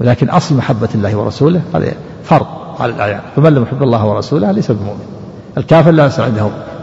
ولكن 0.00 0.28
أصل 0.28 0.54
محبة 0.54 0.88
الله 0.94 1.16
ورسوله 1.16 1.62
هذا 1.74 1.92
فرض 2.24 2.46
على 2.80 2.92
الأعيان. 2.92 3.20
فمن 3.36 3.54
لم 3.54 3.62
يحب 3.62 3.82
الله 3.82 4.06
ورسوله 4.06 4.50
ليس 4.50 4.70
بمؤمن. 4.70 5.06
الكافر 5.58 5.90
لا 5.90 6.06
يصل 6.06 6.22
عنده 6.22 6.75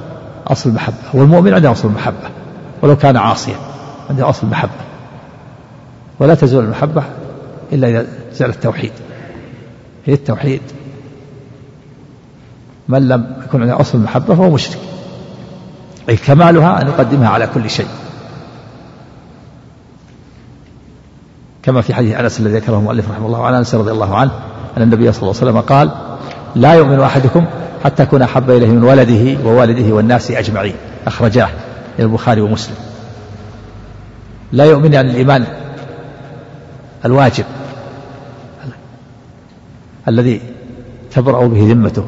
أصل 0.48 0.70
المحبة. 0.70 0.96
والمؤمن 1.14 1.54
عنده 1.54 1.72
أصل 1.72 1.88
المحبة. 1.88 2.30
ولو 2.82 2.96
كان 2.96 3.18
عاصيا 3.18 3.56
عنده 4.10 4.30
أصل 4.30 4.48
المحبة. 4.48 4.72
ولا 6.20 6.36
تزول 6.36 6.64
المحبة 6.64 7.04
إلا 7.74 7.90
إذا 7.90 8.06
زال 8.34 8.50
التوحيد. 8.50 8.92
هي 10.06 10.14
التوحيد 10.14 10.62
من 12.88 13.08
لم 13.08 13.36
يكن 13.46 13.62
عنده 13.62 13.82
أصل 13.82 13.98
المحبة 13.98 14.36
فهو 14.36 14.50
مشرك. 14.50 14.80
أي 16.10 16.16
كمالها 16.16 16.82
أن 16.82 16.88
يقدمها 16.88 17.30
على 17.30 17.48
كل 17.48 17.70
شيء. 17.70 17.88
كما 21.64 21.82
في 21.82 21.94
حديث 21.94 22.16
أنس 22.16 22.40
الذي 22.40 22.54
ذكره 22.54 22.78
المؤلف 22.78 23.12
رحمه 23.12 23.26
الله 23.26 23.46
عن 23.46 23.54
أنس 23.54 23.76
رضي 23.76 23.92
الله 23.92 24.16
عنه 24.16 24.32
أن 24.78 24.82
النبي 24.82 25.12
صلى 25.12 25.22
الله 25.22 25.42
عليه 25.42 25.52
وسلم 25.52 25.60
قال 25.62 25.92
لا 26.56 26.74
يؤمن 26.74 27.00
أحدكم 27.00 27.46
حتى 27.84 28.04
أكون 28.04 28.22
أحب 28.22 28.52
إليه 28.52 28.68
من 28.68 28.84
ولده 28.84 29.40
ووالده 29.46 29.96
والناس 29.96 30.32
أجمعين. 30.32 30.76
أخرجاه 31.08 31.50
البخاري 32.00 32.42
ومسلم. 32.42 32.76
لا 34.52 34.66
يؤمن 34.66 34.94
يعني 34.94 35.12
الإيمان 35.12 35.46
الواجب 37.06 37.46
الذي 40.08 40.42
تبرأ 41.12 41.48
به 41.48 41.68
ذمته 41.70 42.06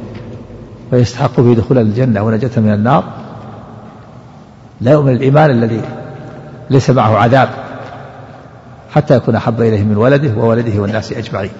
ويستحق 0.91 1.39
به 1.39 1.53
دخول 1.53 1.77
الجنة 1.77 2.21
ونجاة 2.21 2.51
من 2.57 2.73
النار. 2.73 3.03
لا 4.81 4.91
يؤمن 4.91 5.13
الإيمان 5.13 5.49
الذي 5.51 5.81
ليس 6.69 6.89
معه 6.89 7.17
عذاب 7.17 7.49
حتى 8.91 9.15
يكون 9.15 9.35
أحب 9.35 9.61
إليه 9.61 9.83
من 9.83 9.97
ولده 9.97 10.33
وولده 10.37 10.81
والناس 10.81 11.11
أجمعين. 11.13 11.51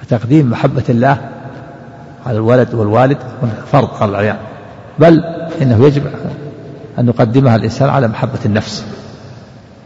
فتقديم 0.00 0.50
محبة 0.50 0.84
الله 0.88 1.33
على 2.26 2.36
الولد 2.36 2.74
والوالد 2.74 3.18
فرض 3.72 3.88
على 4.00 4.10
العيان 4.10 4.36
بل 4.98 5.24
إنه 5.62 5.86
يجب 5.86 6.06
أن 6.98 7.08
يقدمها 7.08 7.56
الإنسان 7.56 7.88
على 7.88 8.08
محبة 8.08 8.38
النفس. 8.46 8.84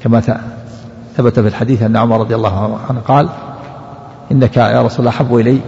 كما 0.02 0.20
ثبت 1.16 1.40
في 1.40 1.48
الحديث 1.48 1.82
أن 1.82 1.96
عمر 1.96 2.20
رضي 2.20 2.34
الله 2.34 2.80
عنه 2.90 3.00
قال 3.00 3.28
إنك 4.32 4.56
يا 4.56 4.82
رسول 4.82 4.98
الله 4.98 5.10
أحب 5.10 5.36
إلي 5.36 5.60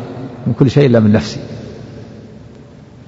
من 0.46 0.52
كل 0.52 0.70
شيء 0.70 0.86
إلا 0.86 1.00
من 1.00 1.12
نفسي. 1.12 1.40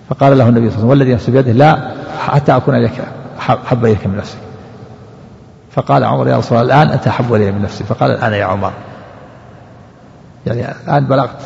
فقال 0.09 0.39
له 0.39 0.49
النبي 0.49 0.71
صلى 0.71 0.79
الله 0.79 0.91
عليه 0.91 0.91
وسلم 0.91 0.91
والذي 0.91 1.15
نفسي 1.15 1.31
بيده 1.31 1.53
لا 1.53 1.93
حتى 2.19 2.57
أكون 2.57 2.75
إليك 2.75 2.93
أحب 3.39 3.85
إليك 3.85 4.07
من 4.07 4.17
نفسك. 4.17 4.39
فقال 5.71 6.05
عمر 6.05 6.29
يا 6.29 6.37
رسول 6.37 6.59
الله 6.59 6.83
الآن 6.83 6.93
أنت 6.93 7.07
أحب 7.07 7.35
إلي 7.35 7.53
من 7.53 7.63
نفسي. 7.63 7.85
فقال 7.85 8.11
الآن 8.11 8.33
يا 8.33 8.45
عمر. 8.45 8.73
يعني 10.47 10.75
الآن 10.85 11.07
بلغت 11.07 11.41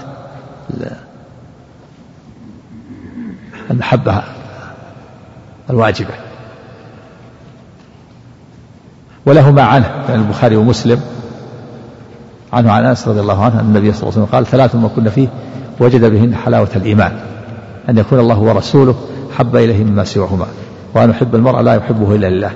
المحبة 3.70 4.22
الواجبة. 5.70 6.14
ولهما 9.26 9.62
عنه 9.62 9.86
يعني 10.08 10.22
البخاري 10.22 10.56
ومسلم 10.56 11.00
عنه 12.52 12.72
عن 12.72 12.84
أنس 12.84 13.08
رضي 13.08 13.20
الله 13.20 13.44
عنه 13.44 13.60
أن 13.60 13.66
النبي 13.66 13.92
صلى 13.92 14.02
الله 14.02 14.12
عليه 14.12 14.22
وسلم 14.22 14.34
قال 14.34 14.46
ثلاث 14.46 14.74
ما 14.74 14.88
كنا 14.96 15.10
فيه 15.10 15.28
وجد 15.80 16.04
بهن 16.04 16.34
حلاوة 16.34 16.68
الإيمان 16.76 17.12
أن 17.88 17.98
يكون 17.98 18.20
الله 18.20 18.38
ورسوله 18.38 18.94
حب 19.38 19.56
اليه 19.56 19.84
مما 19.84 20.04
سواهما 20.04 20.46
وأن 20.94 21.10
يحب 21.10 21.34
المرء 21.34 21.60
لا 21.60 21.74
يحبه 21.74 22.14
إلا 22.14 22.26
لله 22.26 22.50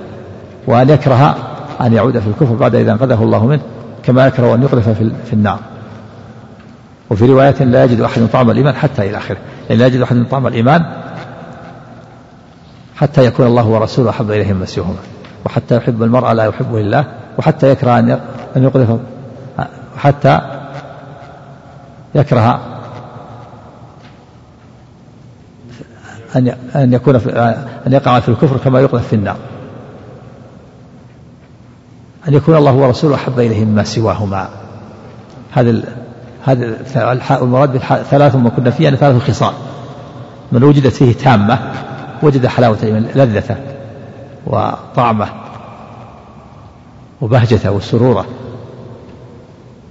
وأن 0.67 0.89
يكره 0.89 1.35
أن 1.81 1.93
يعود 1.93 2.19
في 2.19 2.27
الكفر 2.27 2.55
بعد 2.55 2.75
إذا 2.75 2.91
أنقذه 2.91 3.23
الله 3.23 3.45
منه 3.45 3.61
كما 4.03 4.27
يكره 4.27 4.55
أن 4.55 4.61
يقذف 4.61 4.89
في 5.25 5.33
النار. 5.33 5.59
وفي 7.09 7.25
رواية 7.25 7.63
لا 7.63 7.83
يجد 7.83 8.01
أحد 8.01 8.27
طعم 8.33 8.51
الإيمان 8.51 8.75
حتى 8.75 9.17
آخره 9.17 9.37
يعني 9.69 9.81
لا 9.81 9.87
يجد 9.87 10.01
أحد 10.01 10.25
طعم 10.31 10.47
الإيمان 10.47 10.85
حتى 13.01 13.25
يكون 13.25 13.45
الله 13.45 13.67
ورسوله 13.67 14.09
أحب 14.09 14.31
إليه 14.31 14.53
من 14.53 14.65
سواهما 14.65 14.95
وحتى 15.45 15.75
يحب 15.75 16.03
المرأة 16.03 16.33
لا 16.33 16.45
يحبه 16.45 16.77
الله 16.77 17.05
وحتى 17.37 17.69
يكره 17.71 17.99
أن 17.99 18.19
أن 18.55 18.63
يقذف 18.63 18.99
حتى 19.97 20.39
يكره 22.15 22.61
أن 26.35 26.55
أن 26.75 26.93
يكون 26.93 27.17
في 27.17 27.39
أن 27.87 27.93
يقع 27.93 28.19
في 28.19 28.29
الكفر 28.29 28.57
كما 28.57 28.79
يقذف 28.79 29.07
في 29.07 29.15
النار. 29.15 29.37
أن 32.27 32.33
يكون 32.33 32.55
الله 32.55 32.73
ورسوله 32.73 33.15
أحب 33.15 33.39
إليه 33.39 33.65
مما 33.65 33.83
سواهما. 33.83 34.49
هذا 35.51 35.83
هذا 36.43 36.77
المراد 37.41 37.77
ثلاث 38.09 38.35
ما 38.35 38.49
كنا 38.49 38.69
فيه 38.69 38.83
يعني 38.83 38.97
ثلاث 38.97 39.29
خصال. 39.29 39.53
من 40.51 40.63
وجدت 40.63 40.93
فيه 40.93 41.13
تامة. 41.13 41.59
وجد 42.23 42.47
حلاوة 42.47 42.77
الإيمان 42.83 43.07
لذته 43.15 43.55
وطعمة 44.47 45.27
وبهجته 47.21 47.71
وسرورة. 47.71 48.25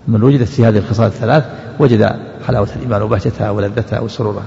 من 0.08 0.22
وجدت 0.22 0.48
في 0.48 0.64
هذه 0.64 0.78
الخصال 0.78 1.06
الثلاث 1.06 1.44
وجد 1.78 2.16
حلاوة 2.46 2.68
الإيمان 2.76 3.02
وبهجتها 3.02 3.50
ولذتها 3.50 4.00
وسرورها. 4.00 4.44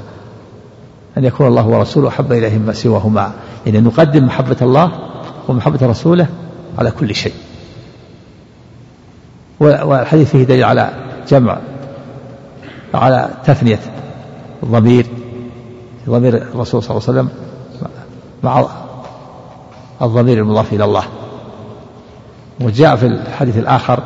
أن 1.17 1.23
يكون 1.23 1.47
الله 1.47 1.67
ورسوله 1.67 2.07
أحب 2.07 2.31
إليه 2.31 2.57
مما 2.57 2.73
سواهما. 2.73 3.31
يعني 3.65 3.79
نقدم 3.81 4.25
محبة 4.25 4.57
الله 4.61 4.91
ومحبة 5.47 5.87
رسوله 5.87 6.27
على 6.77 6.91
كل 6.91 7.15
شيء. 7.15 7.33
والحديث 9.59 10.29
فيه 10.31 10.43
دليل 10.43 10.63
على 10.63 10.89
جمع 11.29 11.57
على 12.93 13.29
تثنية 13.45 13.79
الضمير 14.63 15.05
ضمير 16.09 16.37
الرسول 16.37 16.83
صلى 16.83 16.97
الله 16.97 17.09
عليه 17.09 17.19
وسلم 17.19 17.29
مع 18.43 18.65
الضمير 20.01 20.37
المضاف 20.37 20.73
إلى 20.73 20.83
الله. 20.83 21.03
وجاء 22.61 22.95
في 22.95 23.05
الحديث 23.05 23.57
الآخر 23.57 23.99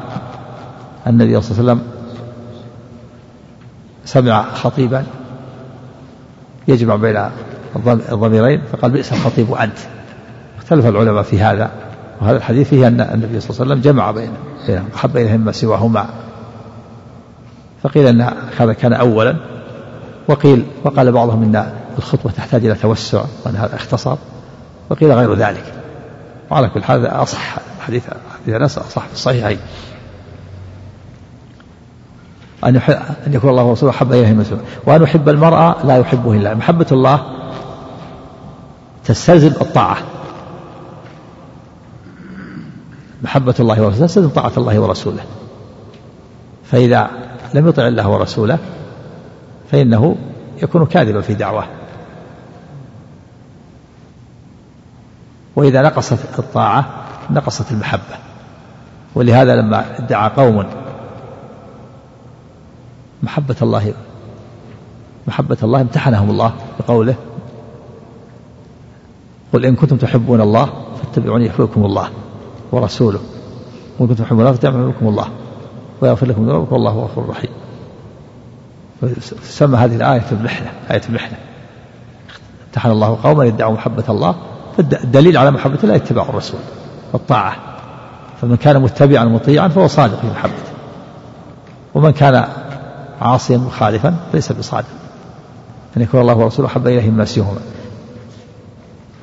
أن 1.07 1.11
النبي 1.21 1.41
صلى 1.41 1.59
الله 1.59 1.71
عليه 1.71 1.81
وسلم 1.81 1.91
سمع 4.05 4.53
خطيبا 4.53 5.05
يجمع 6.67 6.95
بين 6.95 7.29
الضميرين 7.87 8.61
فقال 8.71 8.91
بئس 8.91 9.13
الخطيب 9.13 9.53
أنت. 9.53 9.77
اختلف 10.57 10.85
العلماء 10.85 11.23
في 11.23 11.39
هذا 11.39 11.71
وهذا 12.21 12.37
الحديث 12.37 12.69
فيه 12.69 12.87
أن 12.87 13.01
النبي 13.01 13.39
صلى 13.39 13.49
الله 13.49 13.61
عليه 13.61 13.71
وسلم 13.71 13.81
جمع 13.81 14.11
بين 14.11 14.31
أحب 14.95 15.17
إليهم 15.17 15.39
ما 15.39 15.51
سواهما. 15.51 16.05
فقيل 17.83 18.07
أن 18.07 18.33
هذا 18.57 18.73
كان 18.73 18.93
أولا 18.93 19.35
وقيل 20.27 20.65
وقال 20.83 21.11
بعضهم 21.11 21.43
أن 21.43 21.73
الخطبة 21.97 22.31
تحتاج 22.31 22.65
إلى 22.65 22.75
توسع 22.75 23.23
وأن 23.45 23.55
هذا 23.55 23.75
اختصر 23.75 24.17
وقيل 24.89 25.11
غير 25.11 25.33
ذلك. 25.33 25.73
وعلى 26.51 26.69
كل 26.69 26.83
حال 26.83 27.07
أصح 27.07 27.57
حديث 27.79 28.03
حديث 28.41 28.55
أنس 28.55 28.77
أصح 28.77 29.07
في 29.07 29.13
الصحيحين. 29.13 29.57
أن 32.63 32.75
أن 33.27 33.33
يكون 33.33 33.49
الله 33.49 33.63
ورسوله 33.63 33.91
أحب 33.91 34.13
إليه 34.13 34.31
من 34.31 34.61
وأن 34.85 35.03
يحب 35.03 35.29
المرأة 35.29 35.75
لا 35.85 35.97
يحبه 35.97 36.33
إلا 36.33 36.55
محبة 36.55 36.87
الله 36.91 37.21
تستلزم 39.05 39.47
الطاعة. 39.61 39.97
محبة 43.23 43.55
الله 43.59 43.81
ورسوله 43.81 44.07
تستلزم 44.07 44.29
طاعة 44.29 44.51
الله 44.57 44.79
ورسوله. 44.79 45.23
فإذا 46.71 47.09
لم 47.53 47.67
يطع 47.67 47.87
الله 47.87 48.09
ورسوله 48.09 48.57
فإنه 49.71 50.15
يكون 50.63 50.85
كاذبا 50.85 51.21
في 51.21 51.33
دعواه 51.33 51.67
وإذا 55.57 55.81
نقصت 55.81 56.39
الطاعة 56.39 56.85
نقصت 57.29 57.71
المحبة. 57.71 58.15
ولهذا 59.15 59.55
لما 59.55 59.97
ادعى 59.99 60.29
قوم 60.29 60.65
محبة 63.23 63.55
الله 63.61 63.93
محبة 65.27 65.57
الله 65.63 65.81
امتحنهم 65.81 66.29
الله 66.29 66.53
بقوله 66.79 67.15
قل 69.53 69.65
إن 69.65 69.75
كنتم 69.75 69.97
تحبون 69.97 70.41
الله 70.41 70.69
فاتبعوني 71.03 71.45
يحببكم 71.45 71.85
الله 71.85 72.09
ورسوله. 72.71 73.19
وإن 73.99 74.07
كنتم 74.07 74.23
تحبون 74.23 74.39
الله 74.39 74.51
فاتبعوني 74.51 74.93
الله 75.01 75.27
ويغفر 76.01 76.27
لكم 76.27 76.45
ذنوبكم 76.45 76.73
والله 76.73 76.91
غفور 76.91 77.29
رحيم 77.29 77.51
تسمى 79.41 79.77
هذه 79.77 79.95
الآية 79.95 80.31
المحنة 80.31 80.71
آية 80.91 81.01
المحنة. 81.09 81.37
امتحن 82.67 82.91
الله 82.91 83.19
قوما 83.23 83.45
يدعوا 83.45 83.73
محبة 83.73 84.03
الله 84.09 84.35
فالدليل 84.77 85.37
على 85.37 85.51
محبة 85.51 85.77
الله 85.83 85.95
اتباع 85.95 86.23
الرسول 86.29 86.59
والطاعة. 87.13 87.55
فمن 88.41 88.55
كان 88.55 88.81
متبعا 88.81 89.25
مطيعا 89.25 89.67
فهو 89.67 89.87
صادق 89.87 90.21
في 90.21 90.27
محبته. 90.27 90.71
ومن 91.95 92.11
كان 92.11 92.47
عاصيا 93.21 93.57
مخالفا 93.57 94.15
فليس 94.31 94.51
بصادق. 94.51 94.85
أن 95.97 96.01
يكون 96.01 96.21
الله 96.21 96.35
ورسوله 96.35 96.67
أحب 96.67 96.87
إليه 96.87 97.09
مما 97.09 97.25
سواهما. 97.25 97.59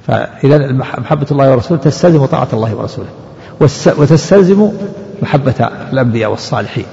فإذا 0.07 0.73
محبة 0.73 1.27
الله 1.31 1.51
ورسوله 1.51 1.81
تستلزم 1.81 2.27
طاعة 2.27 2.49
الله 2.53 2.75
ورسوله. 2.75 3.09
وتستلزم 3.99 4.71
محبة 5.23 5.71
الأنبياء 5.93 6.31
والصالحين. 6.31 6.87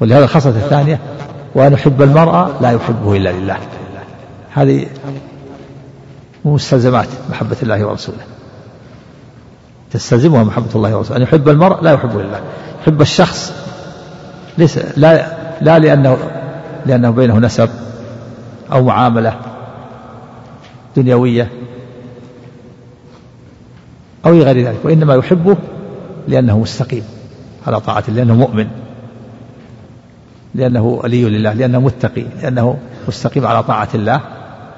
ولهذا 0.00 0.24
الخصلة 0.24 0.56
الثانية 0.56 1.00
وأن 1.54 1.72
يحب 1.72 2.02
المرأة 2.02 2.50
لا 2.60 2.70
يحبه 2.70 3.16
إلا 3.16 3.32
لله. 3.32 3.56
هذه 4.50 4.86
مستلزمات 6.44 7.08
محبة 7.30 7.56
الله 7.62 7.84
ورسوله. 7.84 8.24
تستلزمها 9.90 10.44
محبة 10.44 10.70
الله 10.74 10.96
ورسوله. 10.96 11.16
أن 11.16 11.22
يحب 11.22 11.48
المرء 11.48 11.82
لا 11.82 11.92
يحبه 11.92 12.20
إلا 12.20 12.40
يحب 12.82 13.00
الشخص 13.00 13.52
ليس 14.58 14.78
لا 14.96 15.36
لا 15.60 15.78
لأنه 15.78 16.18
لأنه 16.86 17.10
بينه 17.10 17.38
نسب 17.38 17.68
أو 18.72 18.82
معاملة 18.82 19.40
دنيوية 20.96 21.50
أو 24.26 24.30
غير 24.30 24.66
ذلك. 24.66 24.78
وإنما 24.84 25.14
يحبه 25.14 25.56
لأنه 26.28 26.58
مستقيم 26.58 27.04
على 27.66 27.80
طاعة 27.80 28.04
لأنه 28.08 28.34
مؤمن. 28.34 28.66
لأنه 30.54 30.82
ولي 30.82 31.24
لله 31.24 31.52
لأنه 31.52 31.80
متقي 31.80 32.24
لأنه 32.42 32.78
مستقيم 33.08 33.46
على 33.46 33.62
طاعة 33.62 33.88
الله. 33.94 34.20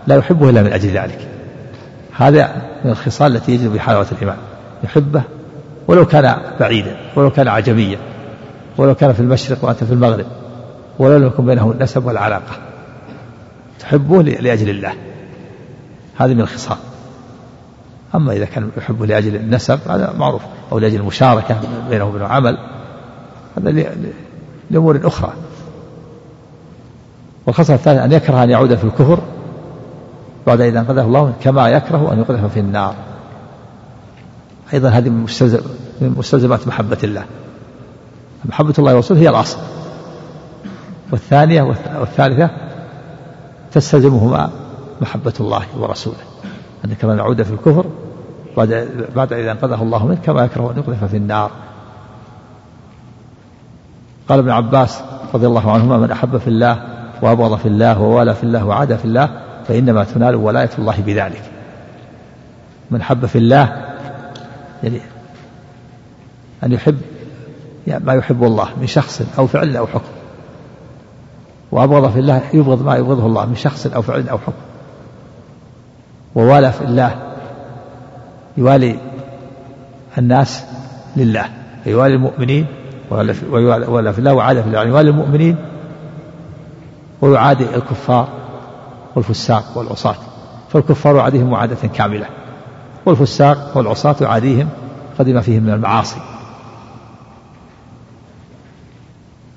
لا 0.07 0.17
يحبه 0.17 0.51
إلا 0.51 0.63
من 0.63 0.73
أجل 0.73 0.89
ذلك. 0.89 1.29
هذا 2.21 2.63
من 2.85 2.91
الخصال 2.91 3.37
التي 3.37 3.53
يجد 3.53 3.73
بحلاوة 3.73 4.07
الإيمان 4.13 4.37
يحبه 4.85 5.23
ولو 5.89 6.07
كان 6.07 6.37
بعيدا 6.61 6.97
ولو 7.17 7.31
كان 7.31 7.49
عجميا 7.49 7.99
ولو 8.79 8.95
كان 8.95 9.13
في 9.13 9.21
المشرق 9.21 9.65
وأنت 9.65 9.85
في 9.85 9.93
المغرب 9.93 10.27
ولو 10.99 11.17
لم 11.17 11.27
يكن 11.27 11.47
بينه 11.47 11.71
النسب 11.71 12.07
والعلاقة 12.07 12.71
تحبه 13.81 14.23
لأجل 14.23 14.71
الله. 14.71 14.93
هذه 16.17 16.35
من 16.35 16.41
الخصال. 16.41 16.77
أما 18.15 18.33
إذا 18.33 18.45
كان 18.45 18.71
يحبه 18.77 19.07
لأجل 19.07 19.37
النسب 19.37 19.79
هذا 19.89 20.15
معروف. 20.19 20.43
أو 20.73 20.79
لأجل 20.79 21.01
المشاركة 21.01 21.61
بينه 21.91 22.05
وبين 22.05 22.23
عمل. 22.23 22.59
هذا 23.59 23.85
لأمور 24.71 25.01
أخرى. 25.05 25.33
والخصلة 27.47 27.77
الثانية 27.77 28.05
أن 28.05 28.13
يكره 28.13 28.43
أن 28.43 28.51
يعود 28.51 28.75
في 28.75 28.85
الكفر 28.85 29.19
بعد 30.47 30.61
إذا 30.61 30.81
أنقذه 30.81 31.03
الله 31.03 31.33
كما 31.43 31.69
يكره 31.69 32.13
أن 32.13 32.19
يقذف 32.19 32.53
في 32.53 32.61
النار. 32.61 32.95
أيضا 34.73 34.89
هذه 34.89 35.09
من 35.09 35.23
مستلزم 35.23 35.61
من 36.01 36.15
مستلزمات 36.19 36.69
محبة 36.69 36.99
الله. 37.05 37.25
محبة 38.45 38.75
الله 38.79 38.95
ورسوله 38.95 39.21
هي 39.21 39.29
الأصل. 39.29 39.59
والثانية 41.13 41.63
والثالثة 42.01 42.51
تستلزمهما 43.73 44.51
محبة 45.01 45.35
الله 45.41 45.63
ورسوله. 45.79 46.17
أن 46.85 46.95
كما 46.95 47.15
نعود 47.15 47.43
في 47.43 47.53
الكفر 47.53 47.85
بعد 48.57 48.89
بعد 49.17 49.33
إذا 49.33 49.53
أنقذه 49.53 49.83
الله 49.83 50.07
منه 50.07 50.19
كما 50.25 50.45
يكره 50.45 50.71
أن 50.71 50.79
يقذف 50.79 51.05
في 51.05 51.17
النار. 51.17 51.51
قال 54.29 54.39
ابن 54.39 54.51
عباس 54.51 55.03
رضي 55.35 55.47
الله 55.47 55.73
عنهما 55.73 55.99
من 55.99 56.11
أحب 56.11 56.39
في 56.39 56.49
الله 56.49 56.83
وأبغض 57.23 57.59
في 57.59 57.69
الله 57.69 58.01
ووالى 58.01 58.35
في 58.35 58.45
الله 58.45 58.67
وعاد 58.67 58.97
في 58.97 59.05
الله 59.05 59.29
فإنما 59.69 60.05
تنال 60.05 60.35
ولاية 60.35 60.71
الله 60.79 61.01
بذلك. 61.01 61.43
من 62.91 63.03
حب 63.03 63.27
في 63.27 63.39
الله 63.39 63.97
يعني 64.83 65.01
أن 66.65 66.73
يحب 66.73 66.99
يعني 67.87 68.05
ما 68.05 68.15
يحب 68.15 68.45
الله 68.45 68.69
من 68.81 68.87
شخص 68.87 69.23
أو 69.39 69.47
فعل 69.47 69.77
أو 69.77 69.87
حكم. 69.87 70.13
وأبغض 71.73 72.13
في 72.13 72.19
الله 72.19 72.43
يبغض 72.55 72.83
ما 72.83 72.97
يبغضه 72.97 73.27
الله 73.27 73.47
من 73.47 73.57
شخص 73.57 73.87
أو 73.87 74.03
فعل 74.03 74.29
أو 74.29 74.39
حكم. 74.39 74.53
ووالى 76.35 76.73
في 76.73 76.85
الله 76.85 77.15
يوالي 78.57 78.99
الناس 80.19 80.65
لله 81.17 81.45
يوالي 81.87 82.15
المؤمنين 82.15 82.67
ولا 83.11 84.13
في 84.13 84.19
الله 84.19 84.35
وعادة 84.35 84.63
في 84.63 84.69
الله 84.69 84.83
يوالي 84.85 85.11
المؤمنين 85.11 85.57
ويعادي 87.21 87.65
الكفار 87.75 88.29
والفساق 89.17 89.65
والعصاة. 89.75 90.17
فالكفار 90.73 91.17
يعاديهم 91.17 91.51
معادة 91.51 91.89
كاملة. 91.95 92.27
والفساق 93.07 93.73
والعصاة 93.75 94.17
يعاديهم 94.21 94.69
قدم 95.19 95.41
فيهم 95.41 95.63
من 95.63 95.73
المعاصي. 95.73 96.21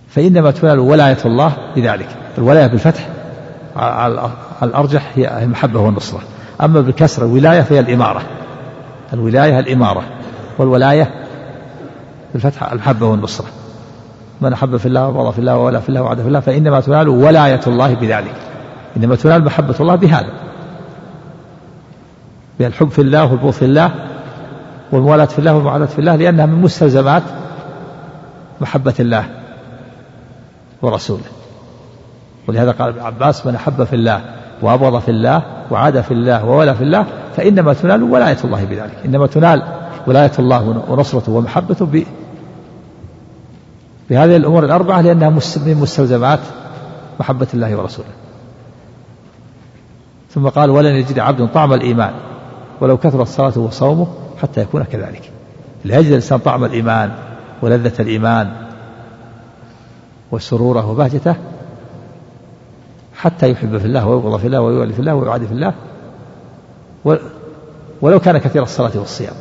فإنما 0.10 0.52
تنال 0.52 0.80
ولاية 0.80 1.18
الله 1.26 1.54
بذلك 1.76 2.08
الولاية 2.38 2.68
بالفتح 2.68 3.08
على 3.76 4.30
الأرجح 4.64 5.12
هي 5.16 5.44
المحبة 5.44 5.80
والنصرة. 5.80 6.22
أما 6.62 6.82
بالكسر 6.82 7.26
الولاية 7.26 7.62
فهي 7.62 7.80
الإمارة. 7.80 8.22
الولاية 9.14 9.60
الإمارة. 9.60 10.04
والولاية 10.60 11.14
بالفتح 12.34 12.72
المحبة 12.72 13.06
والنصرة. 13.06 13.48
من 14.42 14.54
أحب 14.54 14.78
في 14.78 14.86
الله 14.86 15.08
وبغض 15.08 15.34
في 15.34 15.40
الله 15.40 15.58
وولى 15.58 15.82
في 15.82 15.90
الله 15.90 16.02
وعد 16.02 16.22
في 16.22 16.28
الله 16.28 16.40
فإنما 16.40 16.82
تنال 16.82 17.10
ولاية 17.10 17.62
الله 17.68 17.94
بذلك. 17.94 18.36
إنما 18.98 19.16
تنال 19.16 19.46
محبة 19.46 19.76
الله 19.80 19.96
بهذا. 19.96 20.34
بالحب 22.60 22.90
في 22.90 23.02
الله 23.02 23.26
والبغض 23.32 23.52
في 23.52 23.66
الله 23.66 23.92
والموالاة 24.92 25.26
في 25.26 25.40
الله 25.40 25.56
والمعاداة 25.56 25.86
في 25.86 26.00
الله 26.00 26.16
لأنها 26.16 26.46
من 26.46 26.62
مستلزمات 26.62 27.24
محبة 28.62 28.94
الله 29.00 29.26
ورسوله. 30.82 31.24
ولهذا 32.48 32.72
قال 32.72 32.90
ابن 32.90 33.02
عباس 33.02 33.46
من 33.46 33.56
أحب 33.56 33.84
في 33.84 33.96
الله 33.96 34.22
وأبغض 34.62 35.02
في 35.02 35.12
الله 35.12 35.44
وعاد 35.72 36.02
في 36.02 36.12
الله 36.12 36.46
وولى 36.46 36.76
في 36.76 36.84
الله 36.84 37.06
فإنما 37.36 37.74
تنال 37.74 38.04
ولاية 38.04 38.38
الله 38.44 38.64
بذلك. 38.64 38.98
إنما 39.06 39.28
تنال 39.28 39.64
ولاية 40.08 40.32
الله 40.40 40.84
ونصرته 40.90 41.32
ومحبته 41.32 42.04
بهذه 44.10 44.36
الأمور 44.36 44.66
الأربعة 44.66 45.02
لأنها 45.02 45.30
من 45.30 45.76
مستلزمات 45.76 46.40
محبة 47.20 47.48
الله 47.54 47.76
ورسوله. 47.76 48.08
ثم 50.34 50.50
قال 50.50 50.70
ولن 50.70 50.96
يجد 50.96 51.20
عبد 51.20 51.48
طعم 51.48 51.74
الإيمان 51.74 52.14
ولو 52.82 52.98
كثرت 52.98 53.28
صلاته 53.28 53.62
وصومه 53.62 54.08
حتى 54.42 54.62
يكون 54.62 54.84
كذلك. 54.84 55.32
لا 55.86 55.98
يجد 55.98 56.08
الإنسان 56.08 56.40
طعم 56.40 56.66
الإيمان 56.66 57.12
ولذة 57.62 58.02
الإيمان 58.02 58.52
وسروره 60.32 60.92
وبهجته 60.92 61.36
حتى 63.16 63.52
يحب 63.52 63.78
في 63.78 63.86
الله 63.86 64.08
ويبغض 64.08 64.40
في 64.40 64.48
الله 64.48 64.62
ويولي 64.62 64.94
في 64.94 65.00
الله 65.00 65.16
ويعادي 65.16 65.48
في 65.48 65.54
الله. 65.54 65.74
ولو 68.02 68.20
كان 68.20 68.38
كثير 68.38 68.64
الصلاة 68.64 68.92
والصيام. 68.96 69.34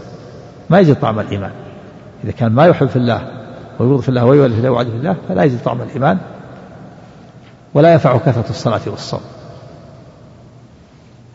ما 0.70 0.80
يجد 0.80 1.00
طعم 1.00 1.20
الإيمان. 1.20 1.52
إذا 2.24 2.32
كان 2.32 2.52
ما 2.52 2.66
يحب 2.66 2.86
في 2.86 2.96
الله 2.96 3.28
ويبغض 3.78 4.00
في 4.00 4.08
الله 4.08 4.24
ويولي 4.24 4.54
في 4.54 4.58
الله 4.58 4.70
ويعادي 4.70 4.90
في 4.90 4.96
الله 4.96 5.16
فلا 5.28 5.44
يجد 5.44 5.62
طعم 5.64 5.82
الإيمان. 5.82 6.18
ولا 7.74 7.92
ينفع 7.92 8.18
كثرة 8.18 8.50
الصلاة 8.50 8.80
والصوم. 8.86 9.20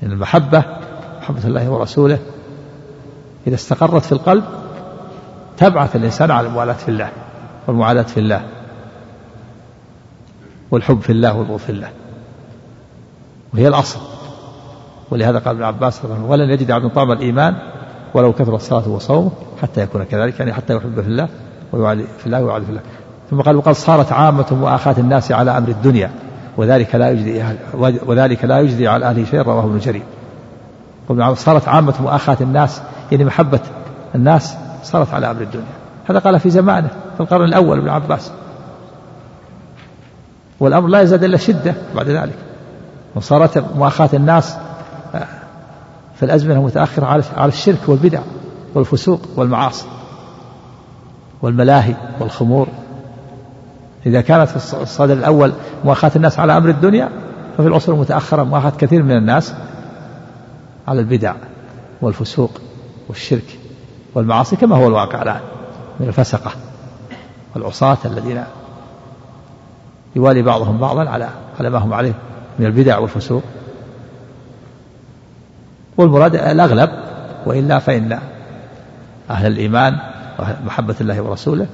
لأن 0.02 0.12
المحبة 0.12 0.64
محبة 1.22 1.48
الله 1.48 1.70
ورسوله 1.70 2.20
إذا 3.48 3.56
استقرت 3.56 4.06
في 4.06 4.12
القلب 4.12 4.44
تبعث 5.58 5.96
الإنسان 5.96 6.32
على 6.32 6.48
الموالاة 6.48 6.74
في 6.74 6.90
الله 6.90 7.10
والمعاداة 7.68 8.04
في 8.04 8.20
الله 8.20 8.44
والحب 10.72 11.02
في 11.02 11.10
الله 11.10 11.38
والبغض 11.38 11.58
في 11.58 11.70
الله. 11.70 11.90
وهي 13.54 13.68
الأصل. 13.68 14.00
ولهذا 15.12 15.40
قال 15.40 15.56
ابن 15.56 15.64
عباس 15.64 16.02
ولن 16.06 16.50
يجد 16.50 16.72
عبد 16.72 16.90
طعم 16.90 17.12
الإيمان 17.12 17.56
ولو 18.14 18.34
كثر 18.34 18.56
الصلاة 18.56 18.90
وصومه 18.90 19.32
حتى 19.62 19.82
يكون 19.82 20.04
كذلك. 20.04 20.40
يعني 20.40 20.54
حتى 20.54 20.76
يحب 20.76 21.02
في 21.02 21.08
الله 21.08 21.28
ويعادي 21.74 22.04
في 22.20 22.26
الله 22.26 22.44
ويعادي 22.44 22.66
في 22.66 22.72
الله. 22.72 22.82
ثم 23.30 23.42
قال 23.42 23.56
وقد 23.56 23.72
صارت 23.72 24.12
عامة 24.12 24.46
مؤاخاة 24.52 24.96
الناس 24.98 25.32
على 25.32 25.58
أمر 25.58 25.70
الدنيا. 25.70 26.12
وذلك 26.58 26.96
لا 26.96 27.12
يجدي 27.12 27.44
وذلك 28.06 28.46
لا 28.46 28.60
يجدي 28.60 28.88
على 28.88 29.06
أهله 29.06 29.26
شيء 29.26 29.42
رواه 29.42 29.64
ابن 29.64 29.80
جرير. 29.80 30.04
صارت 31.34 31.68
عامة 31.68 31.94
مؤاخاة 32.02 32.38
الناس 32.42 32.82
يعني 33.12 33.26
محبة 33.26 33.60
الناس 34.16 34.56
صارت 34.84 35.14
على 35.14 35.32
أمر 35.32 35.42
الدنيا. 35.42 35.66
هذا 36.10 36.20
قال 36.20 36.40
في 36.40 36.50
زمانه 36.50 36.88
في 36.88 37.20
القرن 37.24 37.44
الأول 37.46 37.78
ابن 37.78 37.90
عباس. 37.90 38.32
والأمر 40.60 40.88
لا 40.88 41.02
يزداد 41.02 41.24
إلا 41.24 41.38
شدة 41.38 41.76
بعد 41.96 42.10
ذلك. 42.10 42.36
وصارت 43.16 43.58
مؤاخاة 43.76 44.10
الناس 44.14 44.56
آه، 45.16 45.28
في 46.16 46.24
الأزمنة 46.24 46.60
المتأخرة 46.60 47.06
على 47.38 47.50
الشرك 47.50 47.80
والبدع 47.88 48.20
والفسوق 48.76 49.22
والمعاصي 49.36 49.86
والملاهي 51.42 51.96
والخمور. 52.20 52.68
إذا 54.08 54.22
كانت 54.22 54.50
في 54.50 54.56
الصدر 54.82 55.14
الأول 55.14 55.54
مؤاخاة 55.86 56.12
الناس 56.16 56.40
على 56.40 56.58
أمر 56.58 56.70
الدنيا 56.70 57.10
ففي 57.58 57.68
العصور 57.68 57.96
المتأخرة 57.96 58.44
مؤاخاة 58.44 58.70
كثير 58.70 59.04
من 59.04 59.18
الناس 59.18 59.54
على 60.88 61.00
البدع 61.00 61.34
والفسوق 62.02 62.52
والشرك 63.10 63.60
والمعاصي 64.16 64.56
كما 64.56 64.76
هو 64.76 64.88
الواقع 64.88 65.22
الآن 65.22 65.40
من 66.00 66.08
الفسقة 66.08 66.52
والعصاة 67.56 67.98
الذين 68.06 68.44
يوالي 70.16 70.42
بعضهم 70.42 70.78
بعضا 70.78 71.10
على 71.10 71.30
على 71.60 71.70
ما 71.70 71.78
هم 71.78 71.94
عليه 71.94 72.14
من 72.60 72.66
البدع 72.66 72.98
والفسوق. 72.98 73.44
والمراد 75.98 76.36
الأغلب 76.36 76.90
وإلا 77.46 77.80
فإن 77.80 78.20
أهل 79.30 79.52
الإيمان 79.52 79.98
ومحبة 80.40 80.96
الله 81.02 81.22
ورسوله 81.22 81.68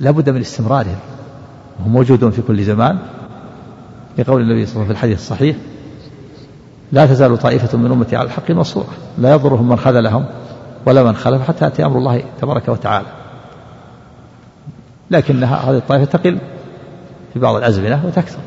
لابد 0.00 0.30
من 0.30 0.40
استمرارهم. 0.40 0.98
وهم 1.80 1.92
موجودون 1.92 2.30
في 2.30 2.42
كل 2.42 2.64
زمان. 2.64 2.98
لقول 4.18 4.42
النبي 4.42 4.66
صلى 4.66 4.72
الله 4.72 4.84
عليه 4.84 4.84
وسلم 4.84 4.84
في 4.84 4.90
الحديث 4.90 5.18
الصحيح 5.18 5.56
لا 6.92 7.06
تزال 7.06 7.38
طائفة 7.38 7.78
من 7.78 7.92
أمتي 7.92 8.16
على 8.16 8.26
الحق 8.26 8.50
منصورة 8.50 8.88
لا 9.18 9.30
يضرهم 9.30 9.68
من 9.68 9.76
خذلهم 9.76 10.26
ولا 10.86 11.02
من 11.02 11.16
خلف 11.16 11.48
حتى 11.48 11.64
يأتي 11.64 11.84
أمر 11.84 11.98
الله 11.98 12.22
تبارك 12.40 12.68
وتعالى. 12.68 13.06
لكنها 15.10 15.56
هذه 15.56 15.76
الطائفة 15.76 16.04
تقل 16.04 16.38
في 17.32 17.38
بعض 17.38 17.56
الأزمنة 17.56 18.02
وتكثر. 18.06 18.38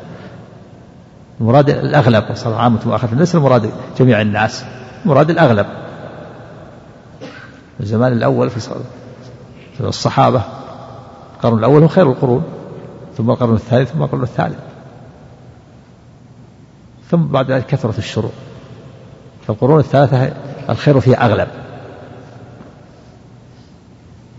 المراد 1.40 1.70
الأغلب 1.70 2.24
وصار 2.30 2.54
عامة 2.54 2.78
مؤاخذة 2.86 3.14
ليس 3.14 3.34
المراد 3.34 3.70
جميع 3.98 4.20
الناس 4.20 4.64
المراد 5.04 5.30
الأغلب. 5.30 5.66
الزمان 7.80 8.12
الأول 8.12 8.50
في 8.50 8.70
الصحابة 9.80 10.42
القرن 11.40 11.58
الأول 11.58 11.82
هو 11.82 11.88
خير 11.88 12.10
القرون 12.10 12.42
ثم 13.16 13.30
القرن 13.30 13.54
الثاني 13.54 13.84
ثم 13.84 14.02
القرن 14.02 14.22
الثالث. 14.22 14.58
ثم 17.10 17.22
بعد 17.22 17.50
ذلك 17.50 17.66
كثرة 17.66 17.98
الشرور 17.98 18.32
فالقرون 19.46 19.80
الثلاثة 19.80 20.32
الخير 20.68 21.00
فيها 21.00 21.26
أغلب. 21.26 21.48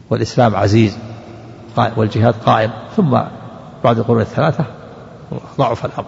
والإسلام 0.10 0.56
عزيز 0.56 0.98
والجهاد 1.98 2.36
قائم 2.46 2.72
ثم 2.96 3.20
بعد 3.84 3.98
القرون 3.98 4.22
الثلاثة 4.22 4.66
ضعف 5.58 5.86
الأمر. 5.86 6.08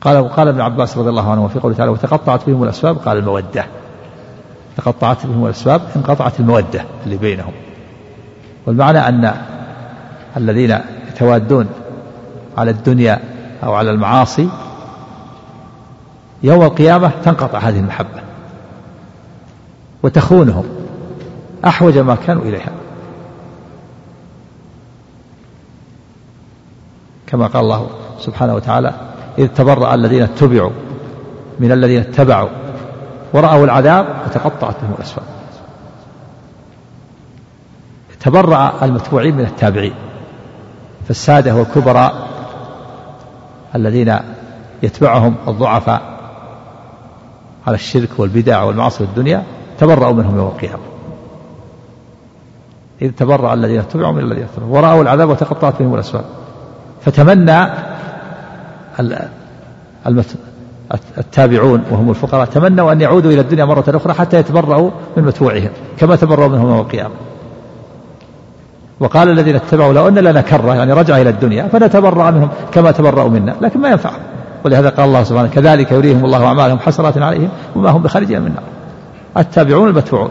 قال 0.00 0.28
قال 0.28 0.48
ابن 0.48 0.60
عباس 0.60 0.98
رضي 0.98 1.08
الله 1.08 1.30
عنه 1.30 1.44
وفي 1.44 1.58
قوله 1.58 1.74
تعالى 1.74 1.92
وتقطعت 1.92 2.46
بهم 2.46 2.62
الأسباب 2.62 2.96
قال 2.96 3.18
المودة. 3.18 3.66
تقطعت 4.76 5.26
بهم 5.26 5.44
الأسباب 5.44 5.82
انقطعت 5.96 6.40
المودة 6.40 6.84
اللي 7.04 7.16
بينهم. 7.16 7.52
والمعنى 8.66 8.98
أن 8.98 9.32
الذين 10.36 10.78
يتوادون 11.08 11.66
على 12.58 12.70
الدنيا 12.70 13.20
أو 13.64 13.74
على 13.74 13.90
المعاصي 13.90 14.48
يوم 16.42 16.62
القيامة 16.62 17.10
تنقطع 17.24 17.58
هذه 17.58 17.78
المحبة 17.78 18.20
وتخونهم. 20.02 20.64
أحوج 21.64 21.98
ما 21.98 22.14
كانوا 22.26 22.42
إليها. 22.42 22.70
كما 27.26 27.46
قال 27.46 27.64
الله 27.64 27.90
سبحانه 28.18 28.54
وتعالى 28.54 28.92
إذ 29.38 29.46
تبرأ 29.46 29.94
الذين 29.94 30.22
اتبعوا 30.22 30.70
من 31.60 31.72
الذين 31.72 32.00
اتبعوا 32.00 32.48
ورأوا 33.32 33.64
العذاب 33.64 34.06
وتقطعت 34.26 34.74
بهم 34.82 34.94
الأسباب 34.98 35.35
تبرأ 38.20 38.72
المتبوعين 38.82 39.36
من 39.36 39.44
التابعين 39.44 39.94
فالسادة 41.08 41.54
والكبراء 41.54 42.28
الذين 43.74 44.18
يتبعهم 44.82 45.34
الضعفاء 45.48 46.02
على 47.66 47.74
الشرك 47.74 48.08
والبدع 48.18 48.62
والمعاصي 48.62 49.04
والدنيا 49.04 49.42
تبرأوا 49.78 50.12
منهم 50.12 50.36
يوم 50.36 50.46
القيامة. 50.46 50.82
إذ 53.02 53.10
تبرأ 53.10 53.54
الذين 53.54 53.80
اتبعوا 53.80 54.12
من 54.12 54.18
الذين 54.18 54.44
اتبعوا 54.44 54.76
ورأوا 54.76 55.02
العذاب 55.02 55.28
وتقطعت 55.28 55.82
بهم 55.82 55.94
الأسباب. 55.94 56.24
فتمنى 57.00 57.68
التابعون 61.18 61.82
وهم 61.90 62.10
الفقراء 62.10 62.46
تمنوا 62.46 62.92
أن 62.92 63.00
يعودوا 63.00 63.30
إلى 63.30 63.40
الدنيا 63.40 63.64
مرة 63.64 63.84
أخرى 63.88 64.14
حتى 64.14 64.38
يتبرأوا 64.38 64.90
من 65.16 65.24
متبوعهم 65.24 65.70
كما 65.98 66.16
تبرأوا 66.16 66.48
منهم 66.48 66.68
يوم 66.68 66.80
القيامة. 66.80 67.14
وقال 69.00 69.30
الذين 69.30 69.54
اتبعوا 69.56 69.92
لو 69.92 70.08
أن 70.08 70.18
لنا 70.18 70.40
كرة 70.40 70.74
يعني 70.74 70.92
رجع 70.92 71.20
إلى 71.20 71.30
الدنيا 71.30 71.68
فنتبرأ 71.68 72.30
منهم 72.30 72.48
كما 72.72 72.90
تبرأوا 72.90 73.28
منا 73.28 73.56
لكن 73.60 73.80
ما 73.80 73.88
ينفع. 73.88 74.10
ولهذا 74.64 74.88
قال 74.88 75.06
الله 75.06 75.22
سبحانه 75.22 75.48
كذلك 75.48 75.92
يريهم 75.92 76.24
الله 76.24 76.46
أعمالهم 76.46 76.78
حسرات 76.78 77.18
عليهم 77.18 77.48
وما 77.76 77.90
هم 77.90 78.02
بخارجين 78.02 78.40
من 78.40 78.46
النار. 78.46 78.62
التابعون 79.36 79.88
المتبوعون 79.88 80.30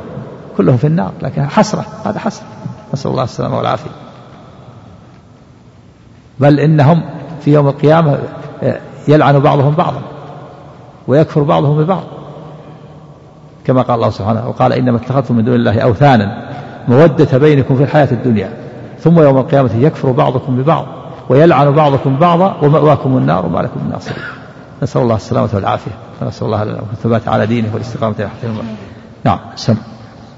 كلهم 0.57 0.77
في 0.77 0.87
النار 0.87 1.11
لكن 1.21 1.45
حسرة 1.45 1.85
هذا 2.05 2.19
حسرة. 2.19 2.45
نسأل 2.93 3.11
الله 3.11 3.23
السلامة 3.23 3.57
والعافية. 3.57 3.89
بل 6.39 6.59
إنهم 6.59 7.01
في 7.41 7.53
يوم 7.53 7.67
القيامة 7.67 8.19
يلعن 9.07 9.39
بعضهم 9.39 9.73
بعضا 9.75 10.01
ويكفر 11.07 11.43
بعضهم 11.43 11.83
ببعض. 11.83 12.03
كما 13.65 13.81
قال 13.81 13.95
الله 13.95 14.09
سبحانه 14.09 14.47
وقال 14.47 14.73
إنما 14.73 14.97
اتخذتم 14.97 15.35
من 15.35 15.45
دون 15.45 15.55
الله 15.55 15.79
أوثانا 15.79 16.55
مودة 16.87 17.37
بينكم 17.37 17.75
في 17.75 17.83
الحياة 17.83 18.11
الدنيا. 18.11 18.49
ثم 18.99 19.19
يوم 19.19 19.37
القيامة 19.37 19.75
يكفر 19.75 20.11
بعضكم 20.11 20.57
ببعض 20.57 20.85
ويلعن 21.29 21.71
بعضكم 21.71 22.15
بعضا 22.17 22.57
ومأواكم 22.61 23.17
النار 23.17 23.45
وما 23.45 23.59
لكم 23.59 23.83
من 23.83 23.91
ناصرين. 23.91 24.23
نسأل 24.83 25.01
الله 25.01 25.15
السلامة 25.15 25.49
والعافية. 25.53 25.91
ونسأل 26.21 26.45
الله 26.45 26.63
الثبات 26.63 27.27
على 27.27 27.45
دينه 27.45 27.69
والاستقامة 27.73 28.15
على 28.19 28.29
حكمه 28.29 28.63
نعم 29.23 29.39
سم. 29.55 29.75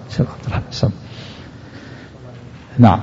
سم. 0.09 0.23
عبد 0.23 0.45
الرحمن 0.47 0.63
سم. 0.71 0.89
نعم. 2.79 2.99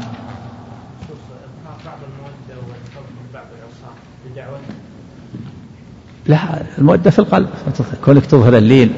لا 6.27 6.39
المودة 6.79 7.11
في 7.11 7.19
القلب. 7.19 7.49
كونك 8.05 8.27
تظهر 8.27 8.57
اللين. 8.57 8.93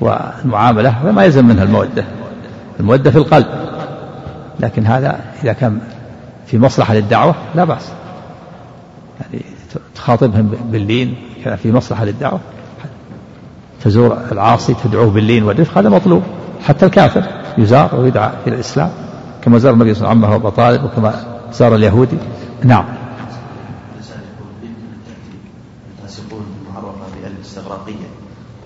والمعاملة 0.00 1.12
ما 1.12 1.24
يلزم 1.24 1.48
منها 1.48 1.64
المودة. 1.64 2.04
المودة 2.80 3.10
في 3.10 3.18
القلب. 3.18 3.46
لكن 4.60 4.86
هذا 4.86 5.20
إذا 5.42 5.52
كان 5.52 5.80
في 6.46 6.58
مصلحة 6.58 6.94
للدعوة 6.94 7.34
لا 7.54 7.64
بأس. 7.64 7.92
يعني 9.20 9.44
تخاطبهم 9.94 10.54
باللين 10.72 11.16
كان 11.44 11.56
في 11.56 11.72
مصلحة 11.72 12.04
للدعوة. 12.04 12.40
تزور 13.84 14.18
العاصي 14.32 14.74
تدعوه 14.74 15.10
باللين 15.10 15.44
والرفق 15.44 15.78
هذا 15.78 15.88
مطلوب. 15.88 16.22
حتى 16.64 16.86
الكافر 16.86 17.24
يزار 17.58 18.00
ويدعى 18.00 18.30
إلى 18.46 18.54
الإسلام. 18.54 18.90
كما 19.42 19.58
زار 19.58 19.72
النبي 19.72 19.94
صلى 19.94 20.12
الله 20.12 20.26
عليه 20.26 20.36
وسلم 20.36 20.42
عمه 20.42 20.50
طالب 20.50 20.84
وكما 20.84 21.14
زار 21.52 21.74
اليهودي. 21.74 22.18
نعم. 22.64 22.84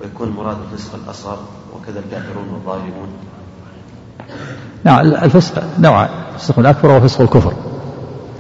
ويكون 0.03 0.31
مراد 0.31 0.57
الفسق 0.73 0.95
الأصغر 0.95 1.39
وكذا 1.75 1.99
الكافرون 1.99 2.49
والظالمون. 2.49 3.09
نعم 4.85 5.01
الفسق 5.01 5.63
نوعان 5.79 6.09
الفسق 6.35 6.59
الأكبر 6.59 6.91
وفسق 6.91 7.21
الكفر. 7.21 7.53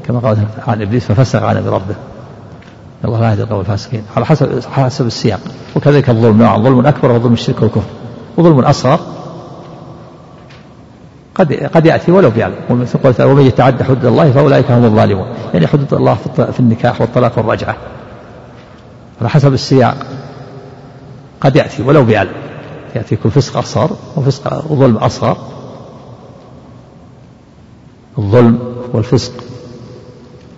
كما 0.06 0.18
قال 0.18 0.38
عن 0.66 0.82
إبليس 0.82 1.04
ففسق 1.04 1.42
عن 1.42 1.64
بربه 1.64 1.94
الله 3.04 3.20
لا 3.20 3.30
يهدي 3.30 3.42
القوم 3.42 3.60
الفاسقين. 3.60 4.02
على 4.16 4.26
حسب 4.26 4.60
حسب 4.72 5.06
السياق. 5.06 5.40
وكذلك 5.76 6.10
الظلم 6.10 6.38
نوع 6.42 6.58
ظلم 6.58 6.86
أكبر 6.86 7.12
وظلم 7.12 7.32
الشرك 7.32 7.62
والكفر. 7.62 7.90
وظلم 8.36 8.60
أصغر 8.60 9.00
قد 11.34 11.52
قد 11.52 11.86
يأتي 11.86 12.12
ولو 12.12 12.30
بيعلم 12.30 12.54
ومن 12.70 13.46
يتعدى 13.46 13.84
حدود 13.84 14.04
الله 14.04 14.32
فأولئك 14.32 14.70
هم 14.70 14.84
الظالمون. 14.84 15.26
يعني 15.54 15.66
حدود 15.66 15.94
الله 15.94 16.14
في 16.52 16.60
النكاح 16.60 17.00
والطلاق 17.00 17.38
والرجعة. 17.38 17.76
على 19.20 19.30
حسب 19.30 19.52
السياق. 19.52 19.96
قد 21.40 21.56
يأتي 21.56 21.82
ولو 21.82 22.04
بعلم 22.04 22.32
يأتيكم 22.96 23.30
فسق 23.30 23.56
أصغر 23.56 23.90
وفسق 24.16 24.70
وظلم 24.70 24.96
أصغر. 24.96 25.36
الظلم 28.18 28.58
والفسق 28.92 29.32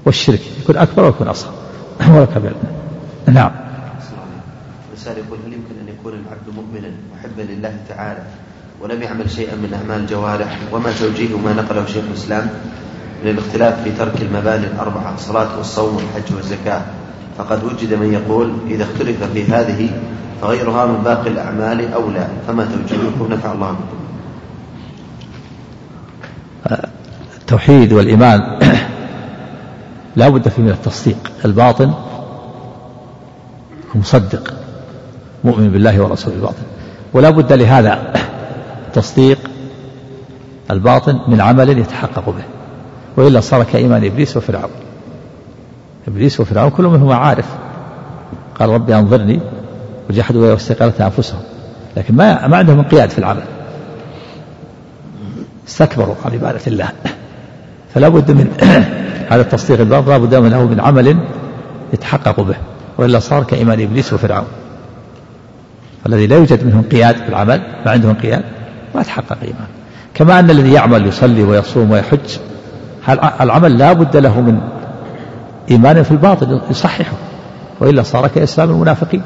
والشرك 0.05 0.41
يكون 0.63 0.77
أكبر 0.77 1.05
ويكون 1.05 1.29
أصغر. 1.29 1.53
ولا 2.15 2.25
كبير 2.25 2.53
نعم. 3.27 3.51
السائل 4.95 5.19
يقول 5.19 5.39
هل 5.47 5.53
يمكن 5.53 5.75
أن 5.83 5.89
يكون 5.89 6.13
العبد 6.13 6.57
مؤمنا 6.57 6.91
محبا 7.15 7.43
لله 7.43 7.77
تعالى 7.89 8.23
ولم 8.81 9.03
يعمل 9.03 9.31
شيئا 9.31 9.55
من 9.55 9.75
أعمال 9.75 10.01
الجوارح 10.01 10.59
وما 10.73 10.93
توجيه 10.93 11.37
ما 11.37 11.53
نقله 11.53 11.87
شيخ 11.87 12.05
الإسلام 12.11 12.51
من 13.25 13.31
الاختلاف 13.31 13.83
في 13.83 13.91
ترك 13.93 14.23
المباني 14.23 14.67
الأربعة 14.67 15.15
الصلاة 15.15 15.59
والصوم 15.59 15.97
والحج 15.97 16.35
والزكاة. 16.35 16.83
فقد 17.39 17.65
وجد 17.65 17.95
من 17.95 18.13
يقول 18.13 18.53
إذا 18.67 18.85
اختلف 18.85 19.25
في 19.33 19.45
هذه 19.45 19.91
فغيرها 20.43 20.87
من 20.87 21.03
باقي 21.05 21.31
الأعمال 21.31 21.93
أولى 21.93 22.29
فما 22.47 22.65
توجيهكم 22.65 23.33
نفع 23.33 23.53
الله 23.53 23.71
بكم. 23.71 23.99
التوحيد 27.49 27.93
والإيمان 27.93 28.59
لا 30.17 30.29
بد 30.29 30.49
فيه 30.49 30.63
من 30.63 30.71
التصديق. 30.71 31.33
الباطن 31.45 31.93
مصدق 33.95 34.55
مؤمن 35.45 35.71
بالله 35.71 36.01
ورسوله 36.01 36.37
الباطن. 36.37 36.63
ولا 37.13 37.31
بد 37.31 37.53
لهذا 37.53 38.13
تصديق 38.95 39.39
الباطن 40.71 41.21
من 41.29 41.41
عمل 41.41 41.79
يتحقق 41.79 42.27
به. 42.27 42.45
وإلا 43.17 43.41
صار 43.41 43.65
كإيمان 43.65 44.05
إبليس 44.05 44.37
وفرعون. 44.37 44.71
إبليس 46.09 46.41
وفرعون 46.41 46.71
كل 46.71 46.85
منهما 46.85 47.15
عارف. 47.15 47.47
قال 48.61 48.69
ربي 48.69 48.95
أنظرني 48.95 49.41
وجحدوا 50.11 50.53
واستيقنتها 50.53 51.07
أنفسهم. 51.07 51.41
لكن 51.97 52.15
ما 52.15 52.47
ما 52.47 52.57
عندهم 52.57 52.79
انقياد 52.79 53.11
في 53.11 53.19
العمل. 53.19 53.45
استكبروا 55.69 56.15
عن 56.25 56.33
عبادة 56.33 56.61
الله. 56.67 56.89
فلا 57.95 58.09
بد 58.09 58.31
من 58.31 58.49
هذا 59.31 59.43
التصديق 59.43 59.81
الباب 59.81 60.09
لا 60.09 60.19
بد 60.19 60.35
له 60.35 60.67
من 60.67 60.81
عمل 60.81 61.19
يتحقق 61.93 62.41
به 62.41 62.57
وإلا 62.99 63.19
صار 63.19 63.45
كإيمان 63.45 63.81
إبليس 63.81 64.13
وفرعون. 64.13 64.47
الذي 66.07 66.27
لا 66.27 66.37
يوجد 66.37 66.67
منه 66.67 66.77
انقياد 66.77 67.17
في 67.17 67.29
العمل 67.29 67.63
ما 67.87 67.93
عنده 67.93 68.11
انقياد 68.11 68.43
ما 68.95 69.03
تحقق 69.03 69.37
إيمان. 69.43 69.67
كما 70.15 70.39
أن 70.39 70.51
الذي 70.51 70.73
يعمل 70.73 71.07
يصلي 71.07 71.43
ويصوم 71.43 71.91
ويحج 71.91 72.39
العمل 73.41 73.79
لا 73.79 73.93
بد 73.93 74.17
له 74.17 74.41
من 74.41 74.61
إيمان 75.71 76.03
في 76.03 76.11
الباطن 76.11 76.61
يصححه. 76.71 77.17
وإلا 77.81 78.03
صار 78.03 78.29
كإسلام 78.29 78.71
المنافقين. 78.71 79.23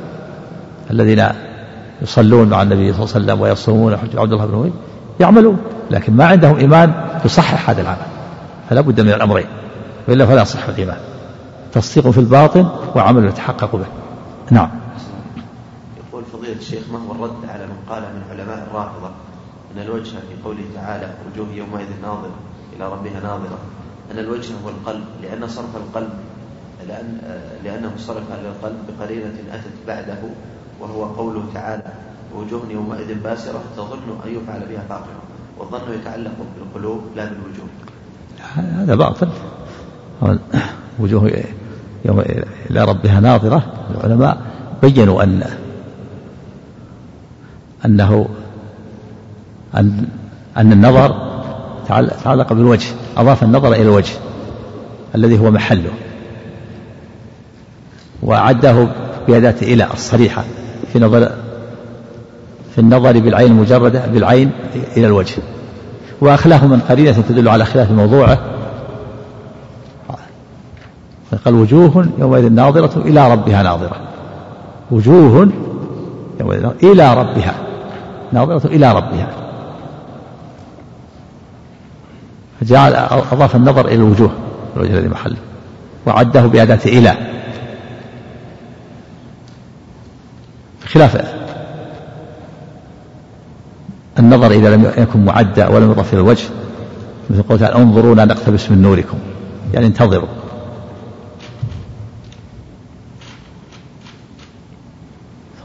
الذين 0.90 1.24
يصلون 2.02 2.48
مع 2.48 2.62
النبي 2.62 2.92
صلى 2.92 3.02
الله 3.02 3.14
عليه 3.14 3.24
وسلم 3.24 3.40
ويصومون 3.40 3.96
حج 3.96 4.16
عبد 4.16 4.32
الله 4.32 4.46
بن 4.46 4.58
أبي 4.58 4.72
يعملون 5.20 5.56
لكن 5.90 6.16
ما 6.16 6.24
عندهم 6.24 6.56
إيمان 6.56 6.92
يصحح 7.24 7.70
هذا 7.70 7.82
العمل. 7.82 8.11
فلا 8.72 8.80
بد 8.80 9.00
من 9.00 9.12
الأمرين 9.12 9.46
وإلا 10.08 10.26
فلا 10.26 10.42
يصح 10.42 10.68
الإيمان 10.68 10.96
تصديق 11.72 12.10
في 12.10 12.18
الباطن 12.18 12.68
وعمل 12.96 13.24
يتحقق 13.24 13.76
به. 13.76 13.86
نعم. 14.50 14.70
يقول 15.96 16.24
فضيلة 16.24 16.56
الشيخ 16.56 16.82
ما 16.92 16.98
هو 16.98 17.12
الرد 17.12 17.44
على 17.48 17.66
من 17.66 17.76
قال 17.90 18.02
من 18.02 18.22
علماء 18.30 18.68
الرافضة 18.70 19.10
أن 19.74 19.82
الوجه 19.82 20.10
في 20.10 20.42
قوله 20.44 20.64
تعالى 20.74 21.10
وجوه 21.26 21.52
يومئذ 21.52 21.86
ناظرة 22.02 22.34
إلى 22.76 22.92
ربها 22.92 23.20
ناظرة 23.20 23.58
أن 24.12 24.18
الوجه 24.18 24.52
هو 24.64 24.68
القلب 24.68 25.04
لأن 25.22 25.48
صرف 25.48 25.76
القلب 25.76 26.10
لأن 26.88 27.18
لأنه 27.64 27.92
صرف 27.98 28.32
إلى 28.40 28.48
القلب 28.48 28.76
بقرينة 28.88 29.34
أتت 29.52 29.86
بعده 29.86 30.22
وهو 30.80 31.04
قوله 31.04 31.44
تعالى 31.54 31.92
وجوه 32.36 32.62
يومئذ 32.70 33.14
باسرة 33.14 33.62
تظن 33.76 34.18
أن 34.26 34.34
يفعل 34.34 34.60
بها 34.70 34.82
فاقرة 34.88 35.22
والظن 35.58 35.94
يتعلق 35.94 36.36
بالقلوب 36.56 37.02
لا 37.16 37.24
بالوجوه. 37.24 37.91
هذا 38.56 38.94
باطل. 38.94 39.28
وجوه 40.98 41.42
يوم 42.04 42.20
إلى 42.70 42.84
ربها 42.84 43.20
ناظرة. 43.20 43.62
العلماء 43.90 44.38
بينوا 44.82 45.22
أن 45.22 45.44
أنه 47.84 48.28
أن 49.76 50.06
أن 50.56 50.72
النظر 50.72 51.32
تعلق 52.24 52.52
بالوجه 52.52 52.86
أضاف 53.16 53.42
النظر 53.42 53.72
إلى 53.72 53.82
الوجه 53.82 54.14
الذي 55.14 55.38
هو 55.38 55.50
محله. 55.50 55.90
وعده 58.22 58.88
بأداة 59.28 59.54
إلى 59.62 59.86
الصريحة 59.92 60.44
في 60.92 60.98
نظر 60.98 61.32
في 62.74 62.78
النظر 62.78 63.18
بالعين 63.18 63.50
المجردة 63.50 64.06
بالعين 64.06 64.50
إلى 64.96 65.06
الوجه. 65.06 65.42
وأخلاه 66.22 66.66
من 66.66 66.80
قرينة 66.80 67.12
تدل 67.28 67.48
على 67.48 67.64
خلاف 67.64 67.90
موضوعه. 67.90 68.38
قال 71.44 71.54
وجوه 71.54 72.08
يومئذ 72.18 72.52
ناظرة 72.52 72.98
إلى 72.98 73.32
ربها 73.32 73.62
ناظرة. 73.62 73.96
وجوه 74.90 75.48
يومئذ 76.40 76.70
إلى 76.82 77.14
ربها 77.14 77.54
ناظرة 78.32 78.66
إلى 78.66 78.92
ربها. 78.92 79.28
فجعل 82.60 82.94
أضاف 83.32 83.56
النظر 83.56 83.86
إلى 83.86 83.94
الوجوه 83.94 84.30
الوجه 84.76 84.92
الذي 84.92 85.08
محله 85.08 85.36
وعده 86.06 86.46
بأداة 86.46 86.80
إلى. 86.86 87.16
خلاف 90.86 91.41
النظر 94.18 94.50
إذا 94.50 94.76
لم 94.76 94.92
يكن 94.96 95.24
معدى 95.24 95.64
ولم 95.64 95.90
يضف 95.90 96.12
إلى 96.12 96.20
الوجه 96.20 96.44
مثل 97.30 97.42
قول 97.42 97.58
تعالى 97.58 97.76
انظرونا 97.76 98.24
نقتبس 98.24 98.70
من 98.70 98.82
نوركم. 98.82 99.18
يعني 99.74 99.86
انتظروا. 99.86 100.28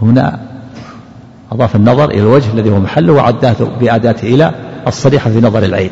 هنا 0.02 0.40
أضاف 1.52 1.76
النظر 1.76 2.10
إلى 2.10 2.20
الوجه 2.20 2.54
الذي 2.54 2.70
هو 2.70 2.80
محله 2.80 3.14
وعداته 3.14 3.66
بأداته 3.66 4.28
إلى 4.28 4.52
الصريحة 4.88 5.30
في 5.30 5.42
نظر 5.42 5.64
العين. 5.64 5.90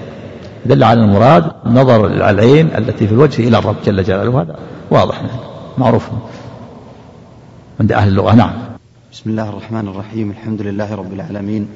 دل 0.66 0.84
على 0.84 1.02
المراد 1.02 1.52
نظر 1.66 2.08
العين 2.08 2.70
التي 2.78 3.08
في 3.08 3.14
الوجه 3.14 3.48
إلى 3.48 3.58
الرب 3.58 3.76
جل 3.86 4.04
جلاله. 4.04 4.42
هذا 4.42 4.56
واضح. 4.92 5.22
معروف. 5.78 6.10
عند 7.80 7.92
أهل 7.92 8.08
اللغة. 8.08 8.34
نعم. 8.34 8.54
بسم 9.12 9.30
الله 9.30 9.50
الرحمن 9.50 9.88
الرحيم. 9.88 10.32
الحمد 10.32 10.62
لله 10.62 10.96
رب 10.96 11.14
العالمين. 11.14 11.68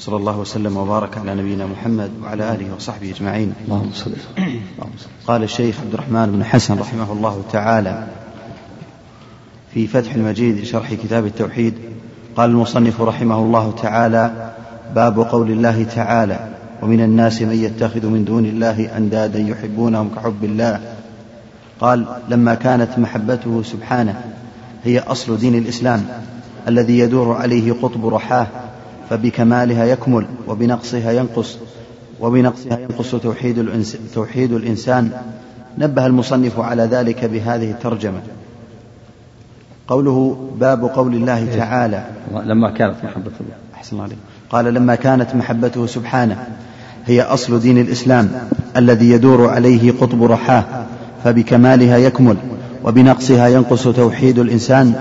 صلى 0.00 0.16
الله 0.16 0.38
وسلم 0.38 0.76
وبارك 0.76 1.18
على 1.18 1.34
نبينا 1.34 1.66
محمد 1.66 2.10
وعلى 2.22 2.54
آله 2.54 2.74
وصحبه 2.76 3.10
أجمعين. 3.10 3.52
اللهم 3.64 3.90
صل 3.94 4.12
قال 5.26 5.42
الشيخ 5.42 5.80
عبد 5.80 5.94
الرحمن 5.94 6.32
بن 6.32 6.44
حسن 6.44 6.78
رحمه 6.78 7.12
الله 7.12 7.42
تعالى 7.52 8.06
في 9.74 9.86
فتح 9.86 10.14
المجيد 10.14 10.64
شرح 10.64 10.94
كتاب 10.94 11.26
التوحيد 11.26 11.74
قال 12.36 12.50
المصنف 12.50 13.00
رحمه 13.00 13.38
الله 13.38 13.74
تعالى 13.82 14.52
باب 14.94 15.18
قول 15.18 15.50
الله 15.50 15.84
تعالى 15.84 16.48
ومن 16.82 17.00
الناس 17.00 17.42
من 17.42 17.54
يتخذ 17.54 18.06
من 18.06 18.24
دون 18.24 18.44
الله 18.44 18.96
أندادا 18.96 19.38
يحبونهم 19.38 20.10
كحب 20.16 20.44
الله 20.44 20.80
قال 21.80 22.06
لما 22.28 22.54
كانت 22.54 22.98
محبته 22.98 23.62
سبحانه 23.62 24.20
هي 24.84 24.98
أصل 24.98 25.36
دين 25.36 25.54
الإسلام 25.54 26.06
الذي 26.68 26.98
يدور 26.98 27.32
عليه 27.32 27.72
قطب 27.72 28.06
رحاه 28.06 28.46
فبكمالها 29.10 29.84
يكمل 29.84 30.26
وبنقصها 30.48 31.12
ينقص 31.12 31.58
وبنقصها 32.20 32.78
ينقص 32.78 33.10
توحيد, 33.10 33.58
الإنس 33.58 33.96
توحيد 34.14 34.52
الإنسان. 34.52 35.10
نبه 35.78 36.06
المصنف 36.06 36.60
على 36.60 36.82
ذلك 36.82 37.24
بهذه 37.24 37.70
الترجمة. 37.70 38.20
قوله 39.88 40.48
باب 40.60 40.84
قول 40.84 41.14
الله 41.14 41.38
إيه. 41.38 41.58
تعالى. 41.58 42.04
لما 42.44 42.70
كانت 42.70 42.94
محبة 43.04 43.32
الله. 43.40 43.54
أحسن 43.74 43.92
الله 43.92 44.04
عليك. 44.04 44.18
قال 44.50 44.74
لما 44.74 44.94
كانت 44.94 45.34
محبته 45.34 45.86
سبحانه 45.86 46.46
هي 47.06 47.22
أصل 47.22 47.60
دين 47.60 47.78
الإسلام 47.78 48.30
الذي 48.76 49.10
يدور 49.10 49.48
عليه 49.48 49.92
قطب 49.92 50.24
رحاه 50.24 50.64
فبكمالها 51.24 51.96
يكمل 51.96 52.36
وبنقصها 52.84 53.48
ينقص 53.48 53.88
توحيد 53.88 54.38
الإنسان. 54.38 54.94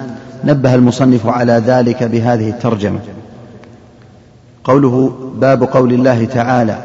نبه 0.46 0.76
المصنف 0.76 1.28
على 1.28 1.54
ذلك 1.54 2.04
بهذه 2.04 2.50
الترجمة. 2.50 3.00
قوله 4.64 5.10
باب 5.36 5.64
قول 5.64 5.94
الله 5.94 6.26
تعالى 6.26 6.84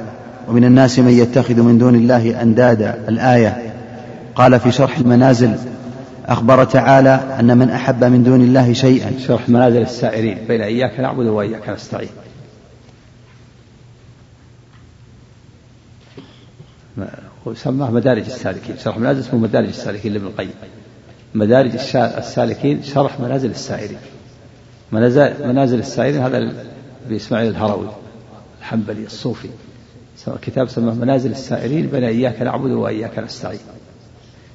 ومن 0.49 0.65
الناس 0.65 0.99
من 0.99 1.13
يتخذ 1.13 1.61
من 1.61 1.79
دون 1.79 1.95
الله 1.95 2.43
أندادا. 2.43 3.05
الآية. 3.09 3.75
قال 4.35 4.61
في 4.61 4.73
شرح 4.73 4.99
المنازل 4.99 5.55
أخبر 6.27 6.65
تعالى 6.65 7.21
أن 7.41 7.59
من 7.59 7.71
أحب 7.71 8.05
من 8.05 8.25
دون 8.25 8.41
الله 8.41 8.73
شيئا. 8.73 9.13
شرح 9.27 9.49
منازل 9.49 9.83
السائرين 9.83 10.39
بين 10.49 10.61
إياك 10.61 11.01
نعبد 11.01 11.27
وإياك 11.27 11.69
نستعين. 11.69 12.09
وسماه 17.47 17.91
مدارج 17.91 18.25
السالكين. 18.25 18.77
شرح 18.79 18.99
منازل 18.99 19.21
اسمه 19.21 19.41
مدارج 19.41 19.67
السالكين 19.67 20.13
لابن 20.13 20.27
القيم. 20.27 20.51
مدارج 21.35 21.71
السالكين 21.95 22.83
شرح 22.83 23.21
منازل 23.21 23.51
السائرين 23.51 23.99
منازل 24.93 25.79
السائرين 25.79 26.23
هذا 26.23 26.53
بإسماعيل 27.09 27.51
الهروي 27.51 27.89
الحنبلي 28.61 29.07
الصوفي. 29.07 29.49
كتاب 30.43 30.69
سماه 30.69 30.95
منازل 30.95 31.31
السائرين 31.31 31.87
بين 31.87 32.05
إياك 32.05 32.43
نعبد 32.43 32.71
وإياك 32.71 33.19
نستعين. 33.19 33.61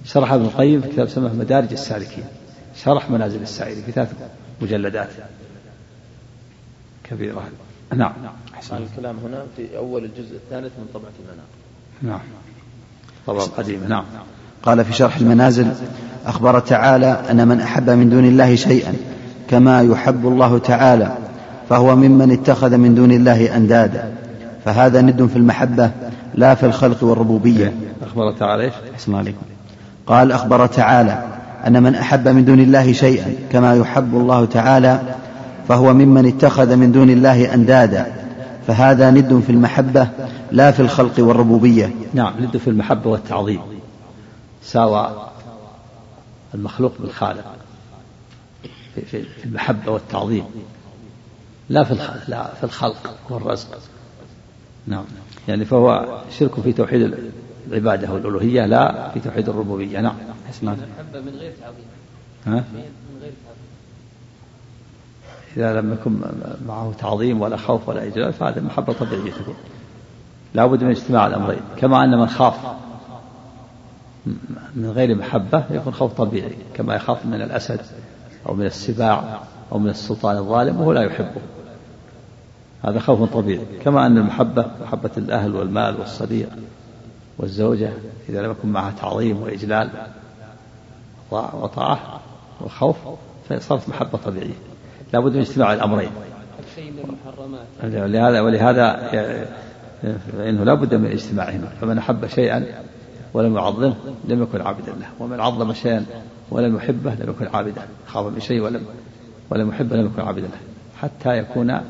شرح 0.06 0.34
ابن 0.34 0.45
القيم 0.45 0.82
في 0.82 0.88
كتاب 0.88 1.10
سماه 1.10 1.34
مدارج 1.34 1.72
السالكين. 1.72 2.26
شرح 2.84 3.10
منازل 3.10 3.41
السائرين 3.41 3.84
في 3.84 3.91
ثلاث 3.91 4.14
مجلدات 4.62 5.10
كبيرة 7.04 7.43
نعم. 7.95 8.14
أحسن 8.54 8.78
الكلام 8.78 9.18
هنا 9.26 9.45
في 9.58 9.78
أول 9.78 10.04
الجزء 10.04 10.36
الثالث 10.36 10.72
من 10.80 10.86
طبعة 10.93 11.12
المنام. 11.20 11.45
نعم. 12.02 12.28
طبعة 13.28 13.45
قديمة. 13.45 13.88
نعم. 13.88 14.06
قال 14.64 14.86
في 14.86 14.93
شرح 14.93 15.18
المنازل 15.18 15.72
أخبر 16.26 16.60
تعالى 16.60 17.24
أن 17.32 17.47
من 17.47 17.62
أحب 17.62 17.89
من 17.89 18.10
دون 18.10 18.26
الله 18.26 18.56
شيئا 18.56 18.93
كما 19.50 19.82
يحب 19.82 20.28
الله 20.28 20.58
تعالى 20.58 21.18
فهو 21.70 21.95
ممن 21.95 22.32
اتخذ 22.32 22.78
من 22.78 22.95
دون 22.95 23.11
الله 23.11 23.55
أندادا. 23.55 24.13
فهذا 24.65 25.01
ند 25.01 25.26
في 25.26 25.36
المحبة 25.36 25.91
لا 26.36 26.55
في 26.55 26.65
الخلق 26.65 27.03
والربوبية. 27.03 27.74
أخبر 28.01 28.32
تعالى 28.32 28.63
إيش؟ 28.63 28.74
أحسن 28.93 29.15
عليكم. 29.15 29.41
قال 30.07 30.32
أخبر 30.32 30.65
تعالى 30.65 31.24
أن 31.67 31.84
من 31.84 31.95
أحب 31.95 32.28
من 32.28 32.45
دون 32.45 32.59
الله 32.59 32.91
شيئا 32.91 33.34
كما 33.51 33.76
يحب 33.76 34.15
الله 34.15 34.45
تعالى 34.45 34.99
فهو 35.67 35.93
ممن 35.93 36.26
اتخذ 36.26 36.76
من 36.76 36.91
دون 36.91 37.09
الله 37.09 37.53
أندادا. 37.53 38.05
فهذا 38.67 39.11
ند 39.11 39.43
في 39.45 39.51
المحبة 39.51 40.07
لا 40.51 40.72
في 40.72 40.80
الخلق 40.80 41.13
والربوبية. 41.20 41.93
نعم 42.13 42.34
ند 42.41 42.57
في 42.57 42.70
المحبة 42.70 43.09
والتعظيم 43.09 43.61
ساوى 44.63 45.11
المخلوق 46.55 46.93
بالخالق. 46.99 47.45
في 49.11 49.24
المحبة 49.45 49.91
والتعظيم. 49.91 50.43
لا 51.70 51.84
في 51.84 51.97
لا 52.28 52.53
في 52.53 52.63
الخلق 52.63 53.15
والرزق. 53.30 53.78
نعم. 54.88 55.05
يعني 55.47 55.65
فهو 55.65 56.17
شرك 56.39 56.59
في 56.59 56.74
توحيد 56.74 57.13
العبادة 57.67 58.13
والألوهية 58.13 58.65
لا 58.65 59.09
في 59.09 59.20
توحيد 59.20 59.49
الربوبية. 59.49 59.99
نعم. 59.99 60.15
من 60.63 61.36
غير 61.39 61.53
تعظيم 61.61 61.86
ها؟ 62.45 62.63
من 62.74 63.20
غير 63.22 63.32
تعظيم 63.45 63.70
إذا 65.57 65.82
لم 65.82 65.93
يكن 65.93 66.22
معه 66.67 66.93
تعظيم 66.99 67.41
ولا 67.41 67.57
خوف 67.57 67.89
ولا 67.89 68.07
إجلال 68.07 68.34
فهذه 68.34 68.59
محبة 68.59 68.93
طبيعية 68.93 69.32
تكون. 69.32 69.55
لا 70.53 70.65
بد 70.65 70.84
من 70.84 70.89
اجتماع 70.89 71.27
الأمرين. 71.27 71.61
كما 71.77 72.03
أن 72.03 72.19
من 72.19 72.27
خاف 72.27 72.56
من 74.76 74.91
غير 74.95 75.15
محبة 75.15 75.64
يكون 75.72 75.94
خوف 75.94 76.14
طبيعي 76.14 76.56
كما 76.73 76.95
يخاف 76.95 77.26
من 77.26 77.41
الأسد 77.41 77.81
أو 78.48 78.53
من 78.53 78.65
السباع 78.65 79.41
أو 79.72 79.80
من 79.80 79.89
السلطان 79.89 80.38
الظالم 80.38 80.81
وهو 80.81 80.94
لا 80.94 81.02
يحبه. 81.02 81.41
هذا 82.84 82.99
خوف 82.99 83.34
طبيعي 83.34 83.65
كما 83.84 84.06
أن 84.06 84.18
المحبة 84.18 84.65
محبة 84.81 85.10
الأهل 85.18 85.56
والمال 85.56 85.99
والصديق 85.99 86.49
والزوجة 87.38 87.93
إذا 88.30 88.41
لم 88.41 88.51
يكن 88.51 88.69
معها 88.69 88.91
تعظيم 88.91 89.41
وإجلال 89.41 89.89
وطاعة 91.31 92.19
وخوف 92.61 92.97
فصارت 93.49 93.89
محبة 93.89 94.18
طبيعية. 94.18 94.53
لا 95.14 95.19
بد 95.19 95.34
من 95.34 95.39
اجتماع 95.39 95.73
الأمرين. 95.73 96.10
ولهذا 97.84 98.41
ولهذا 98.41 99.10
فإنه 100.38 100.64
لا 100.64 100.73
بد 100.73 100.95
من 100.95 101.11
اجتماعهما. 101.11 101.68
فمن 101.81 101.97
أحب 101.97 102.27
شيئا 102.27 102.65
ولم 103.34 103.56
يعظمه 103.56 103.95
لم 104.27 104.43
يكن 104.43 104.61
عابدا 104.61 104.91
له. 104.91 105.07
ومن 105.19 105.39
عظم 105.39 105.73
شيئا 105.73 106.06
ولم 106.51 106.76
يحبه 106.76 107.14
لم 107.14 107.30
يكن 107.30 107.47
عابدا. 107.47 107.81
خاف 108.07 108.26
من 108.26 108.39
شيء 108.39 108.61
ولم 108.61 108.81
ولم 109.49 109.69
يحبه 109.69 109.95
لم 109.95 110.06
يكن 110.06 110.22
عابدا 110.22 110.47
له. 110.47 110.60
حتى 111.01 111.38
يكون 111.38 111.81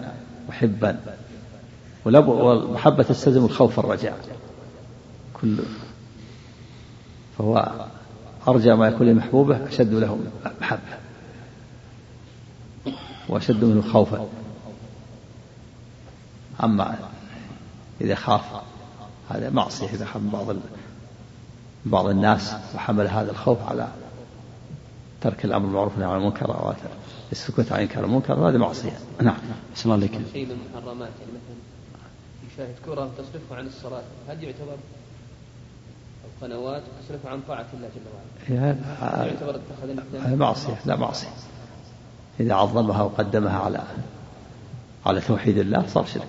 محبا. 0.49 0.99
والمحبة 2.05 3.03
تستلزم 3.03 3.45
الخوف 3.45 3.77
والرجاء. 3.77 4.17
كل 5.41 5.57
فهو 7.37 7.71
أرجى 8.47 8.73
ما 8.73 8.87
يكون 8.87 9.07
لمحبوبه 9.07 9.67
أشد 9.67 9.93
له 9.93 10.19
محبة. 10.61 10.97
وأشد 13.29 13.63
منه 13.63 13.81
خوفا. 13.81 14.27
أما 16.63 16.97
إذا 18.01 18.15
خاف 18.15 18.41
هذا 19.29 19.49
معصية 19.49 19.87
إذا 19.87 20.05
خاف 20.05 20.21
بعض 20.33 20.55
بعض 21.85 22.05
الناس 22.05 22.55
وحمل 22.75 23.07
هذا 23.07 23.31
الخوف 23.31 23.57
على 23.69 23.87
ترك 25.21 25.45
الأمر 25.45 25.65
بالمعروف 25.65 25.93
والنهي 25.93 26.11
عن 26.11 26.17
المنكر 26.17 26.45
أو 26.45 26.73
السكوت 27.31 27.71
عن 27.71 27.79
إنكار 27.79 28.05
المنكر 28.05 28.33
هذا 28.33 28.57
معصية. 28.57 28.97
نعم. 29.21 29.37
صلى 29.75 29.95
الله 29.95 29.95
عليك. 29.95 30.21
شيء 30.33 30.45
من 30.45 30.51
المحرمات 30.51 31.09
يعني 31.19 31.31
مثلا 31.31 31.57
يشاهد 32.53 32.75
كرة 32.85 33.11
تصرفه 33.17 33.55
عن 33.55 33.67
الصلاة 33.67 34.03
هل 34.29 34.43
يعتبر 34.43 34.77
قنوات 36.41 36.83
تصرفه 37.05 37.29
عن 37.29 37.41
طاعة 37.47 37.65
الله 37.73 37.89
جل 37.95 38.51
وعلا؟ 38.55 38.71
هل 38.99 39.27
يعتبر 39.27 39.55
اتخذ 39.55 40.19
هذا 40.25 40.35
معصية. 40.35 40.79
لا 40.85 40.95
معصية. 40.95 41.29
إذا 42.39 42.53
عظمها 42.53 43.03
وقدمها 43.03 43.59
على 43.59 43.83
على 45.05 45.21
توحيد 45.21 45.57
الله 45.57 45.87
صار 45.87 46.05
شرك. 46.05 46.27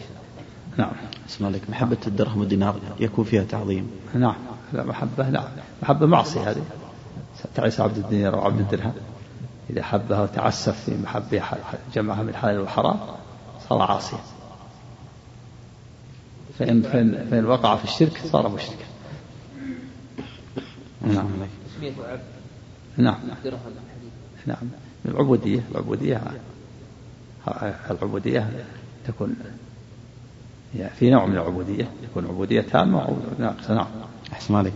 نعم. 0.76 0.92
اسمع 1.28 1.48
لك 1.48 1.70
محبة 1.70 1.98
الدرهم 2.06 2.40
والدينار 2.40 2.80
يكون 3.00 3.24
فيها 3.24 3.44
تعظيم. 3.44 3.90
نعم. 4.14 4.36
لا 4.72 4.84
محبة 4.84 5.28
لا. 5.28 5.44
محبة 5.82 6.06
معصية 6.06 6.50
هذه. 6.50 6.62
تعيس 7.54 7.80
عبد 7.80 7.96
الدينار 7.96 8.36
وعبد 8.36 8.60
الدرهم. 8.60 8.92
إذا 9.70 9.82
حبها 9.82 10.22
وتعسف 10.22 10.84
في 10.84 10.96
محبها 11.02 11.58
جمعها 11.94 12.22
من 12.22 12.28
الحلال 12.28 12.60
والحرام 12.60 12.98
صار 13.68 13.82
عاصيا. 13.82 14.18
فإن, 16.58 16.82
فإن, 16.82 17.26
فإن 17.30 17.46
وقع 17.46 17.76
في 17.76 17.84
الشرك 17.84 18.20
صار 18.32 18.48
مشركا. 18.48 18.84
نعم. 21.06 21.28
نعم. 22.98 23.18
نعم. 24.46 24.56
العبودية 25.08 25.60
العبودية 25.70 26.22
العبودية 27.90 28.50
تكون 29.06 29.36
يعني 30.78 30.94
في 30.94 31.10
نوع 31.10 31.26
من 31.26 31.32
العبودية 31.34 31.88
يكون 32.02 32.26
عبودية 32.26 32.60
تامة 32.60 33.02
أو 33.02 33.16
ناقصة. 33.38 33.74
نعم. 33.74 33.86
أحسن 34.32 34.54
عليك. 34.54 34.72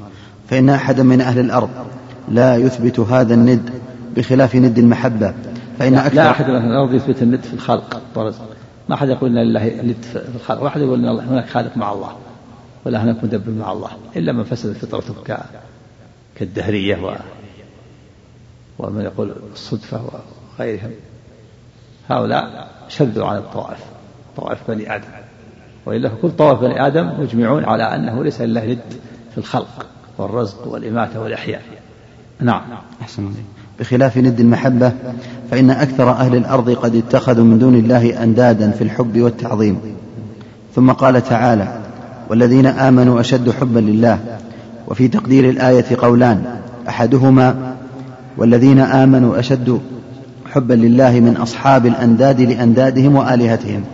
فإن 0.48 0.70
أحدا 0.70 1.02
من 1.02 1.20
أهل 1.20 1.38
الأرض 1.38 1.86
لا 2.28 2.56
يثبت 2.56 3.00
هذا 3.00 3.34
الند 3.34 3.83
بخلاف 4.16 4.56
ند 4.56 4.78
المحبة 4.78 5.34
فإن 5.78 5.94
أكثر 5.94 6.16
لا 6.16 6.30
أحد 6.30 6.50
من 6.50 6.70
الأرض 6.70 6.94
يثبت 6.94 7.22
الند 7.22 7.40
في 7.40 7.54
الخلق 7.54 8.02
والرزق 8.14 8.48
ما 8.88 8.94
أحد 8.94 9.08
يقول 9.08 9.38
إن 9.38 9.44
لله 9.44 9.82
ند 9.82 10.04
في 10.12 10.36
الخلق 10.36 10.62
واحد 10.62 10.80
يقول 10.80 11.08
إن 11.08 11.18
هناك 11.18 11.48
خالق 11.48 11.76
مع 11.76 11.92
الله 11.92 12.16
ولا 12.84 13.02
هناك 13.02 13.24
مدبر 13.24 13.52
مع 13.52 13.72
الله 13.72 13.90
إلا 14.16 14.32
من 14.32 14.44
فسدت 14.44 14.76
فطرته 14.76 15.14
كالدهرية 16.36 16.96
و 16.96 17.14
ومن 18.78 19.04
يقول 19.04 19.34
الصدفة 19.52 20.00
وغيرهم. 20.58 20.90
هؤلاء 22.08 22.68
شذوا 22.88 23.26
عن 23.26 23.36
الطوائف 23.36 23.84
طوائف 24.36 24.70
بني 24.70 24.94
آدم. 24.94 25.08
وإلا 25.86 26.08
فكل 26.08 26.30
طوائف 26.30 26.60
بني 26.60 26.86
آدم 26.86 27.20
مجمعون 27.20 27.64
على 27.64 27.82
أنه 27.82 28.24
ليس 28.24 28.40
لله 28.40 28.64
ند 28.64 28.94
في 29.32 29.38
الخلق 29.38 29.86
والرزق 30.18 30.66
والإماتة 30.66 31.20
والإحياء. 31.20 31.62
نعم. 32.40 32.62
أحسن 33.02 33.34
بخلاف 33.80 34.18
ند 34.18 34.40
المحبة 34.40 34.92
فإن 35.50 35.70
أكثر 35.70 36.10
أهل 36.10 36.36
الأرض 36.36 36.70
قد 36.70 36.96
اتخذوا 36.96 37.44
من 37.44 37.58
دون 37.58 37.74
الله 37.74 38.22
أندادا 38.22 38.70
في 38.70 38.84
الحب 38.84 39.20
والتعظيم. 39.20 39.78
ثم 40.74 40.90
قال 40.90 41.24
تعالى 41.24 41.68
والذين 42.30 42.66
آمنوا 42.66 43.20
أشد 43.20 43.50
حبا 43.50 43.80
لله. 43.80 44.18
وفي 44.88 45.08
تقدير 45.08 45.50
الآية 45.50 45.84
قولان 45.98 46.42
أحدهما 46.88 47.74
والذين 48.36 48.78
آمنوا 48.78 49.38
أشد 49.38 49.80
حبا 50.52 50.74
لله 50.74 51.20
من 51.20 51.36
أصحاب 51.36 51.86
الأنداد 51.86 52.40
لأندادهم 52.40 53.16
وآلهتهم 53.16 53.84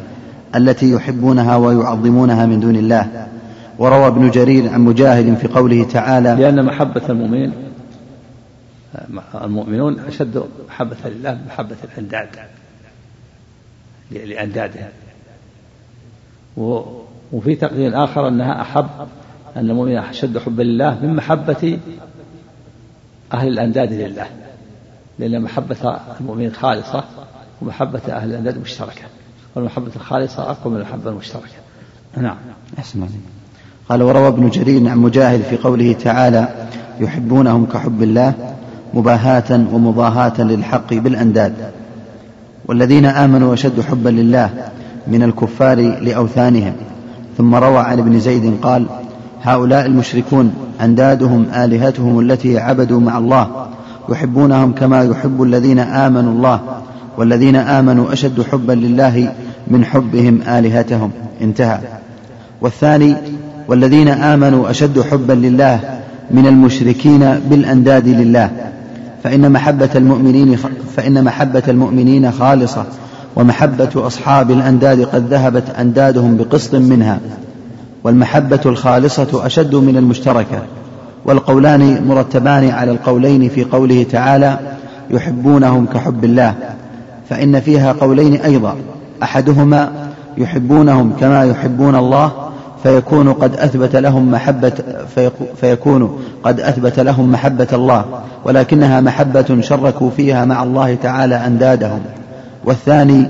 التي 0.57 0.90
يحبونها 0.90 1.57
ويعظمونها 1.57 2.47
من 2.47 2.61
دون 2.61 2.77
الله. 2.77 3.07
وروى 3.78 4.07
ابن 4.07 4.31
جرير 4.31 4.70
عن 4.73 4.81
مجاهد 4.81 5.35
في 5.35 5.48
قوله 5.48 5.85
تعالى 5.85 6.36
لأن 6.39 6.65
محبة 6.65 7.02
المؤمن 7.09 7.69
المؤمنون 9.34 10.00
أشد 10.00 10.44
محبة 10.68 10.96
لله 11.04 11.34
من 11.34 11.46
محبة 11.46 11.76
الأنداد 11.84 12.28
لأندادهم 14.10 14.88
وفي 17.32 17.54
تقدير 17.54 18.04
آخر 18.04 18.28
أنها 18.28 18.62
أحب 18.62 18.88
أن 19.56 19.70
المؤمن 19.70 19.96
أشد 19.96 20.38
حبا 20.38 20.62
لله 20.62 20.98
من 21.02 21.14
محبة 21.14 21.78
أهل 23.32 23.48
الأنداد 23.48 23.92
لله 23.92 24.26
لأن 25.18 25.42
محبة 25.42 26.00
المؤمن 26.20 26.52
خالصة 26.52 27.04
ومحبة 27.62 28.00
أهل 28.08 28.30
الأنداد 28.30 28.58
مشتركة 28.58 29.02
والمحبة 29.54 29.90
الخالصة 29.96 30.50
أقوى 30.50 30.72
من 30.72 30.80
المحبة 30.80 31.10
المشتركة. 31.10 31.46
نعم. 32.16 32.36
أحسن 32.78 33.08
قال 33.88 34.02
وروى 34.02 34.28
ابن 34.28 34.50
جرير 34.50 34.88
عن 34.88 34.98
مجاهد 34.98 35.42
في 35.42 35.56
قوله 35.56 35.92
تعالى 35.92 36.68
يحبونهم 37.00 37.66
كحب 37.66 38.02
الله. 38.02 38.56
مباهاة 38.94 39.64
ومضاهاة 39.72 40.40
للحق 40.40 40.94
بالأنداد. 40.94 41.52
والذين 42.66 43.04
آمنوا 43.06 43.54
أشد 43.54 43.80
حبا 43.80 44.08
لله 44.08 44.50
من 45.06 45.22
الكفار 45.22 45.76
لأوثانهم. 46.00 46.72
ثم 47.38 47.54
روى 47.54 47.78
عن 47.78 47.98
ابن 47.98 48.20
زيد 48.20 48.54
قال 48.62 48.86
هؤلاء 49.42 49.86
المشركون 49.86 50.54
أندادهم 50.80 51.46
آلهتهم 51.54 52.20
التي 52.20 52.58
عبدوا 52.58 53.00
مع 53.00 53.18
الله 53.18 53.66
يحبونهم 54.08 54.72
كما 54.72 55.04
يحب 55.04 55.42
الذين 55.42 55.78
آمنوا 55.78 56.32
الله 56.32 56.60
والذين 57.16 57.56
آمنوا 57.56 58.12
أشد 58.12 58.42
حبا 58.42 58.72
لله 58.72 59.32
من 59.68 59.84
حبهم 59.84 60.40
آلهتهم. 60.48 61.10
انتهى. 61.42 61.78
والثاني 62.60 63.16
والذين 63.68 64.08
آمنوا 64.08 64.70
أشد 64.70 65.00
حبا 65.00 65.32
لله 65.32 65.80
من 66.30 66.46
المشركين 66.46 67.40
بالأنداد 67.50 68.08
لله. 68.08 68.50
فإن 69.24 69.52
محبة 69.52 69.90
المؤمنين 69.94 70.56
فإن 70.97 71.24
محبة 71.24 71.62
المؤمنين 71.68 72.32
خالصة 72.32 72.84
ومحبة 73.36 73.90
أصحاب 73.97 74.51
الأنداد 74.51 75.05
قد 75.05 75.26
ذهبت 75.28 75.70
أندادهم 75.78 76.36
بقسط 76.36 76.74
منها 76.74 77.20
والمحبة 78.05 78.60
الخالصة 78.66 79.47
أشد 79.47 79.74
من 79.74 79.97
المشتركة 79.97 80.62
والقولان 81.24 82.09
مرتبان 82.09 82.70
على 82.70 82.90
القولين 82.90 83.48
في 83.48 83.64
قوله 83.64 84.06
تعالى 84.10 84.59
يحبونهم 85.10 85.86
كحب 85.86 86.24
الله 86.24 86.55
فإن 87.28 87.60
فيها 87.60 87.92
قولين 87.92 88.34
أيضا 88.34 88.76
أحدهما 89.22 90.10
يحبونهم 90.38 91.12
كما 91.20 91.44
يحبون 91.44 91.94
الله 91.94 92.32
فيكون 92.82 93.32
قد 93.32 93.57
أثبت 93.57 93.97
لهم 93.97 94.31
محبة 94.31 94.73
فيكون 95.61 96.20
قد 96.44 96.61
أثبت 96.61 97.01
لهم 97.01 97.32
محبة 97.32 97.66
الله 97.73 98.05
ولكنها 98.44 99.01
محبة 99.01 99.61
شركوا 99.61 100.11
فيها 100.11 100.44
مع 100.44 100.62
الله 100.62 100.94
تعالى 100.94 101.47
أندادهم. 101.47 102.01
والثاني 102.65 103.27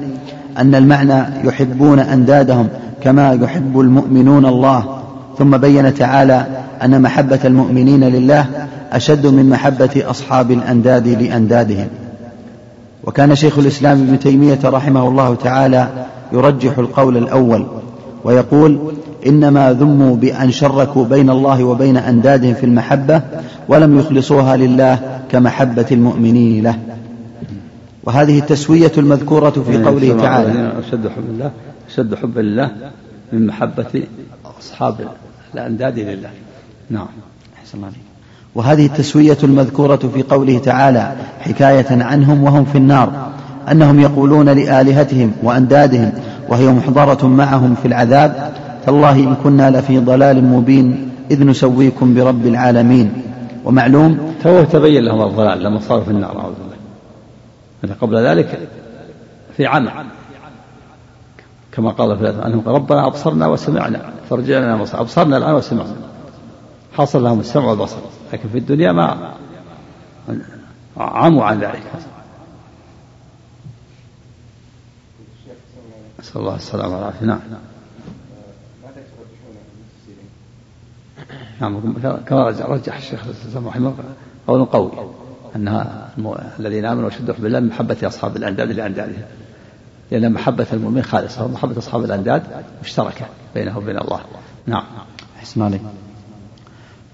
أن 0.59 0.75
المعنى 0.75 1.23
يحبون 1.45 1.99
أندادهم 1.99 2.69
كما 3.03 3.33
يحب 3.33 3.81
المؤمنون 3.81 4.47
الله. 4.47 4.85
ثم 5.39 5.57
بين 5.57 5.95
تعالى 5.95 6.47
أن 6.83 7.03
محبة 7.03 7.41
المؤمنين 7.45 8.05
لله 8.05 8.47
أشد 8.93 9.27
من 9.27 9.51
محبة 9.51 10.03
أصحاب 10.11 10.51
الأنداد 10.51 11.09
لأندادهم. 11.09 11.89
وكان 13.05 13.35
شيخ 13.35 13.59
الإسلام 13.59 13.99
ابن 13.99 14.19
تيمية 14.19 14.59
رحمه 14.65 15.09
الله 15.09 15.35
تعالى 15.35 15.89
يرجح 16.33 16.79
القول 16.79 17.17
الأول 17.17 17.67
ويقول 18.25 18.79
إنما 19.27 19.73
ذموا 19.73 20.17
بأن 20.17 20.51
شركوا 20.51 21.05
بين 21.05 21.31
الله 21.31 21.65
وبين 21.65 21.97
أندادهم 21.97 22.55
في 22.55 22.67
المحبة 22.67 23.23
ولم 23.69 23.99
يخلصوها 23.99 24.57
لله 24.57 25.21
كمحبة 25.31 25.87
المؤمنين 25.93 26.65
له. 26.65 26.79
وهذه 28.05 28.39
التسوية 28.39 28.93
المذكورة 28.99 29.51
في 29.51 29.73
يعني 29.73 29.87
قوله 29.87 30.23
تعالى 30.23 30.73
أشد 30.79 31.09
حب 31.09 31.25
الله 31.31 31.51
أشد 31.91 32.15
حبا 32.15 32.41
لله 32.41 32.71
من 33.33 33.47
محبة 33.47 34.03
أصحاب 34.61 34.95
الأنداد 35.55 35.99
لله. 35.99 36.31
نعم. 36.91 37.07
أحسن 37.61 37.79
الله 37.79 37.91
وهذه 38.55 38.87
التسوية 38.87 39.39
المذكورة 39.45 40.11
في 40.15 40.23
قوله 40.23 40.59
تعالى 40.59 41.13
حكاية 41.41 42.03
عنهم 42.03 42.45
وهم 42.45 42.65
في 42.65 42.79
النار 42.79 43.31
أنهم 43.71 44.01
يقولون 44.01 44.49
لآلهتهم 44.49 45.33
وأندادهم 45.43 46.13
وهي 46.49 46.69
محضرة 46.69 47.27
معهم 47.27 47.75
في 47.75 47.89
العذاب 47.89 48.53
تالله 48.87 49.13
إن 49.13 49.35
كنا 49.35 49.71
لفي 49.71 49.99
ضلال 49.99 50.45
مبين 50.45 51.11
إذ 51.31 51.47
نسويكم 51.47 52.15
برب 52.15 52.47
العالمين. 52.47 53.23
ومعلوم؟ 53.65 54.35
تو 54.43 54.65
تبين 54.65 55.05
لهم 55.05 55.23
الضلال 55.23 55.63
لما 55.63 55.81
صاروا 55.81 56.05
في 56.05 56.11
النار 56.11 56.41
أعوذ 56.41 56.55
بالله. 57.83 57.95
قبل 58.01 58.17
ذلك 58.27 58.69
في 59.57 59.67
عمى 59.67 59.91
كما 61.73 61.91
قال 61.91 62.19
في 62.19 62.47
أنهم 62.47 62.63
ربنا 62.67 63.07
أبصرنا 63.07 63.47
وسمعنا 63.47 64.13
فرجعنا 64.31 64.87
أبصرنا 64.95 65.37
الآن 65.37 65.55
وسمعنا. 65.55 65.97
حصل 66.93 67.25
لهم 67.25 67.41
السمع 67.41 67.65
والبصر. 67.65 67.97
لكن 68.33 68.49
في 68.49 68.59
الدنيا 68.59 68.93
ما 68.93 69.35
عموا 70.97 71.45
عن 71.45 71.61
ذلك. 71.61 71.83
نسأل 76.21 76.41
الله 76.41 76.55
السلامة 76.55 76.95
والعافية. 76.97 77.27
نعم. 77.27 77.41
نعم 81.61 81.81
كما 82.27 82.49
رجح 82.49 82.97
الشيخ 82.97 83.21
رحمه 83.57 83.77
الله 83.77 83.95
قول 84.47 84.65
قوي 84.65 84.91
أنها 85.57 86.09
الذين 86.61 86.85
آمنوا 86.85 87.07
وشدوا 87.07 87.35
بالله 87.39 87.61
من 87.61 87.67
محبة 87.67 87.97
أصحاب 88.05 88.37
الأنداد 88.37 88.71
لاندادهم 88.71 89.23
لأن 90.11 90.33
محبة 90.33 90.67
المؤمن 90.73 91.03
خالصة 91.03 91.45
ومحبة 91.45 91.79
أصحاب 91.79 92.05
الأنداد 92.05 92.43
مشتركة 92.85 93.27
بينه 93.55 93.79
وبين 93.79 93.99
الله. 93.99 94.21
نعم. 94.67 94.83
أحسن 95.39 95.63
عليك. 95.63 95.81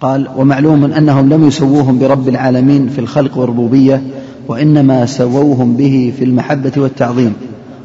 قال 0.01 0.29
ومعلوم 0.37 0.85
أنهم 0.85 1.29
لم 1.29 1.49
يسووهم 1.49 1.99
برب 1.99 2.29
العالمين 2.29 2.89
في 2.89 2.99
الخلق 2.99 3.39
والربوبية 3.39 4.03
وإنما 4.49 5.07
سووهم 5.07 5.77
به 5.77 6.15
في 6.19 6.25
المحبة 6.25 6.73
والتعظيم. 6.77 7.35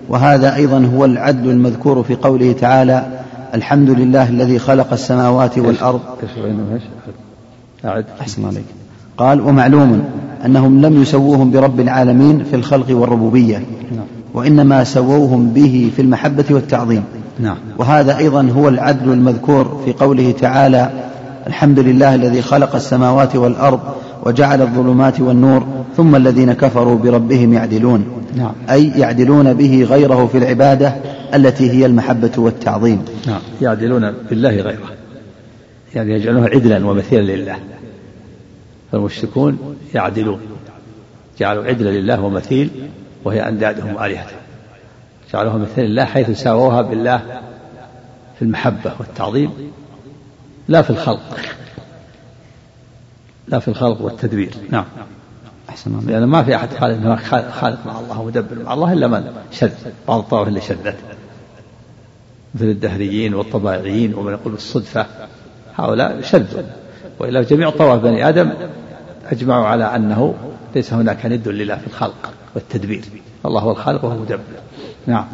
وهذا 0.10 0.56
أيضا 0.56 0.86
هو 0.86 1.06
العدل 1.06 1.50
المذكور 1.50 2.04
في 2.04 2.16
قوله 2.16 2.52
تعالى 2.52 3.21
الحمد 3.54 3.90
لله 3.90 4.30
الذي 4.30 4.60
خلق 4.60 4.94
السماوات 4.94 5.58
والأرض. 5.58 6.00
إيش؟ 6.74 6.84
أعد. 7.86 8.06
أحسن 8.22 8.46
عليك. 8.46 8.66
قال 9.18 9.42
ومعلوم 9.42 10.04
أنهم 10.46 10.82
لم 10.82 11.02
يسووهم 11.02 11.52
برب 11.52 11.80
العالمين 11.80 12.44
في 12.44 12.56
الخلق 12.56 12.86
والربوبية 12.90 13.58
نعم. 13.92 14.06
وإنما 14.34 14.84
سووهم 14.84 15.50
به 15.50 15.92
في 15.96 16.02
المحبة 16.02 16.46
والتعظيم. 16.50 17.04
نعم. 17.40 17.58
وهذا 17.78 18.18
أيضا 18.18 18.50
هو 18.56 18.70
العدل 18.70 19.12
المذكور 19.12 19.82
في 19.86 19.94
قوله 19.94 20.32
تعالى 20.32 20.90
الحمد 21.48 21.80
لله 21.80 22.16
الذي 22.16 22.42
خلق 22.42 22.76
السماوات 22.76 23.36
والأرض 23.36 23.80
وجعل 24.26 24.62
الظلمات 24.62 25.20
والنور 25.20 25.68
ثم 25.98 26.16
الذين 26.16 26.54
كفروا 26.54 26.96
بربهم 26.96 27.54
يعدلون. 27.54 28.06
نعم. 28.36 28.54
أي 28.70 28.92
يعدلون 29.00 29.54
به 29.54 29.84
غيره 29.90 30.28
في 30.28 30.38
العبادة 30.38 30.96
التي 31.34 31.72
هي 31.72 31.86
المحبة 31.86 32.32
والتعظيم. 32.38 33.06
نعم. 33.28 33.42
يعدلون 33.62 34.12
بالله 34.30 34.50
غيره. 34.50 34.92
يعني 35.96 36.14
يجعلونه 36.14 36.48
عدلا 36.48 36.88
ومثيلا 36.88 37.36
لله. 37.36 37.56
فالمشركون 38.92 39.78
يعدلون. 39.94 40.40
جعلوا 41.40 41.64
عدلا 41.64 41.90
لله 41.90 42.22
ومثيل 42.22 42.70
وهي 43.26 43.50
أندادهم 43.50 44.04
آلهتهم 44.04 44.42
جعلوها 45.34 45.58
مثيل 45.58 45.86
لله 45.86 46.06
حيث 46.06 46.30
ساووها 46.30 46.82
بالله 46.82 47.22
في 48.36 48.42
المحبة 48.42 48.94
والتعظيم 49.00 49.52
لا 50.68 50.82
في 50.82 50.90
الخلق. 50.90 51.40
لا 53.52 53.60
في 53.60 53.68
الخلق 53.68 54.02
والتدبير. 54.02 54.54
نعم. 54.70 54.86
أحسن 55.70 55.92
الله. 55.92 56.12
لأن 56.12 56.24
ما 56.24 56.44
في 56.44 56.56
أحد 56.56 56.70
خالق 56.80 57.16
خالق 57.52 57.80
مع 57.86 58.00
الله 58.00 58.20
ومدبر 58.20 58.64
مع 58.66 58.74
الله 58.74 58.94
إلا 58.94 59.08
من؟ 59.08 59.24
شذ. 59.52 59.72
بعض 60.08 60.20
الطوائف 60.20 60.48
اللي 60.48 60.62
شذت. 60.62 60.96
مثل 62.56 62.66
الدهريين 62.66 63.34
والطبائعيين 63.34 64.14
ومن 64.14 64.34
يقول 64.34 64.54
بالصدفة 64.54 65.06
هؤلاء 65.76 66.22
شذوا 66.22 66.62
وإلا 67.20 67.42
جميع 67.42 67.70
طوائف 67.70 68.02
بني 68.02 68.30
آدم 68.30 68.52
أجمعوا 69.32 69.66
على 69.66 69.96
أنه 69.96 70.34
ليس 70.76 70.94
هناك 70.94 71.26
ند 71.26 71.48
لله 71.48 71.76
في 71.76 71.88
الخلق 71.88 72.30
والتدبير. 72.56 73.04
الله 73.46 73.62
هو 73.62 73.72
الخالق 73.72 74.06
وهو 74.06 74.14
المدبر. 74.14 74.40
نعم. 75.08 75.26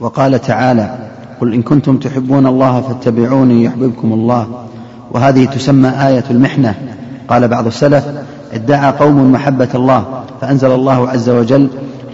وقال 0.00 0.40
تعالى 0.40 1.10
قل 1.40 1.54
إن 1.54 1.62
كنتم 1.62 1.96
تحبون 1.98 2.46
الله 2.46 2.80
فاتبعوني 2.80 3.64
يحببكم 3.64 4.12
الله. 4.12 4.68
وهذه 5.10 5.44
تسمى 5.44 5.88
آية 5.88 6.24
المحنة. 6.30 6.96
قال 7.28 7.48
بعض 7.48 7.66
السلف 7.66 8.04
ادعى 8.52 8.92
قوم 8.92 9.32
محبة 9.32 9.68
الله 9.74 10.04
فأنزل 10.40 10.70
الله 10.70 11.08
عز 11.08 11.30
وجل 11.30 11.68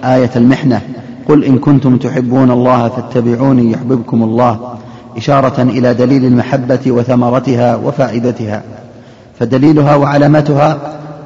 آية 0.05 0.31
المحنة 0.37 0.81
قل 1.29 1.45
إن 1.45 1.59
كنتم 1.59 1.97
تحبون 1.97 2.51
الله 2.51 2.89
فاتبعوني 2.89 3.73
يحببكم 3.73 4.23
الله 4.23 4.59
إشارة 5.17 5.63
إلى 5.63 5.95
دليل 5.95 6.25
المحبة 6.25 6.81
وثمرتها 6.87 7.77
وفائدتها 7.77 8.63
فدليلها 9.39 9.97
وعلامتها 9.97 10.79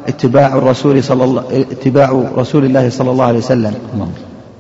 اتباع 0.09 0.47
الرسول 0.57 1.03
صلى 1.05 1.25
الله 1.25 1.43
اتباع 1.73 2.23
رسول 2.37 2.65
الله 2.65 2.91
صلى 2.91 3.11
الله 3.11 3.25
عليه 3.25 3.39
وسلم 3.39 3.75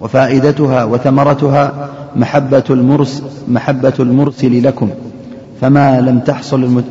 وفائدتها 0.00 0.84
وثمرتها 0.84 1.88
محبة 2.16 2.64
المرس 2.70 3.22
محبة 3.48 3.92
المرسل 4.00 4.62
لكم 4.64 4.90
فما 5.60 6.00
لم 6.00 6.18
تحصل 6.18 6.64
المت 6.64 6.84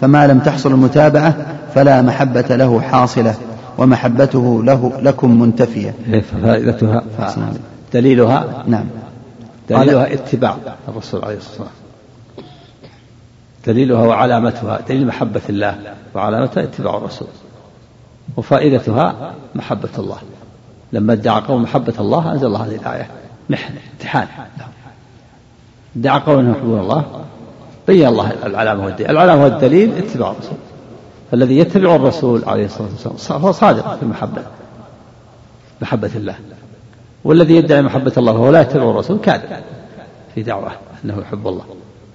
فما 0.00 0.26
لم 0.26 0.38
تحصل 0.38 0.72
المتابعة 0.72 1.36
فلا 1.74 2.02
محبة 2.02 2.56
له 2.56 2.80
حاصلة 2.80 3.34
ومحبته 3.78 4.64
له 4.64 4.92
لكم 5.02 5.40
منتفية. 5.40 5.94
إيه، 6.12 6.20
ففائدتها. 6.20 7.02
دليلها؟ 7.92 8.64
نعم. 8.66 8.84
دليلها 9.68 10.12
اتباع 10.12 10.56
الرسول 10.88 11.24
عليه 11.24 11.36
الصلاة 11.36 11.52
والسلام. 11.60 11.70
دليلها 13.66 14.06
وعلامتها 14.06 14.80
دليل 14.88 15.06
محبة 15.06 15.40
الله 15.48 15.78
وعلامتها 16.14 16.62
اتباع 16.62 16.96
الرسول. 16.96 17.28
وفائدتها 18.36 19.34
محبة 19.54 19.88
الله. 19.98 20.18
لما 20.92 21.12
ادعى 21.12 21.40
قوم 21.40 21.62
محبة 21.62 21.94
الله 22.00 22.32
أنزل 22.32 22.46
الله 22.46 22.66
هذه 22.66 22.76
الآية. 22.76 23.06
محن 23.50 23.74
امتحان. 23.92 24.26
ادعى 25.96 26.20
قوم 26.20 26.50
يحبون 26.50 26.80
الله 26.80 27.04
بين 27.86 28.06
الله. 28.06 28.32
العلامة 28.46 28.84
والدليل. 28.84 29.10
العلامة 29.10 29.44
والدليل 29.44 29.92
اتباع 29.96 30.30
الرسول. 30.30 30.58
فالذي 31.30 31.58
يتبع 31.58 31.96
الرسول 31.96 32.44
عليه 32.46 32.64
الصلاة 32.64 32.88
والسلام 33.04 33.42
هو 33.42 33.52
صادق 33.52 33.96
في 33.96 34.02
المحبة. 34.02 34.42
محبة 35.82 36.10
الله. 36.16 36.34
والذي 37.24 37.56
يدعي 37.56 37.82
محبة 37.82 38.12
الله 38.18 38.32
وهو 38.32 38.50
لا 38.50 38.60
يتبع 38.60 38.90
الرسول 38.90 39.18
كاذب. 39.18 39.42
في 40.34 40.42
دعوة 40.42 40.70
أنه 41.04 41.18
يحب 41.18 41.48
الله. 41.48 41.64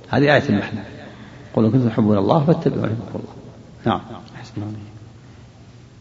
هذه 0.10 0.36
آية 0.36 0.50
المحنة 0.50 0.84
قل 1.56 1.66
إن 1.66 1.72
كنتم 1.72 1.90
تحبون 1.90 2.18
الله 2.18 2.44
فاتبعوا 2.44 2.86
يحبكم 2.86 3.20
الله. 3.20 3.34
نعم. 3.86 4.02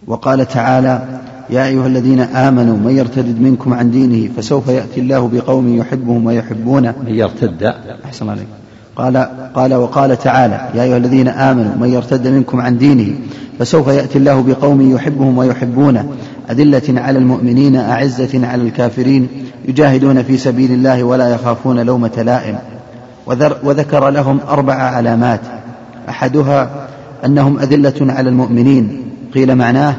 وقال 0.06 0.48
تعالى 0.48 1.20
يا 1.50 1.66
أيها 1.66 1.86
الذين 1.86 2.20
آمنوا 2.20 2.76
من 2.76 2.96
يرتد 2.96 3.40
منكم 3.40 3.74
عن 3.74 3.90
دينه 3.90 4.32
فسوف 4.36 4.68
يأتي 4.68 5.00
الله 5.00 5.28
بقوم 5.28 5.78
يحبهم 5.78 6.26
ويحبونه. 6.26 6.94
من 7.06 7.14
يرتد. 7.14 7.74
أحسن 8.04 8.28
عليك 8.28 8.46
قال 8.96 9.16
قال 9.54 9.74
وقال 9.74 10.18
تعالى 10.18 10.68
يا 10.74 10.82
أيها 10.82 10.96
الذين 10.96 11.28
آمنوا 11.28 11.76
من 11.80 11.88
يرتد 11.88 12.28
منكم 12.28 12.60
عن 12.60 12.78
دينه 12.78 13.14
فسوف 13.58 13.88
يأتي 13.88 14.18
الله 14.18 14.42
بقوم 14.42 14.94
يحبهم 14.94 15.38
ويحبونه. 15.38 16.08
أذلة 16.50 17.00
على 17.00 17.18
المؤمنين 17.18 17.76
أعزة 17.76 18.46
على 18.46 18.62
الكافرين 18.62 19.28
يجاهدون 19.68 20.22
في 20.22 20.36
سبيل 20.36 20.72
الله 20.72 21.04
ولا 21.04 21.28
يخافون 21.28 21.80
لومة 21.80 22.22
لائم. 22.22 22.58
وذكر 23.64 24.10
لهم 24.10 24.38
أربع 24.48 24.74
علامات. 24.74 25.40
أحدها 26.08 26.70
أنهم 27.24 27.58
أذلة 27.58 28.12
على 28.12 28.28
المؤمنين. 28.28 29.02
قيل 29.34 29.56
معناه 29.56 29.94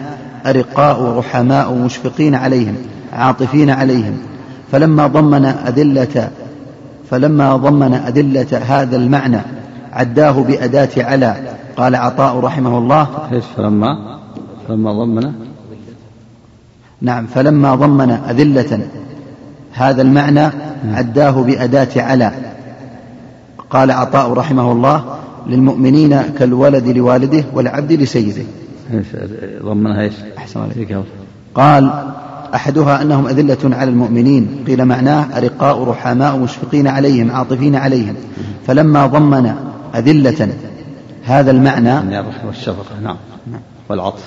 أرقاء 0.45 1.17
رحماء 1.17 1.73
مشفقين 1.73 2.35
عليهم 2.35 2.75
عاطفين 3.13 3.69
عليهم. 3.69 4.17
فلما 4.71 5.07
ضمن 5.07 5.45
أذلة 5.45 6.29
فلما 7.11 7.55
ضمن 7.55 7.93
أدلة 7.93 8.57
هذا 8.57 8.95
المعنى 8.95 9.41
عداه 9.93 10.31
بأداة 10.31 10.89
على 10.97 11.35
قال 11.77 11.95
عطاء 11.95 12.39
رحمه 12.39 12.77
الله. 12.77 13.07
إيش 13.31 13.43
فلما؟ 13.57 14.19
فلما 14.67 14.93
ضمن؟ 14.93 15.33
نعم 17.01 17.25
فلما 17.25 17.75
ضمن 17.75 18.11
أذلة 18.11 18.87
هذا 19.73 20.01
المعنى 20.01 20.49
عداه 20.85 21.31
بأداة 21.31 21.87
على. 21.95 22.31
قال 23.69 23.91
عطاء 23.91 24.33
رحمه 24.33 24.71
الله 24.71 25.15
للمؤمنين 25.47 26.21
كالولد 26.39 26.87
لوالده 26.87 27.43
والعبد 27.53 27.91
لسيده. 27.91 28.43
ضمنها 29.63 30.01
إيش؟ 30.01 30.13
أحسن 30.37 30.59
عليك. 30.59 30.97
قال 31.55 32.11
أحدها 32.55 33.01
أنهم 33.01 33.27
أذلة 33.27 33.57
على 33.63 33.89
المؤمنين 33.89 34.63
قيل 34.67 34.85
معناه 34.85 35.37
أرقاء 35.37 35.83
رحماء 35.83 36.37
مشفقين 36.37 36.87
عليهم 36.87 37.31
عاطفين 37.31 37.75
عليهم. 37.75 38.15
فلما 38.67 39.07
ضمن 39.07 39.53
أذلة 39.95 40.49
هذا 41.23 41.51
المعنى 41.51 41.89
يعني 41.89 42.19
الرحمة 42.19 42.47
والشفقة 42.47 42.99
نعم. 43.03 43.17
والعطف. 43.89 44.23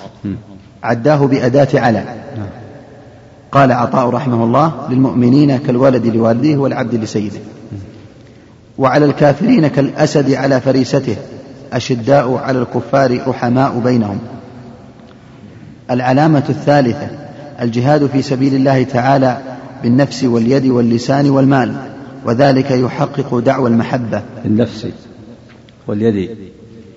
عداه 0.83 1.25
بأداة 1.25 1.67
على. 1.73 2.03
نعم. 2.37 2.47
قال 3.51 3.71
عطاء 3.71 4.09
رحمه 4.09 4.43
الله 4.43 4.71
للمؤمنين 4.89 5.57
كالولد 5.57 6.05
لوالده 6.07 6.57
والعبد 6.57 6.95
لسيده. 6.95 7.39
وعلى 8.77 9.05
الكافرين 9.05 9.67
كالأسد 9.67 10.33
على 10.33 10.61
فريسته. 10.61 11.15
أشداء 11.73 12.37
على 12.37 12.59
الكفار 12.59 13.19
رحماء 13.27 13.79
بينهم. 13.79 14.19
العلامة 15.91 16.43
الثالثة 16.49 17.24
الجهاد 17.61 18.07
في 18.07 18.21
سبيل 18.21 18.55
الله 18.55 18.83
تعالى 18.83 19.57
بالنفس 19.83 20.23
واليد 20.23 20.65
واللسان 20.65 21.29
والمال 21.29 21.91
وذلك 22.25 22.71
يحقق 22.71 23.39
دعوى 23.39 23.69
المحبة. 23.69 24.23
بالنفس 24.43 24.87
واليد. 25.87 26.37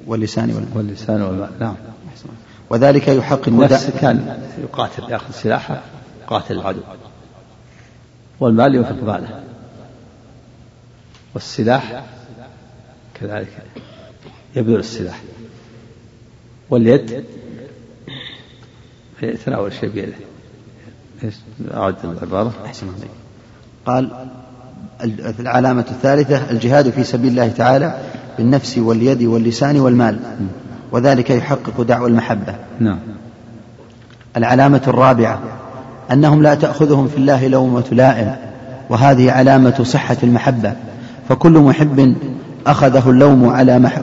واللسان 0.07 0.51
والمال. 0.51 0.69
واللسان 0.75 1.23
والمال 1.23 1.51
نعم. 1.61 1.75
وذلك 2.71 3.09
يحقق 3.09 3.49
النفس 3.49 3.91
كان 4.01 4.39
يقاتل 4.63 5.13
يأخذ 5.13 5.33
سلاحه 5.33 5.81
يقاتل 6.23 6.55
العدو. 6.55 6.81
والمال 8.41 8.75
ينفق 8.75 9.03
ماله 9.03 9.41
والسلاح 11.35 12.05
كذلك 13.15 13.63
يبذل 14.57 14.79
السلاح. 14.79 15.21
واليد 16.71 17.25
يتناول 19.23 19.67
الشيء 19.67 19.89
بيده. 19.89 20.28
إيش؟ 21.25 21.35
أعد 21.75 21.95
العبارة. 22.05 22.53
أحسن 22.67 22.87
عليك. 22.87 23.11
قال 23.87 24.11
العلامة 25.41 25.85
الثالثة 25.91 26.51
الجهاد 26.51 26.91
في 26.91 27.05
سبيل 27.05 27.31
الله 27.31 27.49
تعالى 27.49 27.99
بالنفس 28.39 28.79
واليد 28.79 29.23
واللسان 29.23 29.81
والمال 29.81 30.19
وذلك 30.93 31.31
يحقق 31.31 31.81
دعوى 31.81 32.09
المحبة. 32.09 32.55
نعم. 32.81 32.99
العلامة 34.37 34.83
الرابعة 34.87 35.41
أنهم 36.13 36.43
لا 36.43 36.55
تأخذهم 36.55 37.09
في 37.09 37.17
الله 37.17 37.49
لومة 37.49 37.85
لائم 37.93 38.37
وهذه 38.91 39.31
علامة 39.31 39.85
صحة 39.85 40.17
المحبة. 40.23 40.73
فكل 41.29 41.59
محب 41.59 42.15
أخذه 42.67 43.11
اللوم 43.11 43.49
على 43.49 43.79
مح... 43.79 44.01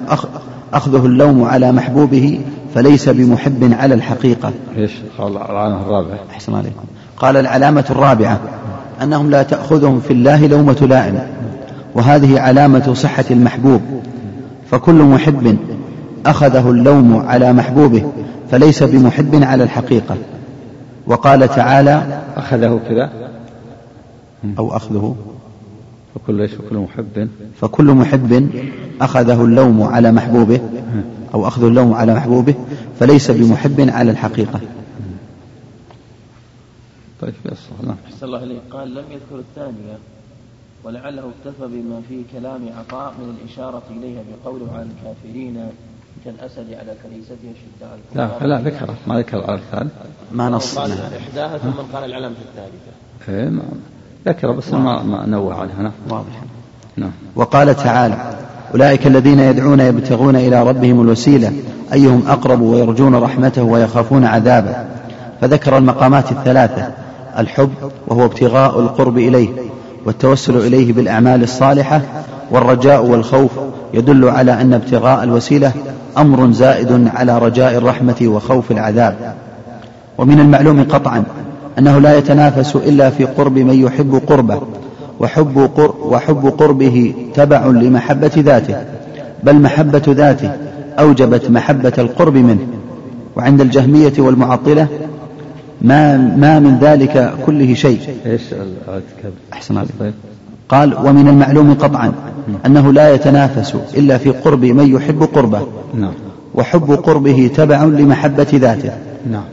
أخذه 0.74 1.06
اللوم 1.06 1.44
على 1.44 1.72
محبوبه 1.72 2.42
فليس 2.76 3.10
بمحب 3.10 3.74
على 3.74 3.94
الحقيقة. 3.94 4.54
قال 5.18 5.38
العلامة 5.38 5.82
الرابعة. 5.82 6.20
أحسن 6.32 6.56
عليكم. 6.56 6.84
قال 7.18 7.38
العلامة 7.38 7.86
الرابعة 7.90 8.40
أنهم 9.04 9.30
لا 9.30 9.44
تأخذهم 9.44 10.00
في 10.00 10.14
الله 10.14 10.48
لومة 10.48 10.88
لائم 10.90 11.20
وهذه 11.96 12.40
علامة 12.40 12.94
صحة 12.94 13.26
المحبوب. 13.32 13.82
فكل 14.72 15.04
محب 15.04 15.58
أخذه 16.26 16.70
اللوم 16.70 17.26
على 17.28 17.54
محبوبه 17.54 18.12
فليس 18.52 18.84
بمحب 18.84 19.44
على 19.44 19.64
الحقيقة. 19.64 20.16
وقال 21.08 21.48
تعالى 21.48 22.22
أخذه 22.38 22.80
كذا؟ 22.90 23.10
أو 24.58 24.76
أخذه. 24.76 25.16
فكل 26.16 26.42
إيش؟ 26.42 26.52
فكل 26.52 26.78
محب. 26.78 27.28
فكل 27.62 27.86
محب 27.86 28.50
أخذه 29.02 29.44
اللوم 29.44 29.84
على 29.84 30.12
محبوبه 30.12 30.60
أو 31.34 31.48
أخذ 31.48 31.64
اللوم 31.64 31.94
على 31.94 32.16
محبوبه 32.16 32.54
فليس 33.00 33.32
بمحب 33.32 33.90
على 33.90 34.12
الحقيقة. 34.12 34.60
طيب 37.22 37.34
يصح 37.46 37.84
نعم. 37.84 37.96
أحسن 38.06 38.26
الله 38.26 38.44
إليك. 38.44 38.62
قال 38.72 38.96
لم 38.96 39.04
يذكر 39.12 39.40
الثانية 39.40 39.98
ولعله 40.84 41.22
اكتفى 41.22 41.68
بما 41.68 42.02
في 42.10 42.24
كلام 42.34 42.70
عطاء 42.80 43.14
من 43.20 43.38
الإشارة 43.38 43.84
إليها 43.90 44.22
بقوله 44.44 44.72
على 44.74 44.86
الكافرين 44.86 45.70
كالأسد 46.26 46.74
على 46.74 46.96
كنيسته 47.04 47.54
شداء 47.62 48.00
لا 48.16 48.48
لا 48.48 48.62
ذكر 48.62 48.94
ما 49.08 49.20
ذكر 49.20 49.44
على 49.44 49.60
الثالث 49.60 49.92
ما 50.32 50.50
نص 50.50 50.78
قال 50.78 50.92
إحداها 50.92 51.58
ثم 51.58 51.72
قال 51.94 52.06
العلامة 52.06 52.36
الثالثة. 52.36 53.40
إيه 53.44 53.50
ما 53.50 53.64
ذكر 54.28 54.52
بس 54.52 54.74
ما 54.74 55.04
ما 55.04 55.26
نوه 55.26 55.56
عنها 55.56 55.82
نعم. 55.82 55.92
واضح. 56.10 56.44
نعم. 56.98 57.12
وقال 57.36 57.76
تعالى 57.76 58.38
أولئك 58.74 59.08
الذين 59.08 59.40
يدعون 59.40 59.80
يبتغون 59.80 60.36
إلى 60.36 60.64
ربهم 60.64 61.02
الوسيلة 61.02 61.54
أيهم 61.94 62.28
أقرب 62.28 62.62
ويرجون 62.62 63.16
رحمته 63.16 63.64
ويخافون 63.64 64.26
عذابه. 64.26 64.86
فذكر 65.42 65.78
المقامات 65.78 66.32
الثلاثة 66.32 67.05
الحب 67.38 67.70
وهو 68.08 68.26
ابتغاء 68.26 68.80
القرب 68.80 69.18
إليه 69.18 69.48
والتوسل 70.06 70.58
إليه 70.58 70.94
بالأعمال 70.94 71.44
الصالحة 71.44 72.02
والرجاء 72.52 73.06
والخوف 73.06 73.52
يدل 73.94 74.30
على 74.30 74.62
أن 74.62 74.74
ابتغاء 74.74 75.24
الوسيلة 75.24 75.72
أمر 76.18 76.52
زائد 76.52 77.10
على 77.16 77.40
رجاء 77.40 77.78
الرحمة 77.78 78.16
وخوف 78.22 78.72
العذاب. 78.72 79.34
ومن 80.18 80.40
المعلوم 80.40 80.84
قطعا 80.84 81.24
أنه 81.80 82.00
لا 82.00 82.18
يتنافس 82.18 82.76
إلا 82.76 83.10
في 83.10 83.26
قرب 83.26 83.58
من 83.58 83.74
يحب 83.74 84.22
قربه 84.28 84.62
وحب, 85.20 85.70
قر 85.78 85.94
وحب 86.02 86.54
قربه 86.58 87.14
تبع 87.34 87.66
لمحبة 87.66 88.32
ذاته 88.38 88.76
بل 89.44 89.56
محبة 89.62 90.04
ذاته 90.08 90.52
أوجبت 91.00 91.50
محبة 91.50 91.94
القرب 91.98 92.36
منه. 92.36 92.68
وعند 93.36 93.62
الجهمية 93.62 94.14
والمعطلة 94.18 94.88
ما, 95.86 96.18
ما 96.18 96.60
من 96.60 96.78
ذلك 96.80 97.34
كله 97.46 97.74
شيء. 97.74 98.00
إيش 98.26 98.42
أحسن 99.54 99.78
عليك 99.78 100.14
قال 100.70 100.94
ومن 101.08 101.28
المعلوم 101.28 101.74
قطعا 101.74 102.14
أنه 102.66 102.94
لا 102.94 103.14
يتنافس 103.14 103.76
إلا 103.98 104.18
في 104.18 104.30
قرب 104.30 104.66
من 104.66 104.96
يحب 104.96 105.24
قربه. 105.24 105.68
نعم. 105.94 106.14
وحب 106.54 106.92
قربه 106.92 107.52
تبع 107.56 107.84
لمحبة 107.84 108.48
ذاته. 108.54 108.92
نعم. 109.32 109.44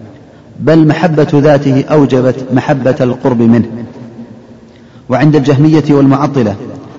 بل 0.61 0.87
محبة 0.87 1.29
ذاته 1.35 1.85
أوجبت 1.85 2.47
محبة 2.53 2.97
القرب 3.01 3.43
منه. 3.43 3.69
وعند 5.09 5.37
الجهمية 5.37 5.85
والمعطلة 5.91 6.57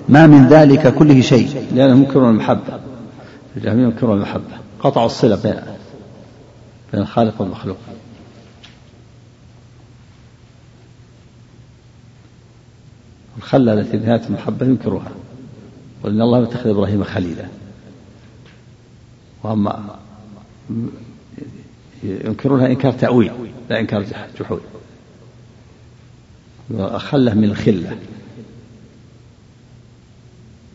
ما 0.10 0.28
من 0.28 0.48
ذلك 0.48 0.94
كله 0.94 1.22
شيء. 1.22 1.48
لأنهم 1.76 1.98
ينكرون 1.98 2.30
المحبة. 2.30 2.80
الجهمية 3.58 3.84
ينكرون 3.84 4.18
المحبة. 4.18 4.56
قطعوا 4.80 5.06
الصلة 5.06 5.38
بين 5.44 5.56
بين 6.94 7.02
الخالق 7.02 7.42
والمخلوق. 7.42 7.78
الخلة 13.38 13.74
التي 13.74 13.98
بنهاية 13.98 14.22
المحبة 14.28 14.66
ينكروها 14.66 15.12
وإن 16.04 16.22
الله 16.22 16.44
اتخذ 16.44 16.70
إبراهيم 16.70 17.04
خليلا. 17.04 17.46
وأما 19.44 19.96
ينكرونها 22.04 22.68
إنكار 22.68 22.92
تأويل 22.92 23.32
لا 23.70 23.80
إنكار 23.80 24.06
جحود. 24.40 24.62
خلة 26.98 27.34
من 27.34 27.44
الخلة. 27.44 27.98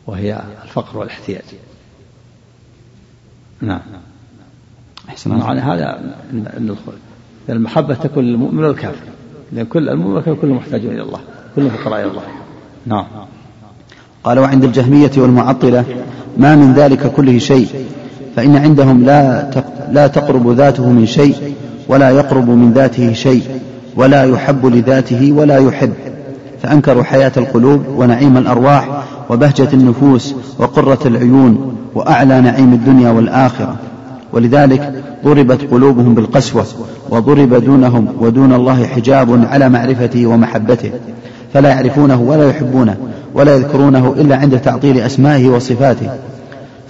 وهي 0.07 0.43
الفقر 0.65 0.99
والاحتياج. 0.99 1.45
نعم. 3.61 3.81
أحسن 5.09 5.31
معنى 5.31 5.61
هذا 5.61 6.15
أن 6.33 6.77
المحبة 7.49 7.95
تكون 7.95 8.25
للمؤمن 8.25 8.65
والكافر. 8.65 9.07
لأن 9.53 9.67
كل 9.67 9.89
المؤمن 9.89 10.15
والكافر 10.15 10.41
كلهم 10.41 10.57
محتاجون 10.57 10.95
إلى 10.95 11.03
الله 11.03 11.21
كلهم 11.57 11.71
فقراء 11.71 12.01
إلى 12.01 12.11
الله. 12.11 12.27
نعم. 12.89 13.05
قال 14.24 14.39
وعند 14.39 14.65
الجهمية 14.65 15.10
والمعطلة 15.16 15.85
ما 16.39 16.56
من 16.56 16.73
ذلك 16.73 17.12
كله 17.12 17.39
شيء 17.39 17.69
فإن 18.36 18.56
عندهم 18.56 19.05
لا 19.05 19.51
لا 19.93 20.06
تقرب 20.06 20.51
ذاته 20.51 20.89
من 20.89 21.06
شيء 21.06 21.35
ولا 21.89 22.10
يقرب 22.10 22.48
من 22.48 22.73
ذاته 22.73 23.12
شيء 23.12 23.43
ولا 23.97 24.24
يحب 24.24 24.66
لذاته 24.66 25.32
ولا 25.32 25.59
يحب 25.59 25.93
فأنكروا 26.62 27.02
حياة 27.02 27.32
القلوب 27.36 27.82
ونعيم 27.97 28.36
الأرواح 28.36 29.05
وبهجة 29.31 29.69
النفوس 29.73 30.35
وقرة 30.59 30.98
العيون 31.06 31.77
وأعلى 31.94 32.40
نعيم 32.40 32.73
الدنيا 32.73 33.10
والآخرة. 33.10 33.77
ولذلك 34.32 35.02
ضربت 35.24 35.70
قلوبهم 35.70 36.15
بالقسوة 36.15 36.65
وضرب 37.10 37.55
دونهم 37.55 38.09
ودون 38.20 38.52
الله 38.52 38.86
حجاب 38.86 39.44
على 39.44 39.69
معرفته 39.69 40.27
ومحبته. 40.27 40.90
فلا 41.55 41.69
يعرفونه 41.69 42.20
ولا 42.20 42.49
يحبونه 42.49 42.97
ولا 43.35 43.55
يذكرونه 43.55 44.15
إلا 44.19 44.37
عند 44.37 44.61
تعطيل 44.61 44.99
أسمائه 44.99 45.49
وصفاته 45.49 46.11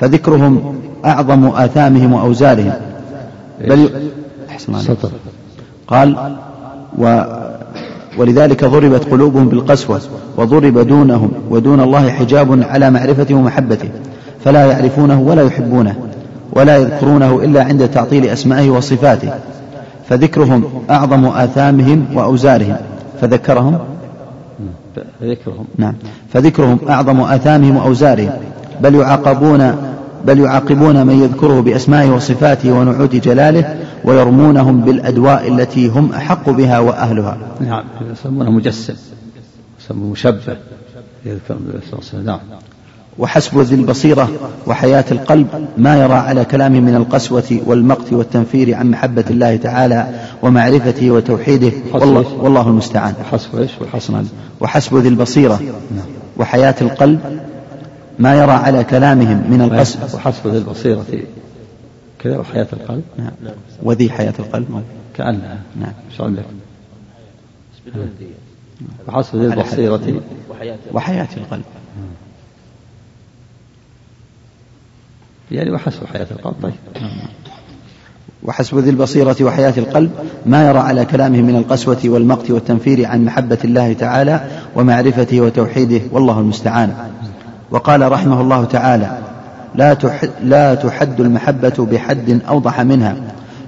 فذكرهم 0.01 0.75
أعظم 1.05 1.47
آثامهم 1.47 2.13
وأوزارهم. 2.13 2.73
بل 3.69 3.91
سطر 4.79 5.11
قال 5.89 6.37
و 6.99 7.25
ولذلك 8.19 8.65
ضربت 8.65 9.05
قلوبهم 9.05 9.49
بالقسوة 9.49 10.01
وضرب 10.37 10.79
دونهم 10.79 11.31
ودون 11.51 11.81
الله 11.81 12.11
حجاب 12.11 12.63
على 12.63 12.91
معرفته 12.91 13.35
ومحبته 13.35 13.89
فلا 14.45 14.67
يعرفونه 14.67 15.21
ولا 15.21 15.43
يحبونه 15.43 15.95
ولا 16.53 16.77
يذكرونه 16.77 17.41
إلا 17.45 17.65
عند 17.65 17.89
تعطيل 17.89 18.25
أسمائه 18.25 18.71
وصفاته 18.71 19.31
فذكرهم 20.09 20.65
أعظم 20.91 21.27
آثامهم 21.27 22.07
وأوزارهم 22.15 22.77
فذكرهم 23.21 23.79
ذكرهم. 25.23 25.65
نعم. 25.79 25.95
فذكرهم 26.33 26.79
أعظم 26.89 27.21
آثامهم 27.21 27.77
وأوزارهم. 27.77 28.33
بل 28.81 28.95
يعاقبون 28.95 29.75
بل 30.25 30.39
يعاقبون 30.39 31.07
من 31.07 31.23
يذكره 31.23 31.61
بأسمائه 31.61 32.11
وصفاته 32.11 32.73
ونعوت 32.73 33.17
جلاله 33.17 33.77
ويرمونهم 34.05 34.81
بالأدواء 34.81 35.49
التي 35.49 35.89
هم 35.89 36.13
أحق 36.13 36.51
بها 36.51 36.79
وأهلها. 36.79 37.39
نعم. 37.61 37.85
يسمونه 38.13 38.51
مجسم. 38.51 38.95
يسمونه 39.81 40.11
مشبه. 40.13 40.57
يذكر 41.27 41.55
النبي 41.55 41.79
صلى 41.91 41.93
الله 41.93 41.93
عليه 41.93 41.99
وسلم. 41.99 42.27
نعم. 42.27 42.41
وحسب 43.19 43.59
ذي 43.59 43.75
البصيرة 43.75 44.29
وحياة 44.67 45.05
القلب 45.11 45.47
ما 45.79 45.97
يرى 45.97 46.15
على 46.15 46.45
كلامه 46.45 46.81
من 46.81 46.95
القسوة 46.95 47.61
والمقت 47.67 48.13
والتنفير 48.13 48.75
عن 48.75 48.91
محبة 48.91 49.25
الله 49.31 49.57
تعالى 49.57 50.07
ومعرفته 50.43 51.11
وتوحيده. 51.11 51.73
والله, 51.93 52.35
والله 52.35 52.69
المستعان. 52.69 53.15
حسب 53.33 53.59
إيش؟ 53.59 53.71
حسنا 53.93 54.25
وحسب 54.61 54.97
ذي 54.97 55.09
البصيرة. 55.09 55.61
وحياة 56.37 56.75
القلب. 56.81 57.41
ما 58.19 58.35
يرى 58.35 58.53
على 58.53 58.85
كلامهم 58.85 59.51
من 59.51 59.61
القسوة 59.63 60.15
وحسب 60.15 60.47
ذي 60.47 60.59
البصيرة. 60.59 61.05
كذا 62.19 62.39
وحياة 62.39 62.67
القلب؟ 62.73 63.03
نعم. 63.19 63.31
وذي 63.83 64.11
حياة 64.11 64.35
القلب. 64.39 64.83
كأنها. 65.17 65.59
نعم. 65.81 65.93
شو 66.17 66.25
عندك 66.25 66.45
وحسب 69.09 69.37
ذي 69.37 69.47
البصيرة. 69.47 70.21
وحياة 70.93 71.29
القلب. 71.37 71.65
يعني 75.51 75.71
وحسب 75.71 76.07
حياة 76.07 76.27
القلب. 76.31 76.55
طيب. 76.63 76.75
وحسب 78.45 78.79
ذي 78.79 78.91
البصيرة 78.91 79.37
وحياة 79.43 79.75
القلب 79.77 80.11
ما 80.47 80.69
يرى 80.69 80.79
على 80.79 81.05
كلامه 81.05 81.43
من 81.43 81.57
القسوة 81.57 81.99
والمقت 82.05 82.51
والتنفير 82.51 83.07
عن 83.07 83.25
محبة 83.25 83.59
الله 83.65 83.93
تعالى 83.93 84.41
ومعرفته 84.77 85.41
وتوحيده 85.41 86.01
والله 86.13 86.41
المستعان. 86.41 86.93
وقال 87.71 88.13
رحمه 88.13 88.41
الله 88.41 88.65
تعالى 88.65 89.19
لا 89.75 89.95
تحد, 89.95 90.31
لا 90.45 90.75
تحد 90.75 91.21
المحبة 91.21 91.87
بحد 91.91 92.41
أوضح 92.49 92.81
منها 92.81 93.17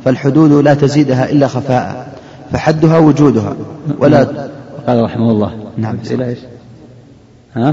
فالحدود 0.05 0.53
لا 0.53 0.75
تزيدها 0.75 1.31
إلا 1.31 1.49
خفاء 1.49 2.15
فحدها 2.53 2.99
وجودها 2.99 3.57
ولا 3.99 4.25
قال 4.87 5.03
رحمه 5.03 5.31
الله. 5.31 5.53
نعم. 5.77 5.97
إلى 6.11 6.29
إيش؟ 6.29 6.39
ها؟ 7.55 7.69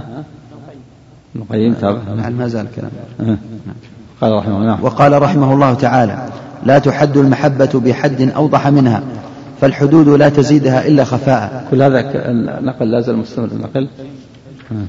ابن 1.35 1.41
القيم 1.41 1.73
تابع. 1.73 1.99
نعم 2.17 2.33
ما 2.33 2.47
زال 2.47 2.67
كلام؟ 2.75 2.91
نعم 3.19 3.37
قال 4.21 4.33
رحمه 4.33 4.57
الله. 4.57 4.83
وقال 4.83 5.21
رحمه 5.21 5.53
الله 5.53 5.73
تعالى 5.73 6.29
لا 6.63 6.79
تحد 6.79 7.17
المحبة 7.17 7.69
بحد 7.85 8.21
أوضح 8.21 8.67
منها 8.67 9.03
فالحدود 9.61 10.09
لا 10.09 10.29
تزيدها 10.29 10.87
إلا 10.87 11.03
خفاء. 11.03 11.67
كل 11.71 11.81
هذا 11.81 12.29
النقل 12.59 12.91
لا 12.91 13.01
زال 13.01 13.17
مستمر 13.17 13.45
النقل؟ 13.45 13.87
ها. 14.71 14.85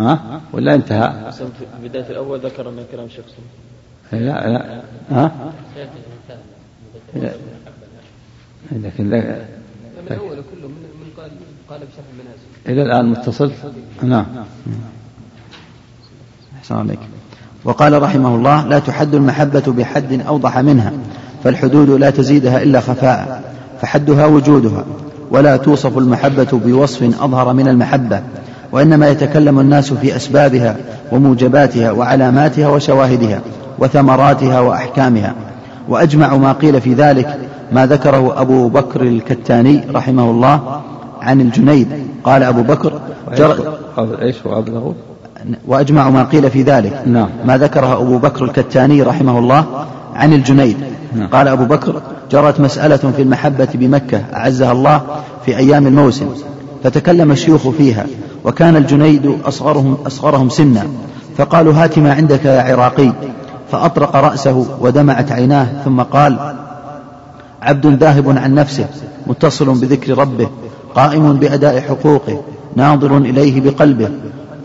ها؟ 0.00 0.40
ولا 0.52 0.74
انتهى؟ 0.74 1.32
في 1.32 1.88
بداية 1.88 2.10
الأول 2.10 2.40
ذكر 2.40 2.68
أن 2.68 2.84
كلام 2.92 3.08
سليم. 3.08 4.24
لا 4.26 4.48
لا. 4.48 4.82
ها؟ 5.10 5.52
لا. 7.14 7.30
لكن 8.72 9.10
لا. 9.10 9.18
من 9.18 9.36
الأول 10.10 10.30
كله 10.30 10.68
من 10.68 10.74
من 11.00 11.10
قال 11.16 11.30
قال 11.70 11.80
بشرح 11.80 12.04
المنازل. 12.12 12.48
إلى 12.68 12.82
الآن 12.82 13.10
متصل؟ 13.10 13.52
نعم. 14.02 14.26
أحسن 16.58 16.74
عليك 16.74 16.98
وقال 17.64 18.02
رحمه 18.02 18.34
الله 18.34 18.66
لا 18.66 18.78
تحد 18.78 19.14
المحبة 19.14 19.62
بحد 19.66 20.20
أوضح 20.28 20.58
منها 20.58 20.92
فالحدود 21.44 21.90
لا 21.90 22.10
تزيدها 22.10 22.62
إلا 22.62 22.80
خفاء 22.80 23.42
فحدها 23.82 24.26
وجودها 24.26 24.84
ولا 25.30 25.56
توصف 25.56 25.98
المحبة 25.98 26.48
بوصف 26.52 27.22
أظهر 27.22 27.52
من 27.52 27.68
المحبة 27.68 28.20
وإنما 28.72 29.08
يتكلم 29.08 29.60
الناس 29.60 29.92
في 29.92 30.16
أسبابها 30.16 30.76
وموجباتها 31.12 31.92
وعلاماتها 31.92 32.68
وشواهدها 32.68 33.40
وثمراتها 33.78 34.60
وأحكامها. 34.60 35.34
وأجمع 35.88 36.36
ما 36.36 36.52
قيل 36.52 36.80
في 36.80 36.94
ذلك 36.94 37.38
ما 37.72 37.86
ذكره 37.86 38.40
أبو 38.40 38.68
بكر 38.68 39.02
الكتاني 39.02 39.84
رحمه 39.94 40.30
الله 40.30 40.80
عن 41.22 41.40
الجنيد. 41.40 41.88
قال 42.24 42.42
أبو 42.42 42.62
بكر 42.62 43.00
جر 43.36 43.78
إيش 44.22 44.36
وأبلغ 44.46 44.92
وأجمع 45.66 46.10
ما 46.10 46.24
قيل 46.24 46.50
في 46.50 46.62
ذلك. 46.62 47.02
نعم. 47.06 47.28
ما 47.44 47.58
ذكره 47.58 48.00
أبو 48.00 48.18
بكر 48.18 48.44
الكتاني 48.44 49.02
رحمه 49.02 49.38
الله 49.38 49.64
عن 50.14 50.32
الجنيد. 50.32 50.76
نعم. 51.16 51.28
قال 51.28 51.48
أبو 51.48 51.64
بكر 51.64 52.02
جرت 52.32 52.60
مسألة 52.60 52.96
في 52.96 53.22
المحبة 53.22 53.68
بمكة 53.74 54.22
أعزها 54.34 54.72
الله 54.72 55.02
في 55.46 55.56
أيام 55.56 55.86
الموسم. 55.86 56.26
فتكلم 56.84 57.30
الشيوخ 57.30 57.68
فيها 57.68 58.06
وكان 58.44 58.76
الجنيد 58.76 59.38
أصغرهم, 59.44 59.96
أصغرهم 60.06 60.48
سنا. 60.48 60.86
فقالوا 61.36 61.74
هات 61.74 61.98
ما 61.98 62.12
عندك 62.12 62.44
يا 62.44 62.62
عراقي. 62.62 63.12
فأطرق 63.72 64.16
رأسه 64.16 64.66
ودمعت 64.80 65.32
عيناه 65.32 65.66
ثم 65.84 66.00
قال 66.00 66.54
عبد 67.62 67.86
ذاهب 67.86 68.38
عن 68.38 68.54
نفسه 68.54 68.86
متصل 69.26 69.64
بذكر 69.64 70.18
ربه 70.18 70.48
قائم 70.94 71.32
بأداء 71.32 71.80
حقوقه 71.80 72.42
ناظر 72.76 73.16
إليه 73.18 73.60
بقلبه. 73.60 74.10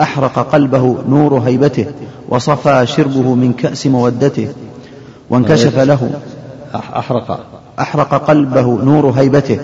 أحرق 0.01 0.39
قلبه 0.39 0.95
نور 1.09 1.37
هيبته 1.39 1.85
وصفى 2.29 2.85
شربه 2.85 3.35
من 3.35 3.53
كأس 3.53 3.87
مودته 3.87 4.53
وانكشف 5.29 5.79
له 5.79 6.19
أح- 6.73 6.75
أحرق. 6.75 7.39
أحرق 7.79 8.13
قلبه 8.27 8.83
نور 8.83 9.09
هيبته 9.09 9.59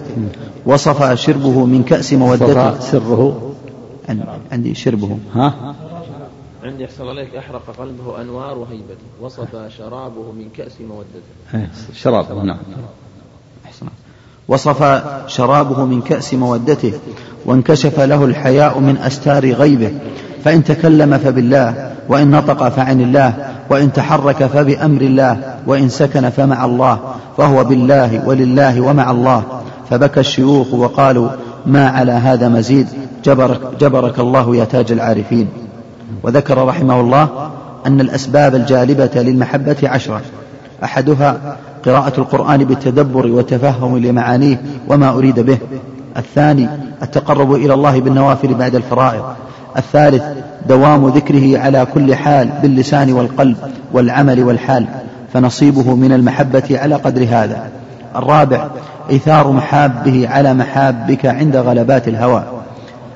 وصفى 0.66 1.18
شربه 1.18 1.66
من 1.66 1.84
كأس 1.84 2.14
مودته. 2.14 2.80
سره 2.80 3.52
عن- 4.10 4.24
عندي 4.52 4.76
شربه. 4.76 5.18
ها؟ 5.36 5.76
عندي 6.64 6.84
يحصل 6.84 7.08
عليك. 7.10 7.36
أحرق 7.36 7.76
قلبه 7.80 8.22
أنوار 8.22 8.58
وهيبته 8.58 9.08
وصف 9.22 9.56
شرابه 9.78 10.32
من 10.32 10.48
كأس 10.58 10.72
مودته. 10.82 11.58
إيه، 11.58 11.70
شراب. 11.94 12.45
نعم. 12.45 12.49
أحسن. 12.49 13.10
وصفى 14.47 15.01
شرابه 15.27 15.85
من 15.85 16.01
كأس 16.01 16.34
مودته 16.34 16.93
وانكشف 17.45 17.99
له 17.99 18.26
الحياء 18.26 18.80
من 18.80 18.97
أستار 18.97 19.51
غيبه 19.51 19.91
فإن 20.43 20.63
تكلم 20.63 21.18
فبالله 21.18 21.91
وإن 22.09 22.31
نطق 22.31 22.69
فعن 22.69 23.01
الله 23.01 23.34
وإن 23.69 23.93
تحرك 23.93 24.45
فبأمر 24.45 25.01
الله 25.01 25.55
وإن 25.68 25.89
سكن 25.89 26.30
فمع 26.30 26.65
الله 26.65 26.99
فهو 27.38 27.63
بالله 27.63 28.22
ولله 28.26 28.81
ومع 28.81 29.11
الله. 29.11 29.43
فبكى 29.89 30.19
الشيوخ 30.19 30.73
وقالوا 30.73 31.30
ما 31.65 31.88
على 31.89 32.11
هذا 32.11 32.49
مزيد 32.49 32.88
جبرك, 33.23 33.59
جبرك 33.80 34.19
الله 34.19 34.55
يا 34.55 34.63
تاج 34.63 34.91
العارفين. 34.91 35.47
وذكر 36.23 36.65
رحمه 36.65 37.01
الله 37.01 37.51
أن 37.85 38.01
الأسباب 38.01 38.55
الجالبة 38.55 39.11
للمحبة 39.15 39.77
عشرة. 39.84 40.22
أحدها 40.84 41.58
قراءة 41.86 42.14
القرآن 42.18 42.64
بالتدبر 42.64 43.28
والتفهم 43.28 43.98
لمعانيه 43.98 44.62
وما 44.88 45.10
أريد 45.10 45.40
به. 45.40 45.58
الثاني 46.18 46.70
التقرب 47.03 47.53
إلى 47.56 47.74
الله 47.74 47.99
بالنوافل 47.99 48.53
بعد 48.53 48.76
الفرائض. 48.76 49.24
الثالث 49.78 50.24
دوام 50.70 51.08
ذكره 51.08 51.60
على 51.60 51.88
كل 51.94 52.16
حال 52.16 52.49
باللسان 52.62 53.14
والقلب 53.14 53.58
والعمل 53.94 54.44
والحال 54.44 54.86
فنصيبه 55.34 55.95
من 55.95 56.12
المحبة 56.12 56.64
على 56.72 56.95
قدر 56.95 57.24
هذا. 57.24 57.70
الرابع 58.16 58.68
إيثار 59.10 59.52
محابه 59.52 60.30
على 60.30 60.53
محابك 60.53 61.26
عند 61.26 61.56
غلبات 61.56 62.08
الهوى. 62.08 62.44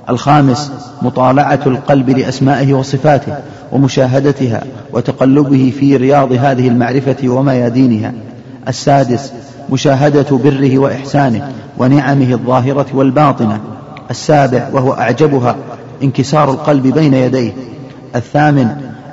الخامس 0.09 0.71
مطالعة 1.01 1.59
القلب 1.65 2.09
لأسمائه 2.09 2.73
وصفاته 2.73 3.35
ومشاهدتها 3.71 4.63
وتقلبه 4.93 5.73
في 5.79 5.97
رياض 5.97 6.31
هذه 6.31 6.67
المعرفة 6.67 7.29
وميادينها 7.29 8.13
السادس 8.67 9.33
مشاهدة 9.69 10.37
بره 10.37 10.79
وإحسانه 10.79 11.51
ونعمه 11.77 12.33
الظاهرة 12.33 12.85
والباطنة. 12.93 13.59
السابع 14.11 14.69
وهو 14.73 14.93
أعجبها 14.93 15.55
انكسار 16.03 16.51
القلب 16.51 16.87
بين 16.87 17.13
يديه. 17.13 17.53
الثامن 18.15 18.67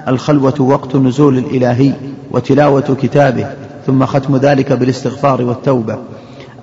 الخلوة 0.09 0.55
وقت 0.61 0.95
النزول 0.95 1.39
الإلهي 1.39 1.93
وتلاوة 2.31 2.97
كتابه 3.03 3.47
ثم 3.87 4.05
ختم 4.05 4.37
ذلك 4.37 4.73
بالاستغفار 4.73 5.43
والتوبة. 5.43 5.99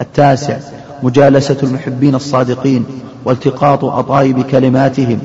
التاسع 0.02 0.58
مجالسة 1.04 1.58
المحبين 1.64 2.16
الصادقين 2.16 2.86
والتقاط 3.26 3.86
أطايب 3.86 4.42
كلماتهم 4.42 5.20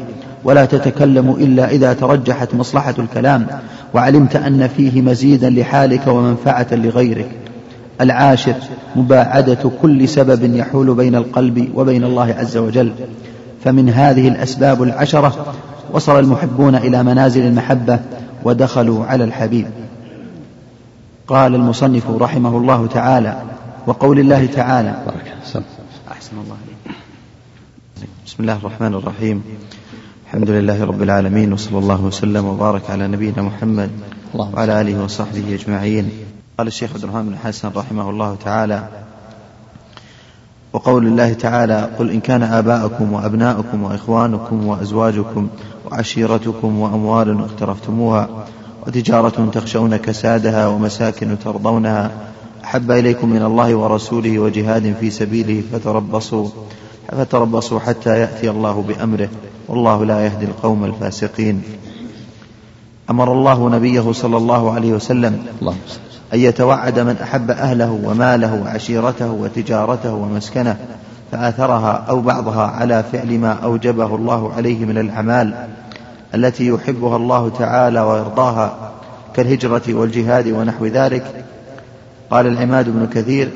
ولا 0.44 0.64
تتكلم 0.64 1.30
إلا 1.30 1.70
إذا 1.70 1.92
ترجحت 1.92 2.54
مصلحة 2.54 2.94
الكلام 2.98 3.46
وعلمت 3.94 4.36
أن 4.36 4.68
فيه 4.68 5.02
مزيدا 5.02 5.50
لحالك 5.50 6.06
ومنفعة 6.06 6.66
لغيرك. 6.72 7.28
العاشر 8.00 8.54
مباعدة 8.96 9.70
كل 9.82 10.08
سبب 10.08 10.54
يحول 10.54 10.94
بين 10.94 11.14
القلب 11.14 11.68
وبين 11.74 12.04
الله 12.04 12.34
عز 12.38 12.56
وجل. 12.56 12.92
فمن 13.64 13.88
هذه 13.88 14.28
الأسباب 14.28 14.82
العشرة 14.82 15.54
وصل 15.92 16.18
المحبون 16.18 16.74
إلى 16.74 17.02
منازل 17.02 17.46
المحبة 17.46 17.98
ودخلوا 18.44 19.04
على 19.04 19.24
الحبيب. 19.24 19.66
قال 21.28 21.54
المصنف 21.54 22.10
رحمه 22.10 22.56
الله 22.56 22.86
تعالى 22.86 23.53
وقول 23.86 24.18
الله 24.18 24.46
تعالى. 24.46 25.02
بارك 25.06 25.34
أحسن 26.12 26.32
الله 26.32 26.56
عليك 26.64 26.96
بسم 28.26 28.36
الله 28.40 28.56
الرحمن 28.56 28.94
الرحيم. 28.94 29.42
الحمد 30.26 30.50
لله 30.50 30.84
رب 30.84 31.02
العالمين 31.02 31.52
وصلى 31.52 31.78
الله 31.78 32.00
وسلم 32.04 32.44
وبارك 32.44 32.90
على 32.90 33.08
نبينا 33.08 33.42
محمد 33.42 33.90
وعلى 34.34 34.80
آله 34.80 35.04
وصحبه 35.04 35.54
أجمعين. 35.54 36.10
قال 36.58 36.66
الشيخ 36.66 36.92
عبد 36.92 37.02
الرحمن 37.02 37.26
بن 37.28 37.36
حسن 37.36 37.68
رحمه 37.76 38.10
الله 38.10 38.36
تعالى 38.44 38.88
وقول 40.72 41.06
الله 41.06 41.32
تعالى 41.32 41.90
قل 41.98 42.10
إن 42.10 42.20
كان 42.20 42.42
آباؤكم 42.42 43.12
وأبناؤكم 43.12 43.82
وإخوانكم 43.82 44.66
وأزواجكم 44.66 45.48
وعشيرتكم 45.90 46.78
وأموال 46.78 47.40
اقترفتموها 47.40 48.28
وتجارة 48.86 49.50
تخشون 49.52 49.96
كسادها 49.96 50.66
ومساكن 50.66 51.38
ترضونها 51.38 52.10
أحب 52.64 52.90
إليكم 52.90 53.28
من 53.28 53.42
الله 53.42 53.74
ورسوله 53.74 54.38
وجهاد 54.38 54.94
في 55.00 55.10
سبيله 55.10 55.62
فتربصوا 55.72 56.48
فتربصوا 57.08 57.80
حتى 57.80 58.20
يأتي 58.20 58.50
الله 58.50 58.84
بأمره 58.88 59.28
والله 59.68 60.04
لا 60.04 60.24
يهدي 60.24 60.44
القوم 60.44 60.84
الفاسقين. 60.84 61.62
أمر 63.10 63.32
الله 63.32 63.70
نبيه 63.70 64.12
صلى 64.12 64.36
الله 64.36 64.72
عليه 64.72 64.92
وسلم 64.92 65.46
اللهم 65.60 65.78
صل 65.88 66.00
أن 66.34 66.38
يتوعد 66.38 66.98
من 66.98 67.16
أحب 67.22 67.50
أهله 67.50 68.00
وماله 68.04 68.62
وعشيرته 68.62 69.30
وتجارته 69.30 70.14
ومسكنه 70.14 70.76
فآثرها 71.32 72.04
أو 72.08 72.20
بعضها 72.20 72.66
على 72.66 73.04
فعل 73.12 73.38
ما 73.38 73.52
أوجبه 73.52 74.14
الله 74.14 74.52
عليه 74.56 74.84
من 74.84 74.98
الأعمال 74.98 75.68
التي 76.34 76.66
يحبها 76.66 77.16
الله 77.16 77.48
تعالى 77.58 78.00
ويرضاها 78.00 78.92
كالهجرة 79.34 79.82
والجهاد 79.88 80.48
ونحو 80.48 80.86
ذلك. 80.86 81.44
قال 82.34 82.46
العماد 82.46 82.88
بن 82.88 83.06
كثير 83.06 83.50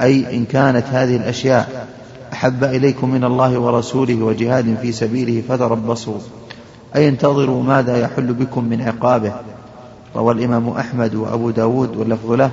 أي 0.00 0.36
إن 0.36 0.44
كانت 0.44 0.86
هذه 0.86 1.16
الأشياء 1.16 1.88
أحب 2.32 2.64
إليكم 2.64 3.10
من 3.10 3.24
الله 3.24 3.58
ورسوله 3.58 4.22
وجهاد 4.22 4.76
في 4.82 4.92
سبيله 4.92 5.42
فتربصوا. 5.48 6.18
أي 6.96 7.08
انتظروا 7.08 7.62
ماذا 7.62 7.96
يحل 7.96 8.32
بكم 8.32 8.64
من 8.64 8.82
عقابه. 8.82 9.32
روى 10.16 10.34
الإمام 10.34 10.68
أحمد 10.68 11.14
وأبو 11.14 11.50
داود 11.50 11.96
واللفظ 11.96 12.32
له. 12.32 12.50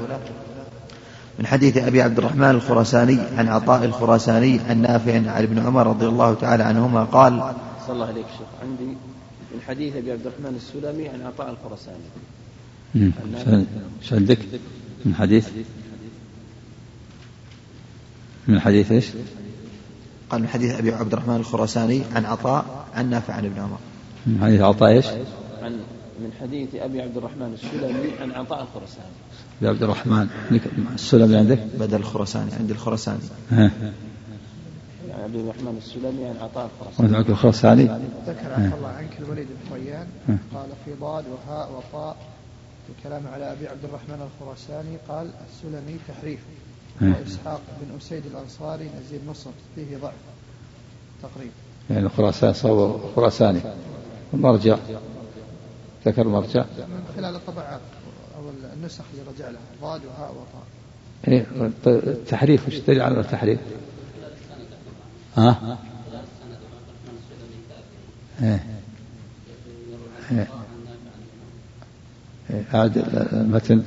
من 1.39 1.45
حديث 1.45 1.77
أبي 1.77 2.01
عبد 2.01 2.17
الرحمن 2.17 2.49
الخراساني 2.49 3.19
عن 3.37 3.47
عطاء 3.47 3.85
الخراساني 3.85 4.59
عن 4.69 4.81
نافع 4.81 5.15
عن 5.15 5.43
ابن 5.43 5.59
عمر 5.59 5.87
رضي 5.87 6.05
الله 6.05 6.33
تعالى 6.33 6.63
عنهما 6.63 7.03
قال 7.03 7.43
صلى 7.87 7.93
الله 7.93 8.07
عليك 8.07 8.25
شيخ. 8.37 8.47
عندي 8.63 8.95
من 9.53 9.61
حديث 9.67 9.95
أبي 9.95 10.11
عبد 10.11 10.27
الرحمن 10.27 10.55
السلمي 10.55 11.07
عن 11.07 11.21
عطاء 11.21 11.49
شو 14.01 14.15
عندك 14.15 14.39
من 15.05 15.15
حديث 15.15 15.49
من 18.47 18.59
حديث 18.59 18.91
إيش؟ 18.91 19.05
قال 20.29 20.41
من 20.41 20.47
حديث 20.47 20.71
أبي 20.71 20.91
عبد 20.91 21.13
الرحمن 21.13 21.35
الخراساني 21.35 22.01
عن 22.15 22.25
عطاء 22.25 22.85
عن 22.93 23.09
نافع 23.09 23.33
عن 23.33 23.45
ابن 23.45 23.59
عمر 23.59 23.77
من 24.25 24.41
حديث 24.41 24.61
عطاء 24.61 24.91
إيش؟ 24.91 25.05
عن 25.61 25.71
من 26.19 26.31
حديث 26.41 26.75
أبي 26.75 27.01
عبد 27.01 27.17
الرحمن 27.17 27.53
السلمي 27.53 28.11
عن 28.21 28.31
عطاء 28.31 28.61
الخرساني 28.61 29.13
يا 29.61 29.69
عبد 29.69 29.83
الرحمن 29.83 30.27
السلمي 30.95 31.35
عندك؟ 31.35 31.59
بدل 31.79 31.97
الخراساني 31.97 32.53
عند 32.53 32.71
الخراساني 32.71 33.19
ها 33.51 33.71
عن 35.13 35.21
عبد 35.23 35.35
الرحمن 35.35 35.77
السلمي 35.77 36.25
عن 36.25 36.35
عطاء 36.41 36.69
معك 36.99 37.29
الخرساني 37.29 37.83
ذكر 38.27 38.53
عفى 38.53 38.75
الله 38.77 38.89
عنك 38.97 39.09
الوليد 39.19 39.47
بن 39.47 39.75
ريان. 39.75 40.07
قال 40.27 40.69
في 40.85 40.91
ضاد 41.01 41.23
وهاء 41.27 41.71
وطاء 41.71 42.17
الكلام 42.89 43.27
على 43.27 43.51
أبي 43.51 43.67
عبد 43.67 43.83
الرحمن 43.83 44.27
الخراساني 44.27 44.97
قال 45.09 45.29
السلمي 45.49 45.97
تحريف 46.07 46.39
م. 47.01 47.13
وإسحاق 47.13 47.61
بن 47.81 47.97
أسيد 47.97 48.25
الأنصاري 48.25 48.89
نزيل 48.99 49.19
مصر 49.27 49.49
فيه 49.75 49.97
ضعف 49.97 50.13
تقريبا 51.23 51.51
يعني 51.89 52.09
خراسان 52.09 52.53
صور 52.53 53.11
خراساني. 53.15 53.59
المرجع 54.33 54.77
ذكر 56.05 56.21
المرجع 56.21 56.65
من 56.77 57.03
خلال 57.15 57.35
الطبعات 57.35 57.81
أو 58.37 58.43
النسخ 58.73 59.03
اللي 59.13 59.31
رجع 59.31 59.49
لها 59.49 59.61
ضاد 59.81 60.01
وهاء 60.05 60.31
وطاء. 60.31 60.65
التحريف 61.87 62.67
وش 62.67 62.77
دليل 62.77 63.01
على 63.01 63.19
التحريف؟ 63.19 63.59
ها؟ 65.37 65.77
إيه. 68.41 68.63
إيه. 70.31 70.47
إيه. 72.53 72.63
هذا 72.71 73.03
المتن 73.33 73.83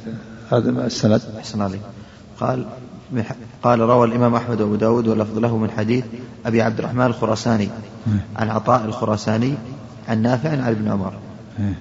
هذا 0.52 0.70
السند؟ 0.70 1.22
أحسن 1.38 1.62
عليك. 1.62 1.80
قال 2.40 2.66
قال 3.62 3.80
روى 3.80 4.06
الإمام 4.06 4.34
أحمد 4.34 4.60
وأبو 4.60 4.74
داود 4.74 5.08
واللفظ 5.08 5.38
له 5.38 5.56
من 5.56 5.70
حديث 5.70 6.04
أبي 6.46 6.62
عبد 6.62 6.78
الرحمن 6.78 7.06
الخراساني 7.06 7.68
عن 8.36 8.50
عطاء 8.50 8.84
الخراساني 8.84 9.54
عن 10.08 10.22
نافع 10.22 10.50
عن 10.50 10.60
ابن 10.60 10.88
عمر. 10.88 11.14
إيه. 11.58 11.74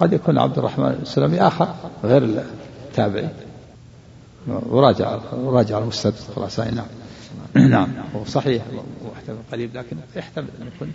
قد 0.00 0.12
يكون 0.12 0.38
عبد 0.38 0.58
الرحمن 0.58 0.98
السلمي 1.02 1.40
آخر 1.40 1.74
غير 2.04 2.44
التابعي. 2.88 3.28
وراجع 4.48 5.18
وراجع 5.32 5.78
المستد 5.78 6.14
الخراساني. 6.28 6.76
نعم. 6.76 6.86
نعم. 7.70 7.88
هو 8.16 8.24
صحيح 8.24 8.62
واحتمل 9.04 9.38
قليل 9.52 9.70
لكن 9.74 9.96
يحتمل 10.16 10.48
أن 10.60 10.66
يكون 10.66 10.92